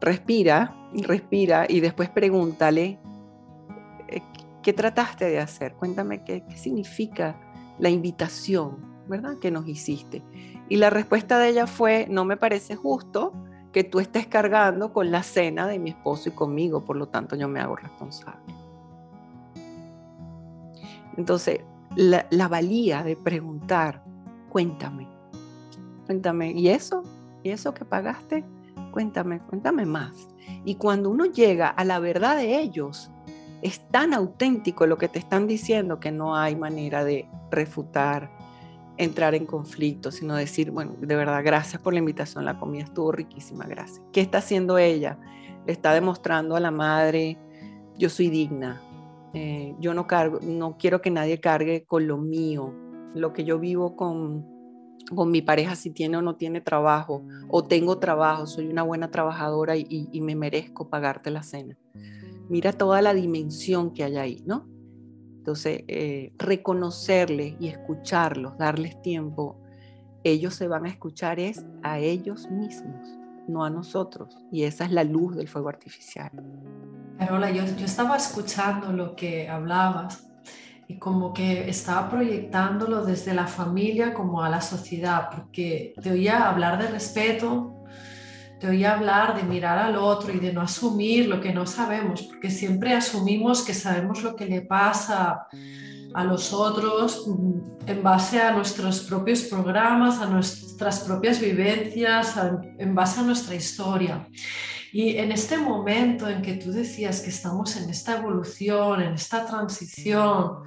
respira, 0.01 0.75
respira 0.95 1.67
y 1.69 1.81
después 1.81 2.09
pregúntale 2.09 2.99
¿Qué 4.63 4.73
trataste 4.73 5.25
de 5.25 5.41
hacer? 5.41 5.75
Cuéntame 5.75 6.25
qué, 6.25 6.45
significa 6.55 7.37
la 7.79 7.91
invitación, 7.91 8.79
¿verdad? 9.09 9.39
Que 9.41 9.51
nos 9.51 9.67
hiciste. 9.67 10.23
Y 10.69 10.77
la 10.77 10.89
respuesta 10.89 11.39
de 11.39 11.49
ella 11.49 11.67
fue, 11.67 12.07
no 12.09 12.25
me 12.25 12.37
parece 12.37 12.77
justo 12.77 13.33
que 13.73 13.83
tú 13.85 13.99
estés 13.99 14.27
cargando 14.27 14.93
con 14.93 15.11
la 15.11 15.23
cena 15.23 15.67
de 15.67 15.79
mi 15.79 15.91
esposo 15.91 16.29
y 16.29 16.33
conmigo, 16.33 16.85
por 16.85 16.97
lo 16.97 17.09
tanto 17.09 17.35
yo 17.37 17.49
me 17.49 17.61
hago 17.61 17.75
responsable. 17.75 18.55
Entonces, 21.17 21.61
la, 21.97 22.27
la 22.31 22.49
valía 22.49 23.03
de 23.03 23.17
preguntar, 23.17 24.05
cuéntame, 24.51 25.09
cuéntame, 26.07 26.53
¿y 26.53 26.69
eso? 26.69 27.03
¿Y 27.43 27.51
eso 27.51 27.75
que 27.75 27.85
pagaste? 27.85 28.45
Cuéntame, 28.93 29.41
cuéntame 29.41 29.87
más. 29.87 30.29
Y 30.65 30.77
cuando 30.77 31.11
uno 31.11 31.27
llega 31.27 31.69
a 31.69 31.85
la 31.85 31.99
verdad 31.99 32.37
de 32.37 32.61
ellos, 32.61 33.12
es 33.63 33.81
tan 33.91 34.13
auténtico 34.13 34.87
lo 34.87 34.99
que 34.99 35.09
te 35.09 35.19
están 35.19 35.47
diciendo 35.47 36.01
que 36.01 36.11
no 36.11 36.37
hay 36.37 36.57
manera 36.57 37.05
de 37.05 37.29
refutar, 37.51 38.31
entrar 38.97 39.35
en 39.35 39.47
conflicto, 39.47 40.11
sino 40.11 40.35
decir, 40.35 40.71
bueno, 40.71 40.95
de 40.99 41.17
verdad, 41.17 41.43
gracias 41.45 41.81
por 41.81 41.93
la 41.93 42.01
invitación, 42.01 42.45
la 42.45 42.59
comida 42.59 42.85
estuvo 42.85 43.13
riquísima, 43.13 43.65
gracias. 43.67 44.03
¿Qué 44.13 44.21
está 44.21 44.39
haciendo 44.39 44.79
ella? 44.79 45.19
Le 45.67 45.73
está 45.73 45.95
demostrando 45.95 46.57
a 46.57 46.61
la 46.61 46.73
madre, 46.73 47.39
yo 47.97 48.11
soy 48.11 48.29
digna, 48.29 48.83
eh, 49.33 49.75
yo 49.79 49.95
no 49.95 50.07
cargo, 50.07 50.41
no 50.43 50.77
quiero 50.77 51.01
que 51.01 51.11
nadie 51.11 51.41
cargue 51.41 51.85
con 51.85 52.07
lo 52.07 52.19
mío, 52.19 52.75
lo 53.15 53.33
que 53.33 53.45
yo 53.45 53.59
vivo 53.59 53.97
con, 53.97 54.52
con 55.15 55.31
mi 55.31 55.43
pareja 55.43 55.77
si 55.77 55.91
tiene 55.91 56.17
o 56.17 56.23
no 56.23 56.37
tiene 56.37 56.61
trabajo, 56.61 57.23
o 57.49 57.65
tengo 57.65 57.99
trabajo, 57.99 58.47
soy 58.47 58.69
una 58.69 58.83
buena 58.83 59.11
trabajadora 59.11 59.77
y 59.77 60.21
me 60.21 60.35
merezco 60.35 60.89
pagarte 60.89 61.31
la 61.31 61.43
cena 61.43 61.77
mira 62.53 62.73
toda 62.73 63.01
la 63.01 63.15
dimensión 63.15 63.95
que 63.95 64.05
hay 64.05 64.17
ahí, 64.19 64.43
¿no? 64.47 64.67
Entonces, 65.39 65.85
eh, 65.89 66.35
reconocerles 66.37 67.57
y 67.59 67.69
escucharlos, 67.69 68.59
darles 68.59 69.01
tiempo, 69.01 69.59
ellos 70.23 70.55
se 70.55 70.69
van 70.69 70.85
a 70.85 70.89
escuchar 70.89 71.41
es 71.41 71.65
a 71.83 71.99
ellos 71.99 72.51
mismos, 72.51 73.09
no 73.49 73.65
a 73.65 73.71
nosotros. 73.71 74.37
Y 74.53 74.65
esa 74.65 74.85
es 74.85 74.93
la 74.93 75.03
luz 75.03 75.35
del 75.35 75.49
fuego 75.49 75.71
artificial. 75.71 76.31
Carola, 77.19 77.51
yo, 77.51 77.65
yo 77.77 77.87
estaba 77.87 78.19
escuchando 78.19 78.93
lo 78.93 79.17
que 79.17 79.49
hablabas 79.49 80.29
y 80.93 80.99
como 80.99 81.33
que 81.33 81.69
estaba 81.69 82.11
proyectándolo 82.11 83.05
desde 83.05 83.35
la 83.35 83.47
familia 83.47 84.13
como 84.13 84.43
a 84.43 84.51
la 84.51 84.61
sociedad, 84.61 85.31
porque 85.35 85.95
te 86.03 86.11
oía 86.11 86.49
hablar 86.49 86.81
de 86.81 86.89
respeto, 86.89 87.85
te 88.61 88.69
oí 88.69 88.85
hablar 88.85 89.37
de 89.37 89.43
mirar 89.43 89.79
al 89.79 89.97
otro 89.97 90.33
y 90.33 90.39
de 90.39 90.53
no 90.53 90.61
asumir 90.61 91.29
lo 91.29 91.41
que 91.41 91.53
no 91.53 91.67
sabemos, 91.67 92.23
porque 92.23 92.51
siempre 92.51 92.95
asumimos 92.95 93.63
que 93.63 93.75
sabemos 93.75 94.23
lo 94.23 94.37
que 94.37 94.47
le 94.47 94.61
pasa 94.61 95.47
a 96.15 96.25
los 96.25 96.53
otros 96.53 97.27
mm, 97.27 97.89
en 97.91 98.03
base 98.03 98.41
a 98.41 98.53
nuestros 98.53 99.01
propios 99.01 99.43
programas, 99.43 100.21
a 100.21 100.27
nuestras 100.27 101.01
propias 101.01 101.41
vivencias, 101.41 102.37
en 102.79 102.95
base 102.95 103.21
a 103.21 103.23
nuestra 103.25 103.55
historia. 103.55 104.29
Y 104.93 105.17
en 105.17 105.33
este 105.33 105.57
momento 105.57 106.29
en 106.29 106.43
que 106.43 106.55
tú 106.55 106.71
decías 106.71 107.21
que 107.23 107.31
estamos 107.31 107.77
en 107.77 107.89
esta 107.89 108.19
evolución, 108.19 109.03
en 109.03 109.15
esta 109.15 109.47
transición, 109.47 110.65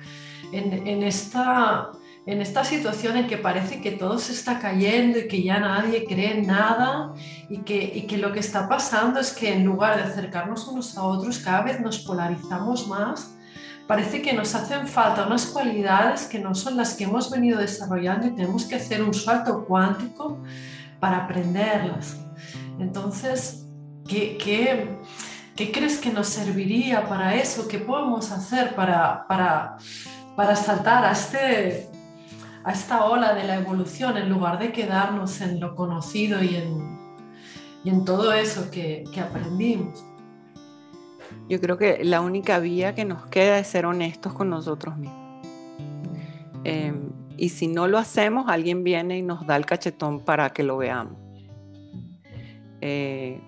en, 0.51 0.87
en 0.87 1.03
esta 1.03 1.91
en 2.25 2.41
esta 2.41 2.63
situación 2.63 3.17
en 3.17 3.27
que 3.27 3.37
parece 3.37 3.81
que 3.81 3.91
todo 3.91 4.17
se 4.17 4.33
está 4.33 4.59
cayendo 4.59 5.19
y 5.19 5.27
que 5.27 5.43
ya 5.43 5.59
nadie 5.59 6.05
cree 6.05 6.39
en 6.39 6.47
nada 6.47 7.13
y 7.49 7.59
que, 7.59 7.91
y 7.93 8.07
que 8.07 8.17
lo 8.17 8.33
que 8.33 8.39
está 8.39 8.67
pasando 8.67 9.19
es 9.19 9.31
que 9.31 9.53
en 9.53 9.63
lugar 9.63 9.97
de 9.97 10.03
acercarnos 10.03 10.67
unos 10.67 10.97
a 10.97 11.03
otros, 11.03 11.37
cada 11.39 11.61
vez 11.61 11.79
nos 11.79 11.99
polarizamos 11.99 12.87
más. 12.87 13.35
Parece 13.87 14.23
que 14.23 14.33
nos 14.33 14.55
hacen 14.55 14.87
falta 14.87 15.27
unas 15.27 15.45
cualidades 15.45 16.25
que 16.25 16.39
no 16.39 16.55
son 16.55 16.77
las 16.77 16.95
que 16.95 17.03
hemos 17.03 17.29
venido 17.29 17.59
desarrollando 17.59 18.25
y 18.25 18.31
tenemos 18.31 18.65
que 18.65 18.75
hacer 18.75 19.03
un 19.03 19.13
salto 19.13 19.63
cuántico 19.65 20.39
para 20.99 21.25
aprenderlas. 21.25 22.17
Entonces, 22.79 23.64
¿qué, 24.07 24.97
crees 25.55 25.97
que 25.97 26.11
nos 26.11 26.27
serviría 26.27 27.07
para 27.07 27.35
eso? 27.35 27.67
¿Qué 27.67 27.79
podemos 27.79 28.31
hacer 28.31 28.75
para, 28.75 29.25
para, 29.27 30.55
saltar 30.55 31.05
a 31.05 31.11
este, 31.11 31.89
a 32.63 32.71
esta 32.71 33.05
ola 33.05 33.33
de 33.33 33.43
la 33.43 33.55
evolución 33.55 34.17
en 34.17 34.29
lugar 34.29 34.59
de 34.59 34.71
quedarnos 34.71 35.41
en 35.41 35.59
lo 35.59 35.75
conocido 35.75 36.43
y 36.43 36.55
en, 36.55 38.05
todo 38.05 38.33
eso 38.33 38.71
que, 38.71 39.03
aprendimos. 39.21 40.03
Yo 41.47 41.61
creo 41.61 41.77
que 41.77 42.03
la 42.03 42.21
única 42.21 42.57
vía 42.57 42.95
que 42.95 43.05
nos 43.05 43.27
queda 43.27 43.59
es 43.59 43.67
ser 43.67 43.85
honestos 43.85 44.33
con 44.33 44.49
nosotros 44.49 44.97
mismos. 44.97 45.45
Eh, 46.63 46.93
y 47.37 47.49
si 47.49 47.67
no 47.67 47.87
lo 47.87 47.99
hacemos, 47.99 48.45
alguien 48.49 48.83
viene 48.83 49.19
y 49.19 49.21
nos 49.21 49.45
da 49.45 49.55
el 49.55 49.67
cachetón 49.67 50.21
para 50.21 50.49
que 50.49 50.63
lo 50.63 50.77
veamos. 50.77 51.17
Eh, 52.81 53.39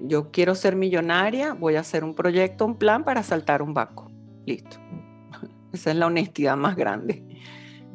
yo 0.00 0.30
quiero 0.30 0.54
ser 0.54 0.76
millonaria, 0.76 1.54
voy 1.54 1.76
a 1.76 1.80
hacer 1.80 2.04
un 2.04 2.14
proyecto, 2.14 2.64
un 2.64 2.76
plan 2.76 3.04
para 3.04 3.22
saltar 3.22 3.62
un 3.62 3.74
vaco. 3.74 4.10
Listo. 4.46 4.76
Esa 5.72 5.90
es 5.90 5.96
la 5.96 6.06
honestidad 6.06 6.56
más 6.56 6.76
grande. 6.76 7.24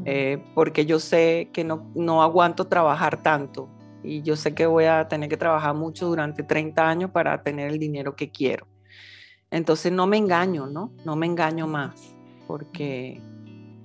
Eh, 0.05 0.43
porque 0.55 0.85
yo 0.85 0.99
sé 0.99 1.49
que 1.53 1.63
no, 1.63 1.91
no 1.95 2.23
aguanto 2.23 2.65
trabajar 2.65 3.21
tanto 3.21 3.69
y 4.03 4.23
yo 4.23 4.35
sé 4.35 4.55
que 4.55 4.65
voy 4.65 4.85
a 4.85 5.07
tener 5.07 5.29
que 5.29 5.37
trabajar 5.37 5.75
mucho 5.75 6.07
durante 6.07 6.41
30 6.43 6.89
años 6.89 7.11
para 7.11 7.41
tener 7.43 7.71
el 7.71 7.79
dinero 7.79 8.15
que 8.15 8.31
quiero. 8.31 8.67
Entonces 9.51 9.91
no 9.91 10.07
me 10.07 10.17
engaño, 10.17 10.65
¿no? 10.65 10.91
No 11.05 11.15
me 11.15 11.27
engaño 11.27 11.67
más, 11.67 12.15
porque 12.47 13.21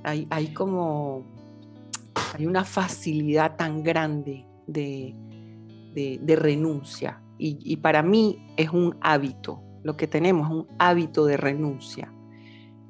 hay, 0.02 0.26
hay 0.30 0.54
como, 0.54 1.26
hay 2.34 2.46
una 2.46 2.64
facilidad 2.64 3.56
tan 3.56 3.82
grande 3.82 4.46
de, 4.66 5.14
de, 5.94 6.18
de 6.22 6.36
renuncia 6.36 7.20
y, 7.38 7.76
para 7.76 8.02
mí 8.02 8.44
es 8.56 8.70
un 8.70 8.96
hábito, 9.00 9.62
lo 9.82 9.96
que 9.96 10.06
tenemos 10.06 10.50
un 10.50 10.66
hábito 10.78 11.24
de 11.24 11.36
renuncia 11.36 12.12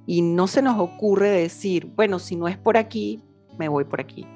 y 0.08 0.22
no 0.22 0.46
se 0.46 0.62
nos 0.62 0.80
ocurre 0.80 1.28
decir, 1.28 1.92
bueno, 1.94 2.18
si 2.18 2.34
no 2.34 2.48
es 2.48 2.56
por 2.56 2.78
aquí, 2.78 3.22
me 3.58 3.68
voy 3.68 3.84
por 3.84 4.00
aquí. 4.00 4.26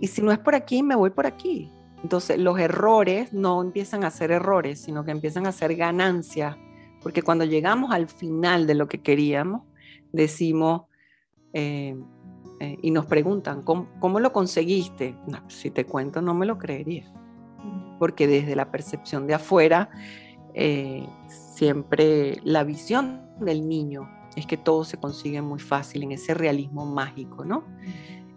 Y 0.00 0.08
si 0.08 0.22
no 0.22 0.32
es 0.32 0.40
por 0.40 0.56
aquí, 0.56 0.82
me 0.82 0.96
voy 0.96 1.10
por 1.10 1.24
aquí. 1.24 1.70
Entonces 2.02 2.36
los 2.36 2.58
errores 2.58 3.32
no 3.32 3.62
empiezan 3.62 4.02
a 4.02 4.10
ser 4.10 4.32
errores, 4.32 4.80
sino 4.80 5.04
que 5.04 5.12
empiezan 5.12 5.46
a 5.46 5.52
ser 5.52 5.76
ganancias, 5.76 6.56
porque 7.00 7.22
cuando 7.22 7.44
llegamos 7.44 7.92
al 7.92 8.08
final 8.08 8.66
de 8.66 8.74
lo 8.74 8.88
que 8.88 9.00
queríamos, 9.00 9.62
decimos 10.12 10.82
eh, 11.52 11.96
eh, 12.58 12.78
y 12.82 12.90
nos 12.90 13.06
preguntan, 13.06 13.62
¿cómo, 13.62 13.88
¿cómo 14.00 14.18
lo 14.18 14.32
conseguiste? 14.32 15.16
Si 15.46 15.70
te 15.70 15.84
cuento, 15.84 16.20
no 16.22 16.34
me 16.34 16.44
lo 16.44 16.58
creería, 16.58 17.12
porque 17.98 18.26
desde 18.26 18.56
la 18.56 18.70
percepción 18.70 19.26
de 19.26 19.34
afuera, 19.34 19.90
eh, 20.54 21.06
siempre 21.26 22.40
la 22.44 22.64
visión 22.64 23.22
del 23.40 23.68
niño 23.68 24.08
es 24.36 24.46
que 24.46 24.56
todo 24.56 24.84
se 24.84 24.98
consigue 24.98 25.42
muy 25.42 25.58
fácil 25.58 26.02
en 26.04 26.12
ese 26.12 26.34
realismo 26.34 26.86
mágico, 26.86 27.44
¿no? 27.44 27.64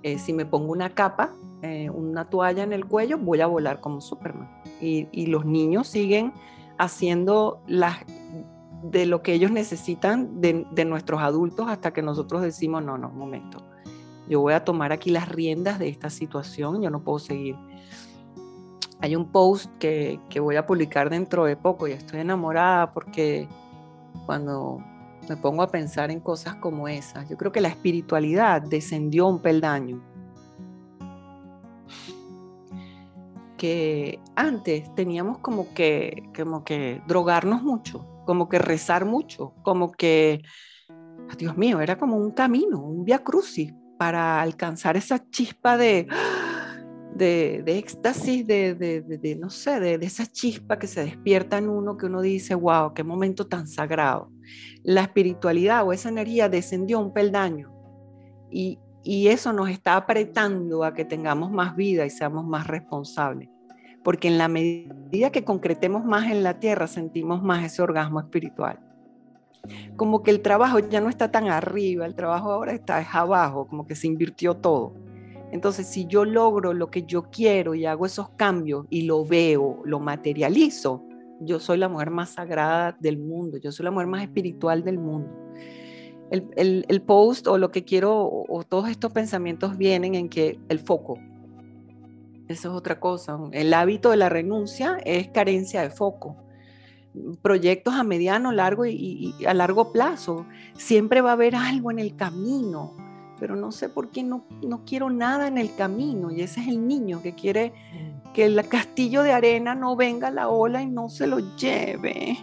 Eh, 0.04 0.18
si 0.18 0.34
me 0.34 0.46
pongo 0.46 0.72
una 0.72 0.90
capa, 0.90 1.36
eh, 1.62 1.90
una 1.92 2.30
toalla 2.30 2.64
en 2.64 2.74
el 2.74 2.86
cuello, 2.86 3.20
voy 3.20 3.42
a 3.42 3.48
volar 3.48 3.82
como 3.82 4.02
Superman. 4.02 4.50
Y, 4.80 5.08
y, 5.12 5.28
los 5.28 5.46
niños 5.46 5.88
siguen 5.88 6.34
haciendo 6.80 7.62
las, 7.68 7.98
de 8.84 9.06
lo 9.06 9.22
que 9.22 9.34
ellos 9.34 9.52
necesitan 9.52 10.42
de, 10.42 10.66
de, 10.72 10.86
nuestros 10.86 11.22
adultos 11.22 11.68
hasta 11.70 11.94
que 11.94 12.02
nosotros 12.02 12.42
decimos, 12.42 12.84
no, 12.84 12.98
no, 12.98 13.10
un 13.10 13.18
momento, 13.18 13.64
yo 14.28 14.40
voy 14.42 14.54
a 14.54 14.64
tomar 14.66 14.92
aquí 14.92 15.12
las 15.12 15.30
riendas 15.30 15.78
de 15.78 15.90
esta 15.90 16.10
situación, 16.10 16.82
yo 16.82 16.90
no 16.90 17.04
puedo 17.04 17.20
seguir. 17.20 17.56
Hay 19.02 19.16
un 19.16 19.32
post 19.32 19.72
que, 19.80 20.20
que 20.30 20.40
voy 20.40 20.56
a 20.56 20.66
publicar 20.66 21.10
dentro 21.10 21.46
de 21.46 21.58
poco 21.58 21.88
y 21.88 21.92
estoy 21.92 22.20
enamorada 22.20 22.94
porque 22.94 23.48
cuando 24.26 24.84
me 25.30 25.38
pongo 25.38 25.62
a 25.64 25.68
pensar 25.68 26.12
en 26.12 26.20
cosas 26.20 26.56
como 26.56 26.88
esas. 26.88 27.30
Yo 27.30 27.38
creo 27.38 27.52
que 27.52 27.62
la 27.62 27.68
espiritualidad 27.70 28.62
descendió 28.62 29.28
un 29.28 29.40
peldaño. 29.40 30.02
Que 33.58 34.20
antes 34.36 34.94
teníamos 34.96 35.38
como 35.40 35.74
que, 35.74 36.30
como 36.36 36.64
que 36.64 37.02
drogarnos 37.08 37.62
mucho, 37.62 38.06
como 38.26 38.50
que 38.50 38.58
rezar 38.58 39.06
mucho, 39.06 39.54
como 39.62 39.92
que, 39.92 40.42
Dios 41.38 41.56
mío, 41.58 41.80
era 41.80 41.98
como 41.98 42.18
un 42.18 42.32
camino, 42.32 42.80
un 42.80 43.06
via 43.06 43.20
crucis 43.20 43.74
para 44.00 44.42
alcanzar 44.42 44.98
esa 44.98 45.30
chispa 45.30 45.78
de, 45.78 46.08
de, 47.16 47.62
de 47.66 47.78
éxtasis, 47.78 48.46
de, 48.46 48.76
de, 48.76 49.02
de, 49.02 49.36
no 49.36 49.50
sé, 49.50 49.80
de, 49.80 49.96
esa 50.06 50.26
chispa 50.26 50.80
que 50.80 50.88
se 50.88 51.04
despierta 51.04 51.58
en 51.58 51.70
uno, 51.70 51.98
que 51.98 52.06
uno 52.06 52.22
dice, 52.22 52.56
wow, 52.56 52.94
qué 52.94 53.04
momento 53.04 53.48
tan 53.48 53.68
sagrado. 53.68 54.32
La 54.84 55.02
espiritualidad 55.02 55.86
o 55.86 55.94
esa 55.94 56.10
energía 56.10 56.50
descendió 56.50 57.00
un 57.00 57.14
peldaño 57.14 57.72
y, 58.50 58.80
y 59.04 59.28
eso 59.28 59.54
nos 59.54 59.70
está 59.70 59.96
apretando 59.96 60.84
a 60.84 60.94
que 60.94 61.06
tengamos 61.06 61.52
más 61.52 61.76
vida 61.76 62.06
y 62.06 62.10
seamos 62.10 62.46
más 62.46 62.68
responsables. 62.68 63.50
Porque 64.04 64.28
en 64.28 64.38
la 64.38 64.48
medida 64.48 65.32
que 65.32 65.44
concretemos 65.44 66.04
más 66.04 66.32
en 66.32 66.44
la 66.44 66.60
tierra, 66.60 66.88
sentimos 66.88 67.44
más 67.44 67.64
ese 67.64 67.82
orgasmo 67.82 68.20
espiritual. 68.20 68.80
Como 69.96 70.24
que 70.24 70.32
el 70.32 70.42
trabajo 70.42 70.80
ya 70.80 71.02
no 71.02 71.10
está 71.10 71.30
tan 71.30 71.50
arriba, 71.50 72.08
el 72.08 72.16
trabajo 72.16 72.52
ahora 72.52 72.74
está 72.74 72.98
abajo, 72.98 73.68
como 73.68 73.86
que 73.86 73.96
se 73.96 74.08
invirtió 74.08 74.56
todo. 74.56 74.96
Entonces, 75.52 75.88
si 75.88 76.06
yo 76.08 76.24
logro 76.24 76.74
lo 76.74 76.90
que 76.90 77.04
yo 77.04 77.24
quiero 77.24 77.76
y 77.76 77.86
hago 77.86 78.06
esos 78.06 78.30
cambios 78.30 78.86
y 78.90 79.04
lo 79.04 79.26
veo, 79.26 79.82
lo 79.84 80.00
materializo, 80.00 81.04
yo 81.42 81.60
soy 81.60 81.78
la 81.78 81.90
mujer 81.90 82.10
más 82.10 82.32
sagrada 82.32 82.96
del 83.00 83.18
mundo, 83.18 83.58
yo 83.58 83.72
soy 83.72 83.84
la 83.84 83.92
mujer 83.92 84.08
más 84.08 84.24
espiritual 84.24 84.84
del 84.84 84.98
mundo. 84.98 85.30
El, 86.30 87.02
post 87.06 87.48
o 87.48 87.58
lo 87.58 87.72
que 87.72 87.84
quiero 87.84 88.26
o, 88.48 88.64
todos 88.64 88.90
estos 88.90 89.12
pensamientos 89.12 89.78
vienen 89.78 90.16
en 90.16 90.30
que 90.30 90.58
el 90.70 90.80
foco, 90.80 91.20
eso 92.48 92.70
es 92.70 92.76
otra 92.76 93.02
cosa. 93.02 93.38
El 93.52 93.74
hábito 93.74 94.12
de 94.12 94.18
la 94.18 94.30
renuncia 94.30 94.98
es 95.04 95.28
carencia 95.30 95.82
de 95.82 95.90
foco. 95.90 96.38
Proyectos 97.42 97.96
a 97.96 98.04
mediano, 98.04 98.54
largo 98.54 98.86
y, 98.86 99.36
a 99.46 99.54
largo 99.54 99.92
plazo. 99.92 100.46
Siempre 100.76 101.20
va 101.20 101.32
a 101.32 101.34
haber 101.34 101.56
algo 101.56 101.92
en 101.92 102.00
el 102.00 102.16
camino 102.16 102.96
pero 103.42 103.56
no 103.56 103.72
sé 103.72 103.90
por 103.90 104.12
qué 104.12 104.22
no, 104.22 104.46
no 104.62 104.86
quiero 104.86 105.10
nada 105.10 105.48
en 105.48 105.58
el 105.58 105.74
camino. 105.74 106.30
Y 106.30 106.42
ese 106.42 106.62
es 106.62 106.68
el 106.68 106.88
niño 106.88 107.24
que 107.24 107.34
quiere 107.34 107.74
que 108.36 108.46
el 108.46 108.68
castillo 108.70 109.24
de 109.24 109.34
arena 109.34 109.74
no 109.74 109.96
venga 109.96 110.30
la 110.30 110.48
ola 110.48 110.84
y 110.84 110.86
no 110.86 111.10
se 111.10 111.26
lo 111.26 111.40
lleve. 111.56 112.38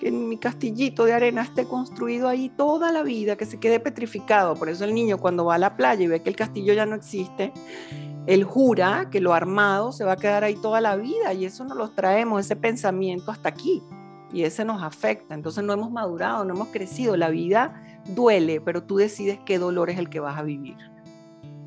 Que 0.00 0.10
mi 0.10 0.36
castillito 0.36 1.04
de 1.04 1.12
arena 1.12 1.42
esté 1.42 1.66
construido 1.66 2.26
ahí 2.26 2.48
toda 2.48 2.90
la 2.90 3.04
vida, 3.04 3.36
que 3.36 3.46
se 3.46 3.60
quede 3.60 3.78
petrificado. 3.78 4.56
Por 4.56 4.68
eso 4.68 4.84
el 4.84 4.92
niño 4.92 5.18
cuando 5.18 5.44
va 5.44 5.54
a 5.54 5.58
la 5.58 5.76
playa 5.76 6.02
y 6.02 6.08
ve 6.08 6.20
que 6.20 6.30
el 6.30 6.36
castillo 6.36 6.74
ya 6.74 6.84
no 6.84 6.96
existe, 6.96 7.52
él 8.26 8.42
jura 8.42 9.10
que 9.12 9.20
lo 9.20 9.34
armado 9.34 9.92
se 9.92 10.04
va 10.04 10.14
a 10.14 10.16
quedar 10.16 10.42
ahí 10.42 10.56
toda 10.56 10.80
la 10.80 10.96
vida 10.96 11.32
y 11.32 11.44
eso 11.44 11.64
nos 11.64 11.76
lo 11.76 11.90
traemos, 11.92 12.40
ese 12.40 12.56
pensamiento 12.56 13.30
hasta 13.30 13.50
aquí. 13.50 13.84
Y 14.32 14.42
ese 14.42 14.64
nos 14.64 14.82
afecta. 14.82 15.32
Entonces 15.32 15.62
no 15.62 15.74
hemos 15.74 15.92
madurado, 15.92 16.44
no 16.44 16.54
hemos 16.54 16.68
crecido. 16.70 17.16
La 17.16 17.28
vida 17.28 17.93
duele, 18.06 18.60
pero 18.60 18.82
tú 18.82 18.96
decides 18.96 19.38
qué 19.44 19.58
dolor 19.58 19.90
es 19.90 19.98
el 19.98 20.08
que 20.08 20.20
vas 20.20 20.38
a 20.38 20.42
vivir. 20.42 20.76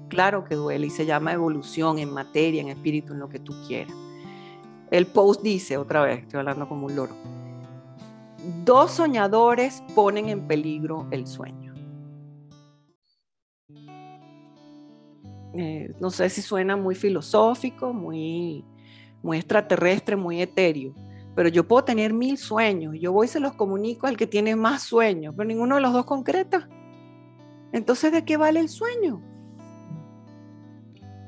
Claro 0.10 0.46
que 0.46 0.56
duele 0.56 0.88
y 0.88 0.90
se 0.90 1.06
llama 1.06 1.34
evolución 1.34 2.00
en 2.00 2.14
materia, 2.14 2.62
en 2.62 2.70
espíritu, 2.70 3.14
en 3.14 3.20
lo 3.20 3.30
que 3.30 3.40
tú 3.40 3.54
quieras. 3.68 3.94
El 4.90 5.08
post 5.08 5.42
dice, 5.42 5.78
otra 5.78 6.02
vez, 6.02 6.22
estoy 6.22 6.40
hablando 6.40 6.68
como 6.70 6.86
un 6.86 6.96
loro, 6.96 7.16
dos 8.64 8.92
soñadores 8.92 9.84
ponen 9.96 10.30
en 10.30 10.48
peligro 10.48 11.08
el 11.12 11.28
sueño. 11.28 11.74
Eh, 15.54 15.94
no 16.00 16.12
sé 16.12 16.30
si 16.30 16.42
suena 16.42 16.78
muy 16.78 16.94
filosófico, 16.94 17.92
muy, 17.92 18.64
muy 19.24 19.38
extraterrestre, 19.38 20.16
muy 20.16 20.42
etéreo, 20.42 20.94
pero 21.38 21.50
yo 21.50 21.68
puedo 21.68 21.84
tener 21.84 22.14
mil 22.14 22.36
sueños, 22.40 22.96
yo 23.00 23.14
voy 23.14 23.26
y 23.26 23.30
se 23.30 23.40
los 23.40 23.54
comunico 23.54 24.08
al 24.08 24.18
que 24.18 24.26
tiene 24.26 24.56
más 24.56 24.82
sueños, 24.82 25.36
pero 25.38 25.48
ninguno 25.48 25.76
de 25.76 25.82
los 25.82 25.94
dos 25.94 26.04
concreta. 26.04 26.68
Entonces, 27.72 28.12
¿de 28.12 28.26
qué 28.26 28.38
vale 28.38 28.60
el 28.60 28.70
sueño? 28.70 29.22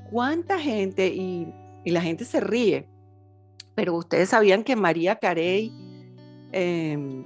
¿Cuánta 0.10 0.57
gente, 0.57 1.10
y, 1.10 1.53
la 1.86 2.01
gente 2.01 2.26
se 2.26 2.39
ríe, 2.39 2.89
pero 3.76 3.93
ustedes 3.93 4.30
sabían 4.30 4.64
que 4.64 4.76
María 4.76 5.18
Carey 5.18 5.72
eh, 6.53 7.24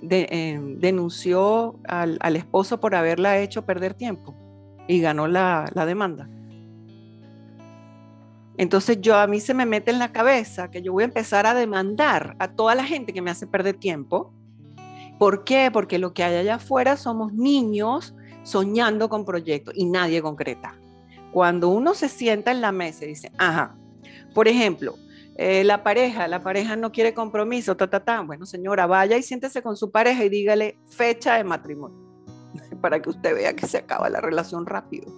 de, 0.00 0.76
denunció 0.78 1.78
al, 1.86 2.36
esposo 2.36 2.80
por 2.80 2.94
haberla 2.94 3.38
hecho 3.38 3.66
perder 3.66 3.92
tiempo? 3.92 4.34
y 4.88 5.00
ganó 5.00 5.28
la 5.28 5.70
demanda. 5.86 6.26
Entonces 8.56 9.00
yo 9.00 9.16
a 9.16 9.26
mí 9.26 9.40
se 9.40 9.54
me 9.54 9.66
mete 9.66 9.90
en 9.90 9.98
la 9.98 10.12
cabeza 10.12 10.70
que 10.70 10.82
yo 10.82 10.92
voy 10.92 11.02
a 11.02 11.06
empezar 11.06 11.46
a 11.46 11.54
demandar 11.54 12.36
a 12.38 12.52
toda 12.52 12.74
la 12.74 12.84
gente 12.84 13.12
que 13.12 13.22
me 13.22 13.30
hace 13.30 13.46
perder 13.46 13.76
tiempo. 13.76 14.32
¿Por 15.18 15.44
qué? 15.44 15.70
Porque 15.72 15.98
lo 15.98 16.14
que 16.14 16.22
hay 16.22 16.36
allá 16.36 16.56
afuera 16.56 16.96
somos 16.96 17.32
niños 17.32 18.14
soñando 18.44 19.08
con 19.08 19.24
proyectos 19.24 19.74
y 19.76 19.86
nadie 19.86 20.22
concreta. 20.22 20.76
Cuando 21.32 21.68
uno 21.68 21.94
se 21.94 22.08
sienta 22.08 22.52
en 22.52 22.60
la 22.60 22.70
mesa 22.70 23.04
y 23.04 23.08
dice, 23.08 23.32
ajá, 23.38 23.76
por 24.34 24.46
ejemplo, 24.46 24.94
eh, 25.36 25.64
la 25.64 25.82
pareja, 25.82 26.28
la 26.28 26.42
pareja 26.44 26.76
no 26.76 26.92
quiere 26.92 27.12
compromiso, 27.12 27.76
ta, 27.76 27.90
ta, 27.90 28.04
ta. 28.04 28.20
Bueno, 28.20 28.46
señora, 28.46 28.86
vaya 28.86 29.16
y 29.16 29.22
siéntese 29.22 29.62
con 29.62 29.76
su 29.76 29.90
pareja 29.90 30.24
y 30.24 30.28
dígale 30.28 30.78
fecha 30.86 31.34
de 31.34 31.44
matrimonio 31.44 31.98
para 32.80 33.02
que 33.02 33.10
usted 33.10 33.34
vea 33.34 33.56
que 33.56 33.66
se 33.66 33.78
acaba 33.78 34.08
la 34.08 34.20
relación 34.20 34.64
rápido 34.64 35.12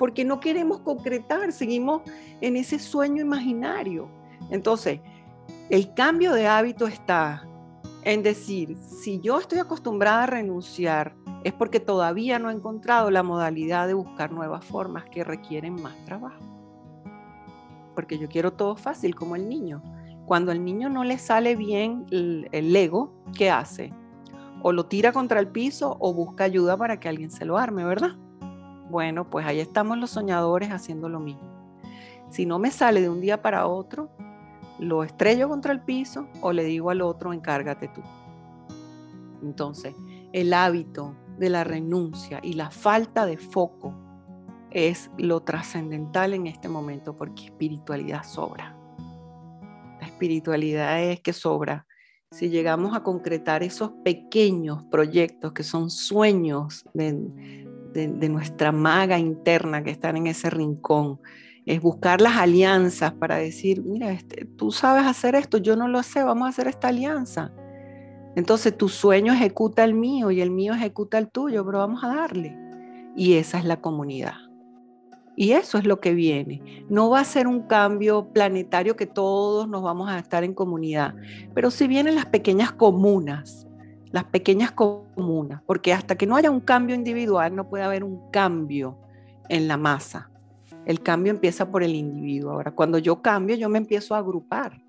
porque 0.00 0.24
no 0.24 0.40
queremos 0.40 0.80
concretar, 0.80 1.52
seguimos 1.52 2.00
en 2.40 2.56
ese 2.56 2.78
sueño 2.78 3.20
imaginario. 3.20 4.08
Entonces, 4.48 5.00
el 5.68 5.92
cambio 5.92 6.32
de 6.32 6.46
hábito 6.46 6.86
está 6.86 7.46
en 8.04 8.22
decir, 8.22 8.78
si 8.78 9.20
yo 9.20 9.38
estoy 9.38 9.58
acostumbrada 9.58 10.22
a 10.22 10.26
renunciar, 10.26 11.14
es 11.44 11.52
porque 11.52 11.80
todavía 11.80 12.38
no 12.38 12.48
he 12.48 12.54
encontrado 12.54 13.10
la 13.10 13.22
modalidad 13.22 13.86
de 13.88 13.92
buscar 13.92 14.32
nuevas 14.32 14.64
formas 14.64 15.04
que 15.04 15.22
requieren 15.22 15.74
más 15.74 16.02
trabajo. 16.06 16.40
Porque 17.94 18.18
yo 18.18 18.26
quiero 18.30 18.54
todo 18.54 18.76
fácil, 18.76 19.14
como 19.14 19.36
el 19.36 19.50
niño. 19.50 19.82
Cuando 20.24 20.50
al 20.50 20.64
niño 20.64 20.88
no 20.88 21.04
le 21.04 21.18
sale 21.18 21.56
bien 21.56 22.06
el, 22.10 22.48
el 22.52 22.72
Lego, 22.72 23.22
¿qué 23.36 23.50
hace? 23.50 23.92
O 24.62 24.72
lo 24.72 24.86
tira 24.86 25.12
contra 25.12 25.40
el 25.40 25.48
piso 25.48 25.98
o 26.00 26.14
busca 26.14 26.44
ayuda 26.44 26.78
para 26.78 26.98
que 26.98 27.10
alguien 27.10 27.30
se 27.30 27.44
lo 27.44 27.58
arme, 27.58 27.84
¿verdad? 27.84 28.16
Bueno, 28.90 29.30
pues 29.30 29.46
ahí 29.46 29.60
estamos 29.60 29.98
los 29.98 30.10
soñadores 30.10 30.72
haciendo 30.72 31.08
lo 31.08 31.20
mismo. 31.20 31.48
Si 32.28 32.44
no 32.44 32.58
me 32.58 32.72
sale 32.72 33.00
de 33.00 33.08
un 33.08 33.20
día 33.20 33.40
para 33.40 33.68
otro, 33.68 34.10
lo 34.80 35.04
estrello 35.04 35.48
contra 35.48 35.72
el 35.72 35.80
piso 35.80 36.26
o 36.40 36.52
le 36.52 36.64
digo 36.64 36.90
al 36.90 37.00
otro, 37.00 37.32
encárgate 37.32 37.86
tú. 37.88 38.02
Entonces, 39.42 39.94
el 40.32 40.52
hábito 40.52 41.14
de 41.38 41.50
la 41.50 41.62
renuncia 41.62 42.40
y 42.42 42.54
la 42.54 42.70
falta 42.70 43.26
de 43.26 43.36
foco 43.36 43.94
es 44.70 45.10
lo 45.16 45.40
trascendental 45.40 46.34
en 46.34 46.48
este 46.48 46.68
momento 46.68 47.16
porque 47.16 47.44
espiritualidad 47.44 48.24
sobra. 48.24 48.76
La 50.00 50.06
espiritualidad 50.06 51.00
es 51.00 51.20
que 51.20 51.32
sobra. 51.32 51.86
Si 52.32 52.48
llegamos 52.48 52.96
a 52.96 53.02
concretar 53.02 53.62
esos 53.62 53.90
pequeños 54.04 54.84
proyectos 54.84 55.52
que 55.52 55.64
son 55.64 55.90
sueños 55.90 56.84
de, 56.92 57.59
de, 57.92 58.28
nuestra 58.28 58.72
maga 58.72 59.18
interna 59.18 59.82
que 59.82 59.90
están 59.90 60.16
en 60.16 60.26
ese 60.26 60.50
rincón. 60.50 61.20
Es 61.66 61.80
buscar 61.80 62.20
las 62.20 62.36
alianzas 62.36 63.12
para 63.12 63.36
decir, 63.36 63.82
mira, 63.82 64.12
este, 64.12 64.44
tú 64.44 64.72
sabes 64.72 65.04
hacer 65.04 65.34
esto, 65.34 65.58
yo 65.58 65.76
no 65.76 65.88
lo 65.88 66.02
sé, 66.02 66.22
vamos 66.22 66.46
a 66.46 66.50
hacer 66.50 66.66
esta 66.66 66.88
alianza. 66.88 67.52
Entonces 68.36 68.76
tu 68.76 68.88
sueño 68.88 69.32
ejecuta 69.32 69.84
el 69.84 69.94
mío 69.94 70.30
y 70.30 70.40
el 70.40 70.50
mío 70.50 70.74
ejecuta 70.74 71.18
el 71.18 71.28
tuyo, 71.28 71.64
pero 71.64 71.78
vamos 71.78 72.02
a 72.04 72.08
darle. 72.08 72.56
Y 73.16 73.34
esa 73.34 73.58
es 73.58 73.64
la 73.64 73.80
comunidad. 73.80 74.34
Y 75.36 75.52
eso 75.52 75.78
es 75.78 75.84
lo 75.84 76.00
que 76.00 76.12
viene. 76.12 76.84
No 76.88 77.10
va 77.10 77.20
a 77.20 77.24
ser 77.24 77.46
un 77.46 77.62
cambio 77.62 78.32
planetario 78.32 78.96
que 78.96 79.06
todos 79.06 79.68
nos 79.68 79.82
vamos 79.82 80.10
a 80.10 80.18
estar 80.18 80.44
en 80.44 80.54
comunidad, 80.54 81.14
pero 81.54 81.70
si 81.70 81.86
vienen 81.86 82.14
las 82.14 82.26
pequeñas 82.26 82.72
comunas, 82.72 83.66
las 84.12 84.24
pequeñas 84.24 84.72
comunas, 84.72 85.62
porque 85.66 85.92
hasta 85.92 86.16
que 86.16 86.26
no 86.26 86.36
haya 86.36 86.50
un 86.50 86.60
cambio 86.60 86.94
individual 86.96 87.54
no 87.54 87.68
puede 87.68 87.84
haber 87.84 88.02
un 88.04 88.30
cambio 88.30 88.98
en 89.48 89.68
la 89.68 89.76
masa. 89.76 90.30
El 90.86 91.02
cambio 91.02 91.30
empieza 91.30 91.70
por 91.70 91.82
el 91.82 91.94
individuo. 91.94 92.52
Ahora, 92.52 92.72
cuando 92.72 92.98
yo 92.98 93.22
cambio, 93.22 93.56
yo 93.56 93.68
me 93.68 93.78
empiezo 93.78 94.14
a 94.14 94.18
agrupar 94.18 94.82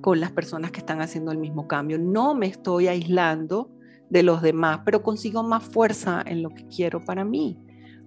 con 0.00 0.20
las 0.20 0.32
personas 0.32 0.70
que 0.70 0.80
están 0.80 1.00
haciendo 1.00 1.32
el 1.32 1.38
mismo 1.38 1.66
cambio. 1.66 1.98
No 1.98 2.34
me 2.34 2.46
estoy 2.46 2.88
aislando 2.88 3.70
de 4.08 4.22
los 4.22 4.40
demás, 4.40 4.80
pero 4.84 5.02
consigo 5.02 5.42
más 5.42 5.64
fuerza 5.64 6.22
en 6.24 6.42
lo 6.42 6.50
que 6.50 6.66
quiero 6.68 7.04
para 7.04 7.24
mí. 7.24 7.58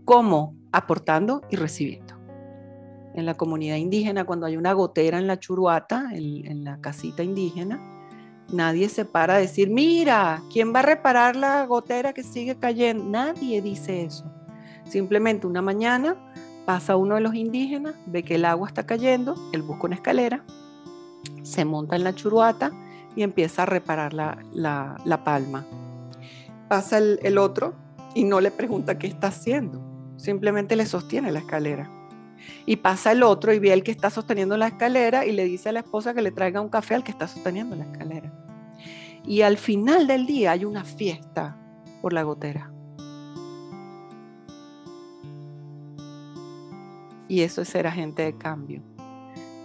¿Cómo? 0.06 0.56
Aportando 0.72 1.42
y 1.50 1.58
recibiendo. 1.58 2.16
En 3.14 3.26
la 3.26 3.36
comunidad 3.36 3.76
indígena, 3.76 4.24
cuando 4.24 4.46
hay 4.46 4.58
una 4.58 4.74
gotera 4.74 5.20
en 5.20 5.28
la 5.28 5.38
churuata, 5.38 6.10
en, 6.14 6.48
en 6.48 6.64
la 6.64 6.80
casita 6.80 7.24
indígena, 7.24 8.01
Nadie 8.52 8.90
se 8.90 9.06
para 9.06 9.36
a 9.36 9.38
decir, 9.38 9.70
mira, 9.70 10.44
¿quién 10.52 10.74
va 10.76 10.80
a 10.80 10.84
reparar 10.84 11.38
la 11.38 11.66
gotera 11.66 12.12
que 12.12 12.24
sigue 12.24 12.58
cayendo? 12.58 13.06
Nadie 13.06 13.62
dice 13.62 14.04
eso. 14.04 14.26
Simplemente 14.84 15.48
una 15.48 15.62
mañana 15.62 16.18
pasa 16.66 16.98
uno 16.98 17.16
de 17.16 17.22
los 17.22 17.34
indígenas, 17.34 17.96
ve 18.08 18.24
que 18.24 18.36
el 18.36 18.44
agua 18.46 18.68
está 18.68 18.86
cayendo, 18.86 19.36
él 19.54 19.62
busca 19.62 19.88
una 19.88 19.96
escalera, 19.96 20.44
se 21.44 21.64
monta 21.64 21.96
en 21.96 22.04
la 22.04 22.14
churuata 22.14 22.72
y 23.16 23.24
empieza 23.24 23.64
a 23.64 23.68
reparar 23.68 24.14
la, 24.14 25.22
palma. 25.24 25.66
Pasa 26.68 26.98
el, 26.98 27.20
el 27.24 27.38
otro 27.38 27.74
y 28.16 28.26
no 28.26 28.42
le 28.42 28.52
pregunta 28.52 29.00
qué 29.00 29.08
está 29.08 29.28
haciendo, 29.28 29.82
simplemente 30.18 30.76
le 30.76 30.86
sostiene 30.86 31.32
la 31.32 31.40
escalera. 31.40 32.01
Y 32.66 32.78
pasa 32.78 33.12
el 33.12 33.24
otro 33.24 33.54
y 33.54 33.60
ve 33.60 33.74
al 33.74 33.84
que 33.84 33.92
está 33.92 34.10
sosteniendo 34.10 34.58
la 34.58 34.68
escalera 34.68 35.26
y 35.26 35.32
le 35.32 35.46
dice 35.46 35.70
a 35.70 35.72
la 35.72 35.80
esposa 35.80 36.14
que 36.14 36.22
le 36.22 36.32
traiga 36.32 36.62
un 36.62 36.70
café 36.70 36.96
al 36.96 37.04
que 37.04 37.12
está 37.12 37.28
sosteniendo 37.28 37.76
la 37.76 37.86
escalera. 37.86 38.32
Y 39.26 39.42
al 39.42 39.58
final 39.58 40.08
del 40.08 40.26
día 40.26 40.52
hay 40.52 40.66
una 40.66 40.84
fiesta 40.84 41.58
por 42.02 42.14
la 42.14 42.24
gotera. 42.24 42.72
Y 47.28 47.42
eso 47.42 47.62
es 47.62 47.70
ser 47.70 47.88
agente 47.88 48.24
de 48.24 48.38
cambio. 48.38 48.82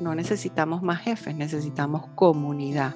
No 0.00 0.14
necesitamos 0.14 0.82
más 0.82 1.00
jefes, 1.00 1.34
necesitamos 1.34 2.06
comunidad. 2.14 2.94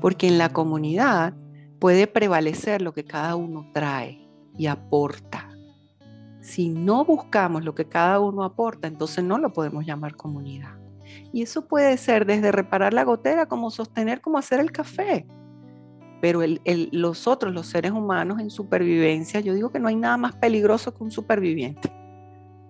Porque 0.00 0.28
en 0.28 0.38
la 0.38 0.50
comunidad 0.50 1.34
puede 1.80 2.06
prevalecer 2.06 2.82
lo 2.82 2.92
que 2.92 3.04
cada 3.04 3.34
uno 3.34 3.70
trae 3.72 4.28
y 4.56 4.66
aporta. 4.66 5.53
Si 6.44 6.68
no 6.68 7.04
buscamos 7.04 7.64
lo 7.64 7.74
que 7.74 7.86
cada 7.86 8.20
uno 8.20 8.44
aporta, 8.44 8.86
entonces 8.86 9.24
no 9.24 9.38
lo 9.38 9.52
podemos 9.52 9.84
llamar 9.84 10.14
comunidad. 10.14 10.76
Y 11.32 11.42
eso 11.42 11.66
puede 11.66 11.96
ser 11.96 12.26
desde 12.26 12.52
reparar 12.52 12.92
la 12.92 13.04
gotera, 13.04 13.46
como 13.46 13.70
sostener, 13.70 14.20
como 14.20 14.38
hacer 14.38 14.60
el 14.60 14.70
café 14.70 15.26
pero 16.24 16.40
los 16.92 17.26
otros, 17.26 17.52
los 17.52 17.66
seres 17.66 17.92
humanos 17.92 18.40
en 18.40 18.48
supervivencia, 18.48 19.40
yo 19.40 19.52
digo 19.52 19.70
que 19.70 19.78
no 19.78 19.88
hay 19.88 19.96
nada 19.96 20.16
más 20.16 20.34
peligroso 20.34 20.94
que 20.94 21.04
un 21.04 21.10
superviviente. 21.10 21.92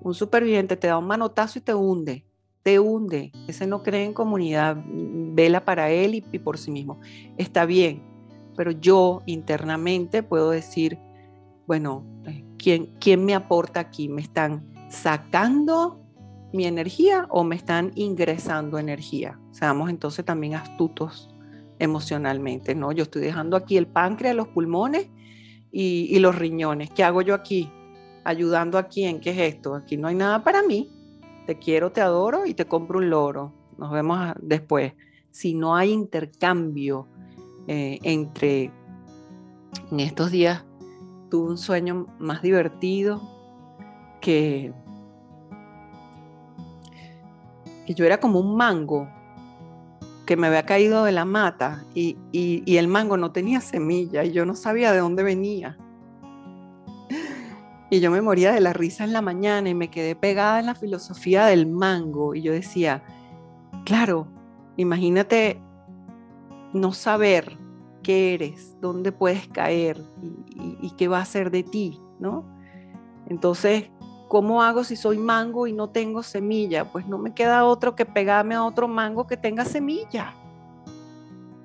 Un 0.01 0.13
superviviente 0.13 0.77
te 0.77 0.89
da 0.89 0.99
un 0.99 1.07
manotazo 1.07 1.61
y 1.61 1.63
te 1.63 1.73
hunde, 1.73 2.25
te 2.65 2.81
hunde. 2.81 3.31
Ese 3.47 3.69
no 3.69 3.85
cree 3.85 4.07
en 4.07 4.13
comunidad, 4.13 4.77
vela 4.85 5.65
para 5.65 5.89
él 5.91 6.17
y, 6.17 6.39
por 6.41 6.59
sí 6.59 6.73
mismo. 6.73 6.99
Está 7.39 7.65
bien, 7.65 8.03
pero 8.57 8.73
yo 8.73 9.23
internamente 9.25 10.25
puedo 10.25 10.51
decir, 10.51 10.99
bueno, 11.69 12.05
eh, 12.27 12.45
¿quién, 12.65 12.87
¿quién 12.99 13.27
me 13.27 13.35
aporta 13.35 13.79
aquí? 13.79 14.09
¿Me 14.09 14.23
están 14.23 14.65
sacando 14.89 16.01
mi 16.55 16.65
energía 16.65 17.27
o 17.29 17.45
me 17.45 17.57
están 17.57 17.93
ingresando 17.95 18.79
energía? 18.79 19.39
Seamos 19.51 19.91
entonces 19.91 20.25
también 20.25 20.55
astutos 20.55 21.29
emocionalmente, 21.79 22.75
¿no? 22.75 22.91
Yo 22.93 23.03
estoy 23.03 23.21
dejando 23.21 23.59
aquí 23.59 23.77
el 23.77 23.87
páncreas, 23.87 24.35
los 24.35 24.49
pulmones 24.49 25.11
y, 25.71 26.19
los 26.21 26.35
riñones. 26.37 26.89
¿Qué 26.89 27.05
hago 27.05 27.21
yo 27.21 27.35
aquí? 27.35 27.71
Ayudando 28.25 28.79
a 28.79 28.85
quién, 28.85 29.21
¿qué 29.21 29.31
es 29.31 29.55
esto? 29.55 29.75
Aquí 29.75 29.99
no 29.99 30.09
hay 30.09 30.15
nada 30.15 30.43
para 30.43 30.63
mí. 30.63 30.91
Te 31.47 31.59
quiero, 31.59 31.93
te 31.93 32.01
adoro 32.01 32.47
y 32.47 32.55
te 32.55 32.65
compro 32.65 32.99
un 32.99 33.11
loro. 33.11 33.53
Nos 33.77 33.93
vemos 33.93 34.33
después. 34.41 34.95
Si 35.31 35.53
no 35.53 35.77
hay 35.77 35.93
intercambio 35.93 37.09
eh, 37.69 37.99
entre... 38.05 38.71
En 39.91 39.99
estos 40.01 40.31
días 40.31 40.65
tuve 41.35 41.51
un 41.51 41.59
sueño 41.59 42.07
más 42.21 42.43
divertido 42.43 43.21
que, 44.21 44.73
que 47.85 47.95
yo 47.95 48.05
era 48.05 48.21
como 48.21 48.39
un 48.39 48.57
mango 48.57 49.09
que 50.27 50.37
me 50.37 50.47
había 50.47 50.65
caído 50.65 51.03
de 51.03 51.11
la 51.11 51.25
mata 51.25 51.83
y, 51.93 52.17
el 52.33 52.87
mango 52.87 53.17
no 53.17 53.33
tenía 53.33 53.61
semilla 53.61 54.23
y 54.23 54.31
yo 54.31 54.47
no 54.47 54.55
sabía 54.55 54.93
de 54.93 54.99
dónde 55.01 55.25
venía. 55.25 55.77
Y 57.91 57.99
yo 57.99 58.13
me 58.13 58.23
moría 58.23 58.53
de 58.53 58.61
la 58.61 58.73
risa 58.73 59.03
en 59.03 59.13
la 59.13 59.21
mañana 59.21 59.69
y 59.69 59.75
me 59.75 59.91
quedé 59.91 60.15
pegada 60.15 60.61
en 60.61 60.67
la 60.67 60.77
filosofía 60.77 61.47
del 61.47 61.67
mango 61.67 62.37
y 62.37 62.43
yo 62.43 62.53
decía, 62.53 63.03
claro, 63.85 64.29
imagínate 64.77 65.61
no 66.73 66.93
saber 66.93 67.59
qué 68.05 68.35
eres, 68.35 68.77
dónde 68.81 69.11
puedes 69.11 69.49
caer 69.49 70.01
y, 70.81 70.91
qué 70.93 71.09
va 71.09 71.19
a 71.19 71.25
ser 71.25 71.51
de 71.51 71.65
ti, 71.65 71.99
¿no? 72.21 72.45
Entonces, 73.27 73.91
¿Cómo 74.27 74.63
hago 74.63 74.83
si 74.83 74.97
soy 74.97 75.19
mango 75.19 75.69
y 75.69 75.73
no 75.73 75.91
tengo 75.91 76.25
semilla? 76.25 76.91
Pues 76.91 77.07
no 77.07 77.19
me 77.19 77.35
queda 77.35 77.65
otro 77.65 77.95
que 77.95 78.05
pegarme 78.05 78.57
a 78.57 78.65
otro 78.65 78.89
mango 78.89 79.29
que 79.29 79.37
tenga 79.37 79.65
semilla. 79.65 80.35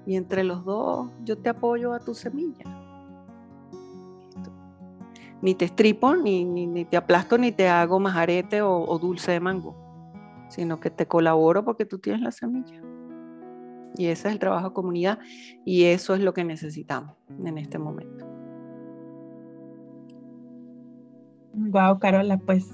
Y 0.05 0.15
entre 0.15 0.43
los 0.43 0.63
dos 0.65 1.09
yo 1.23 1.35
te 1.37 1.49
apoyo 1.49 1.93
a 1.93 1.99
tu 1.99 2.13
semilla. 2.13 2.65
ni 5.41 5.55
te 5.55 5.65
estripo, 5.65 6.15
ni, 6.15 6.43
ni, 6.43 6.85
te 6.85 6.97
aplasto, 6.97 7.39
ni 7.39 7.51
te 7.51 7.69
hago 7.69 7.99
majarete 7.99 8.61
o 8.61 8.99
dulce 8.99 9.31
de 9.31 9.39
mango, 9.39 9.73
sino 10.49 10.79
que 10.79 10.91
te 10.91 11.07
colaboro 11.07 11.63
porque 11.65 11.85
tú 11.85 11.97
tienes 11.97 12.21
la 12.21 12.31
semilla. 12.31 12.83
Y 13.97 14.07
ese 14.07 14.27
es 14.27 14.33
el 14.33 14.39
trabajo 14.39 14.69
de 14.69 14.73
comunidad 14.73 15.19
y 15.65 15.85
eso 15.85 16.15
es 16.15 16.21
lo 16.21 16.33
que 16.33 16.43
necesitamos 16.43 17.15
en 17.43 17.57
este 17.57 17.79
momento. 17.79 18.25
Wow, 21.53 21.99
Carola, 21.99 22.37
pues 22.37 22.69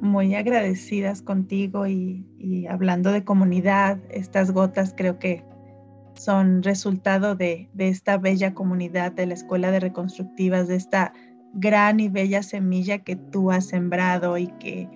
muy 0.00 0.34
agradecidas 0.34 1.22
contigo 1.22 1.86
y, 1.86 2.26
y, 2.38 2.66
hablando 2.66 3.12
de 3.12 3.24
comunidad, 3.24 3.98
estas 4.10 4.50
gotas 4.52 4.94
creo 4.96 5.18
que 5.18 5.44
son 6.14 6.62
resultado 6.62 7.34
de, 7.34 7.68
de, 7.74 7.88
esta 7.88 8.16
bella 8.18 8.54
comunidad 8.54 9.12
de 9.12 9.26
la 9.26 9.34
Escuela 9.34 9.70
de 9.70 9.80
Reconstructivas, 9.80 10.68
de 10.68 10.76
esta 10.76 11.12
gran 11.54 12.00
y 12.00 12.08
bella 12.08 12.42
semilla 12.42 12.98
que 12.98 13.16
tú 13.16 13.50
has 13.50 13.66
sembrado 13.66 14.38
y 14.38 14.48
que, 14.58 14.88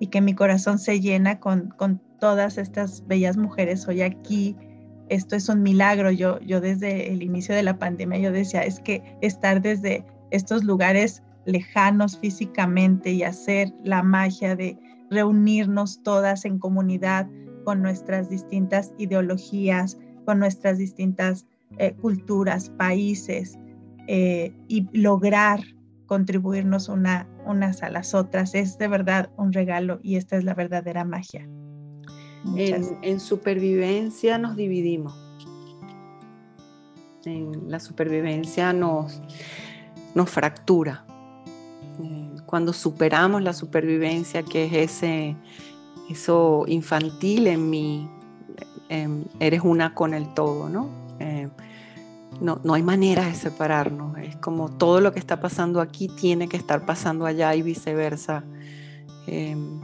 y 0.00 0.08
que 0.08 0.20
mi 0.20 0.34
corazón 0.34 0.78
se 0.78 1.00
llena 1.00 1.40
con, 1.40 1.70
con 1.70 2.00
todas 2.20 2.58
estas 2.58 3.06
bellas 3.06 3.36
mujeres 3.36 3.86
hoy 3.88 4.02
aquí. 4.02 4.56
Esto 5.08 5.36
es 5.36 5.48
un 5.48 5.62
milagro. 5.62 6.10
Yo, 6.10 6.40
yo 6.40 6.60
desde 6.60 7.12
el 7.12 7.22
inicio 7.22 7.54
de 7.54 7.62
la 7.62 7.78
pandemia 7.78 8.18
yo 8.18 8.32
decía, 8.32 8.62
es 8.62 8.80
que 8.80 9.02
estar 9.22 9.62
desde 9.62 10.04
estos 10.30 10.64
lugares 10.64 11.22
lejanos 11.46 12.18
físicamente 12.18 13.10
y 13.10 13.22
hacer 13.22 13.72
la 13.84 14.02
magia 14.02 14.54
de 14.54 14.78
reunirnos 15.10 16.02
todas 16.02 16.44
en 16.44 16.58
comunidad 16.58 17.26
con 17.64 17.80
nuestras 17.82 18.28
distintas 18.28 18.92
ideologías, 18.98 19.98
con 20.26 20.38
nuestras 20.38 20.78
distintas 20.78 21.46
eh, 21.78 21.94
culturas, 22.00 22.70
países 22.70 23.58
eh, 24.06 24.52
y 24.68 24.86
lograr 24.98 25.60
contribuirnos 26.06 26.88
una, 26.88 27.28
unas 27.46 27.82
a 27.82 27.90
las 27.90 28.14
otras. 28.14 28.54
Es 28.54 28.78
de 28.78 28.88
verdad 28.88 29.30
un 29.36 29.52
regalo 29.52 30.00
y 30.02 30.16
esta 30.16 30.36
es 30.36 30.44
la 30.44 30.54
verdadera 30.54 31.04
magia. 31.04 31.48
En, 32.56 33.20
supervivencia 33.20 34.38
nos 34.38 34.56
dividimos. 34.56 35.14
En 37.24 37.70
la 37.70 37.80
supervivencia 37.80 38.72
nos, 38.72 39.20
nos 40.14 40.30
fractura. 40.30 41.04
Eh, 42.02 42.36
cuando 42.46 42.72
superamos 42.72 43.42
la 43.42 43.52
supervivencia, 43.52 44.42
que 44.42 44.64
es 44.64 44.72
ese, 44.72 45.36
eso 46.08 46.64
infantil 46.68 47.48
en 47.48 47.68
mí, 47.68 48.08
em, 48.88 49.24
eres 49.40 49.62
una 49.62 49.94
con 49.94 50.14
el 50.14 50.32
todo, 50.34 50.68
¿no? 50.68 50.88
Eh, 51.18 51.48
no, 52.40 52.60
no 52.62 52.74
hay 52.74 52.82
manera 52.82 53.26
de 53.26 53.34
separarnos. 53.34 54.16
Es 54.18 54.36
como 54.36 54.68
todo 54.70 55.00
lo 55.00 55.12
que 55.12 55.18
está 55.18 55.40
pasando 55.40 55.80
aquí 55.80 56.08
tiene 56.08 56.48
que 56.48 56.56
estar 56.56 56.86
pasando 56.86 57.26
allá 57.26 57.54
y 57.54 57.62
viceversa. 57.62 58.44
Em, 59.26 59.80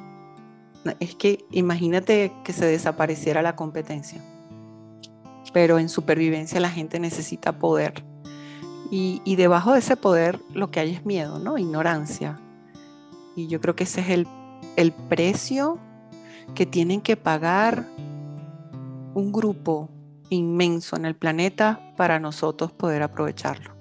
es 1.01 1.15
que 1.15 1.45
imagínate 1.51 2.33
que 2.45 2.53
se 2.53 2.67
desapareciera 2.67 3.43
la 3.43 3.57
competencia, 3.57 4.23
pero 5.53 5.79
en 5.79 5.89
supervivencia 5.89 6.61
la 6.61 6.71
gente 6.71 7.01
necesita 7.01 7.59
poder. 7.59 8.05
Y, 8.91 9.37
debajo 9.37 9.73
de 9.73 9.81
ese 9.81 9.97
poder 9.97 10.41
lo 10.53 10.71
que 10.71 10.79
hay 10.79 10.93
es 10.93 11.05
miedo, 11.05 11.41
¿no? 11.41 11.59
Ignorancia. 11.59 12.39
Y 13.35 13.49
yo 13.49 13.61
creo 13.61 13.75
que 13.75 13.85
ese 13.85 14.01
es 14.03 14.27
el 14.77 14.93
precio 15.09 15.81
que 16.55 16.65
tienen 16.65 17.01
que 17.01 17.17
pagar 17.17 17.87
un 19.15 19.33
grupo 19.33 19.89
inmenso 20.29 20.97
en 20.97 21.07
el 21.07 21.17
planeta 21.17 21.95
para 21.97 22.21
nosotros 22.21 22.73
poder 22.73 23.03
aprovecharlo. 23.03 23.75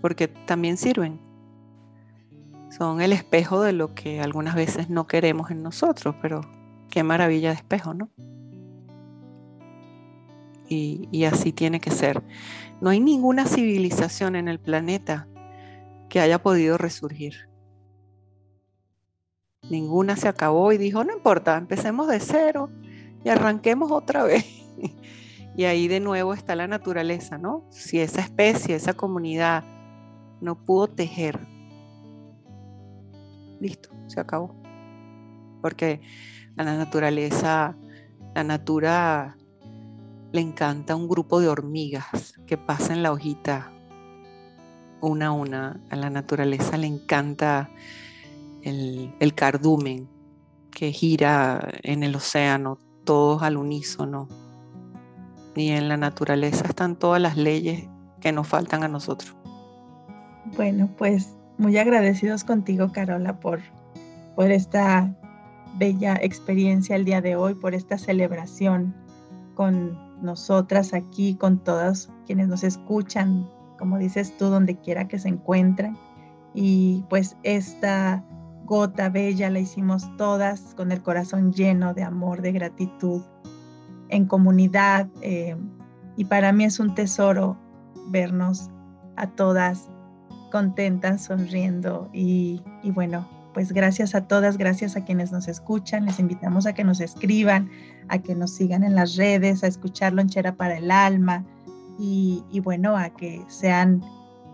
Porque 0.00 0.28
también 0.28 0.76
sirven. 0.76 1.29
Son 2.70 3.00
el 3.00 3.12
espejo 3.12 3.62
de 3.62 3.72
lo 3.72 3.94
que 3.94 4.20
algunas 4.20 4.54
veces 4.54 4.88
no 4.88 5.06
queremos 5.06 5.50
en 5.50 5.62
nosotros, 5.62 6.14
pero 6.22 6.40
qué 6.88 7.02
maravilla 7.02 7.50
de 7.50 7.56
espejo, 7.56 7.94
¿no? 7.94 8.10
Y, 10.68 11.24
así 11.24 11.52
tiene 11.52 11.80
que 11.80 11.90
ser. 11.90 12.22
No 12.80 12.90
hay 12.90 13.00
ninguna 13.00 13.44
civilización 13.44 14.36
en 14.36 14.46
el 14.46 14.60
planeta 14.60 15.26
que 16.08 16.20
haya 16.20 16.40
podido 16.40 16.78
resurgir. 16.78 17.48
Ninguna 19.68 20.14
se 20.14 20.28
acabó 20.28 20.72
y 20.72 20.78
dijo, 20.78 21.02
no 21.02 21.12
importa, 21.12 21.56
empecemos 21.56 22.06
de 22.06 22.20
cero 22.20 22.70
y 23.24 23.30
arranquemos 23.30 23.90
otra 23.90 24.22
vez. 24.22 24.46
Y 25.56 25.64
ahí 25.64 25.88
de 25.88 25.98
nuevo 25.98 26.32
está 26.32 26.54
la 26.54 26.68
naturaleza, 26.68 27.36
¿no? 27.36 27.66
Si 27.70 27.98
esa 27.98 28.20
especie, 28.20 28.76
esa 28.76 28.94
comunidad 28.94 29.64
no 30.40 30.64
pudo 30.64 30.86
tejer, 30.86 31.40
listo, 33.60 33.90
se 34.06 34.20
acabó. 34.20 34.54
Porque 35.60 36.00
a 36.56 36.64
la 36.64 36.76
naturaleza, 36.76 37.76
la 38.34 38.44
natura 38.44 39.36
le 40.32 40.40
encanta 40.40 40.96
un 40.96 41.08
grupo 41.08 41.40
de 41.40 41.48
hormigas 41.48 42.34
que 42.46 42.56
pasan 42.56 43.02
la 43.02 43.12
hojita 43.12 43.72
una 45.00 45.28
a 45.28 45.32
una. 45.32 45.80
A 45.90 45.96
la 45.96 46.10
naturaleza 46.10 46.76
le 46.76 46.86
encanta 46.86 47.70
el, 48.62 49.14
el 49.18 49.34
cardumen 49.34 50.08
que 50.70 50.92
gira 50.92 51.68
en 51.82 52.02
el 52.02 52.14
océano, 52.14 52.78
todos 53.04 53.42
al 53.42 53.56
unísono 53.56 54.28
y 55.54 55.70
en 55.70 55.88
la 55.88 55.96
naturaleza 55.96 56.66
están 56.66 56.96
todas 56.96 57.20
las 57.20 57.36
leyes 57.36 57.88
que 58.20 58.32
nos 58.32 58.46
faltan 58.46 58.82
a 58.82 58.88
nosotros. 58.88 59.34
Bueno, 60.56 60.88
pues 60.96 61.34
muy 61.60 61.76
agradecidos 61.76 62.42
contigo, 62.42 62.90
Carola, 62.90 63.38
por, 63.38 63.60
por 64.34 64.50
esta 64.50 65.14
bella 65.76 66.16
experiencia 66.20 66.96
el 66.96 67.04
día 67.04 67.20
de 67.20 67.36
hoy, 67.36 67.54
por 67.54 67.74
esta 67.74 67.98
celebración 67.98 68.94
con 69.54 69.98
nosotras 70.22 70.94
aquí, 70.94 71.34
con 71.34 71.58
todos 71.58 72.08
quienes 72.26 72.48
nos 72.48 72.64
escuchan, 72.64 73.46
como 73.78 73.98
dices 73.98 74.36
tú, 74.38 74.46
donde 74.46 74.76
quiera 74.76 75.06
que 75.06 75.18
se 75.18 75.28
encuentren. 75.28 75.98
Y 76.54 77.04
pues 77.10 77.36
esta 77.42 78.24
gota 78.64 79.10
bella 79.10 79.50
la 79.50 79.60
hicimos 79.60 80.08
todas 80.16 80.74
con 80.76 80.92
el 80.92 81.02
corazón 81.02 81.52
lleno 81.52 81.92
de 81.92 82.04
amor, 82.04 82.40
de 82.40 82.52
gratitud 82.52 83.22
en 84.08 84.24
comunidad 84.24 85.08
eh, 85.20 85.56
y 86.16 86.24
para 86.24 86.52
mí 86.52 86.64
es 86.64 86.80
un 86.80 86.94
tesoro 86.94 87.56
vernos 88.08 88.70
a 89.16 89.26
todas 89.28 89.88
contentas, 90.50 91.22
sonriendo 91.24 92.10
y, 92.12 92.62
bueno, 92.84 93.28
pues 93.54 93.72
gracias 93.72 94.14
a 94.14 94.26
todas, 94.26 94.58
gracias 94.58 94.96
a 94.96 95.04
quienes 95.04 95.32
nos 95.32 95.48
escuchan, 95.48 96.04
les 96.04 96.20
invitamos 96.20 96.66
a 96.66 96.72
que 96.72 96.84
nos 96.84 97.00
escriban, 97.00 97.70
a 98.08 98.18
que 98.18 98.34
nos 98.34 98.52
sigan 98.52 98.84
en 98.84 98.94
las 98.94 99.16
redes, 99.16 99.64
a 99.64 99.66
escuchar 99.66 100.12
Lonchera 100.12 100.54
para 100.54 100.76
el 100.78 100.90
Alma 100.90 101.44
y, 101.98 102.44
y 102.50 102.60
bueno, 102.60 102.96
a 102.96 103.10
que 103.10 103.42
sean 103.48 104.02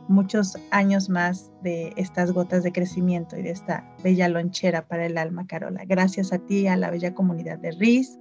muchos 0.09 0.57
años 0.70 1.09
más 1.09 1.51
de 1.62 1.92
estas 1.97 2.32
gotas 2.32 2.62
de 2.62 2.72
crecimiento 2.72 3.36
y 3.36 3.42
de 3.42 3.51
esta 3.51 3.84
bella 4.03 4.28
lonchera 4.28 4.86
para 4.86 5.07
el 5.07 5.18
alma, 5.18 5.47
Carola. 5.47 5.84
Gracias 5.84 6.32
a 6.32 6.38
ti, 6.38 6.66
a 6.66 6.76
la 6.76 6.90
bella 6.90 7.14
comunidad 7.14 7.59
de 7.59 7.72
RIS, 7.72 8.18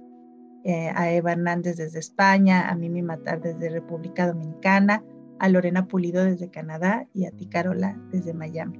eh, 0.64 0.90
a 0.94 1.10
Eva 1.10 1.32
Hernández 1.32 1.76
desde 1.76 2.00
España, 2.00 2.68
a 2.68 2.74
Mimi 2.74 3.02
Matar 3.02 3.40
desde 3.40 3.70
República 3.70 4.26
Dominicana, 4.26 5.02
a 5.38 5.48
Lorena 5.48 5.86
Pulido 5.86 6.24
desde 6.24 6.50
Canadá 6.50 7.06
y 7.14 7.26
a 7.26 7.30
ti, 7.30 7.46
Carola, 7.46 7.98
desde 8.10 8.34
Miami. 8.34 8.78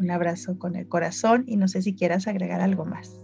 Un 0.00 0.10
abrazo 0.10 0.58
con 0.58 0.76
el 0.76 0.88
corazón 0.88 1.44
y 1.46 1.56
no 1.56 1.68
sé 1.68 1.82
si 1.82 1.94
quieras 1.94 2.26
agregar 2.26 2.60
algo 2.60 2.84
más. 2.84 3.18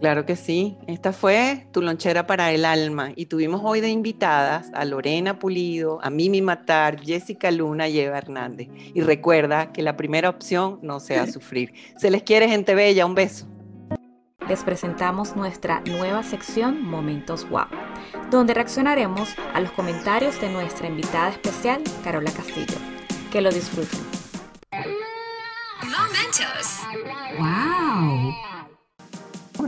Claro 0.00 0.26
que 0.26 0.34
sí, 0.34 0.76
esta 0.88 1.12
fue 1.12 1.68
tu 1.70 1.80
lonchera 1.80 2.26
para 2.26 2.50
el 2.50 2.64
alma 2.64 3.12
y 3.14 3.26
tuvimos 3.26 3.60
hoy 3.62 3.80
de 3.80 3.88
invitadas 3.88 4.68
a 4.74 4.84
Lorena 4.84 5.38
Pulido, 5.38 6.00
a 6.02 6.10
Mimi 6.10 6.42
Matar, 6.42 7.00
Jessica 7.00 7.52
Luna 7.52 7.88
y 7.88 8.00
Eva 8.00 8.18
Hernández. 8.18 8.68
Y 8.94 9.00
recuerda 9.02 9.70
que 9.70 9.80
la 9.80 9.96
primera 9.96 10.28
opción 10.28 10.80
no 10.82 10.98
sea 10.98 11.26
sufrir. 11.28 11.72
Se 11.98 12.10
les 12.10 12.24
quiere 12.24 12.48
gente 12.48 12.74
bella, 12.74 13.06
un 13.06 13.14
beso 13.14 13.46
les 14.48 14.64
presentamos 14.64 15.36
nuestra 15.36 15.80
nueva 15.80 16.22
sección 16.22 16.82
Momentos 16.82 17.48
Wow, 17.48 17.66
donde 18.30 18.54
reaccionaremos 18.54 19.30
a 19.54 19.60
los 19.60 19.72
comentarios 19.72 20.40
de 20.40 20.48
nuestra 20.48 20.88
invitada 20.88 21.30
especial, 21.30 21.82
Carola 22.02 22.30
Castillo. 22.30 22.76
Que 23.30 23.40
lo 23.40 23.50
disfruten. 23.50 24.00
Momentos. 25.82 26.80
Wow. 27.38 28.34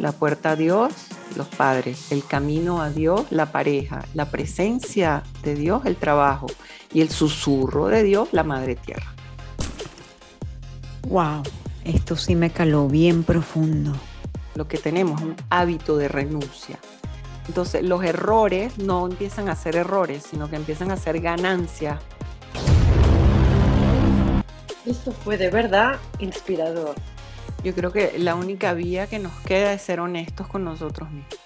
La 0.01 0.13
puerta 0.13 0.51
a 0.51 0.57
Dios, 0.57 0.93
los 1.37 1.47
padres, 1.49 2.13
el 2.13 2.27
camino 2.27 2.83
a 2.83 2.91
Dios, 2.91 3.27
la 3.31 3.47
pareja, 3.47 4.05
la 4.15 4.31
presencia 4.31 5.23
de 5.43 5.55
Dios, 5.55 5.87
el 5.87 5.97
trabajo 5.97 6.47
y 6.93 7.01
el 7.01 7.11
susurro 7.11 7.87
de 7.87 8.03
Dios, 8.03 8.29
la 8.33 8.45
madre 8.45 8.75
tierra. 8.77 9.15
Wow, 11.09 11.43
esto 11.85 12.17
sí 12.17 12.35
me 12.35 12.51
caló 12.51 12.89
bien 12.89 13.25
profundo 13.25 13.95
lo 14.55 14.69
que 14.69 14.79
tenemos 14.79 15.21
un 15.21 15.37
hábito 15.51 15.97
de 15.97 16.09
renuncia. 16.09 16.79
Entonces 17.47 17.83
los 17.83 18.03
errores 18.05 18.79
no 18.79 19.07
empiezan 19.07 19.49
a 19.49 19.57
ser 19.57 19.77
errores, 19.77 20.25
sino 20.29 20.49
que 20.49 20.57
empiezan 20.57 20.91
a 20.91 20.97
ser 20.97 21.21
ganancias. 21.21 22.01
Esto 24.87 25.13
fue 25.13 25.37
de 25.37 25.51
verdad 25.51 25.99
inspirador. 26.19 26.95
Yo 27.63 27.75
creo 27.75 27.93
que 27.93 28.19
la 28.19 28.35
única 28.35 28.75
vía 28.75 29.07
que 29.07 29.19
nos 29.19 29.33
queda 29.41 29.73
es 29.73 29.83
ser 29.83 30.01
honestos 30.01 30.47
con 30.47 30.65
nosotros 30.65 31.11
mismos. 31.11 31.44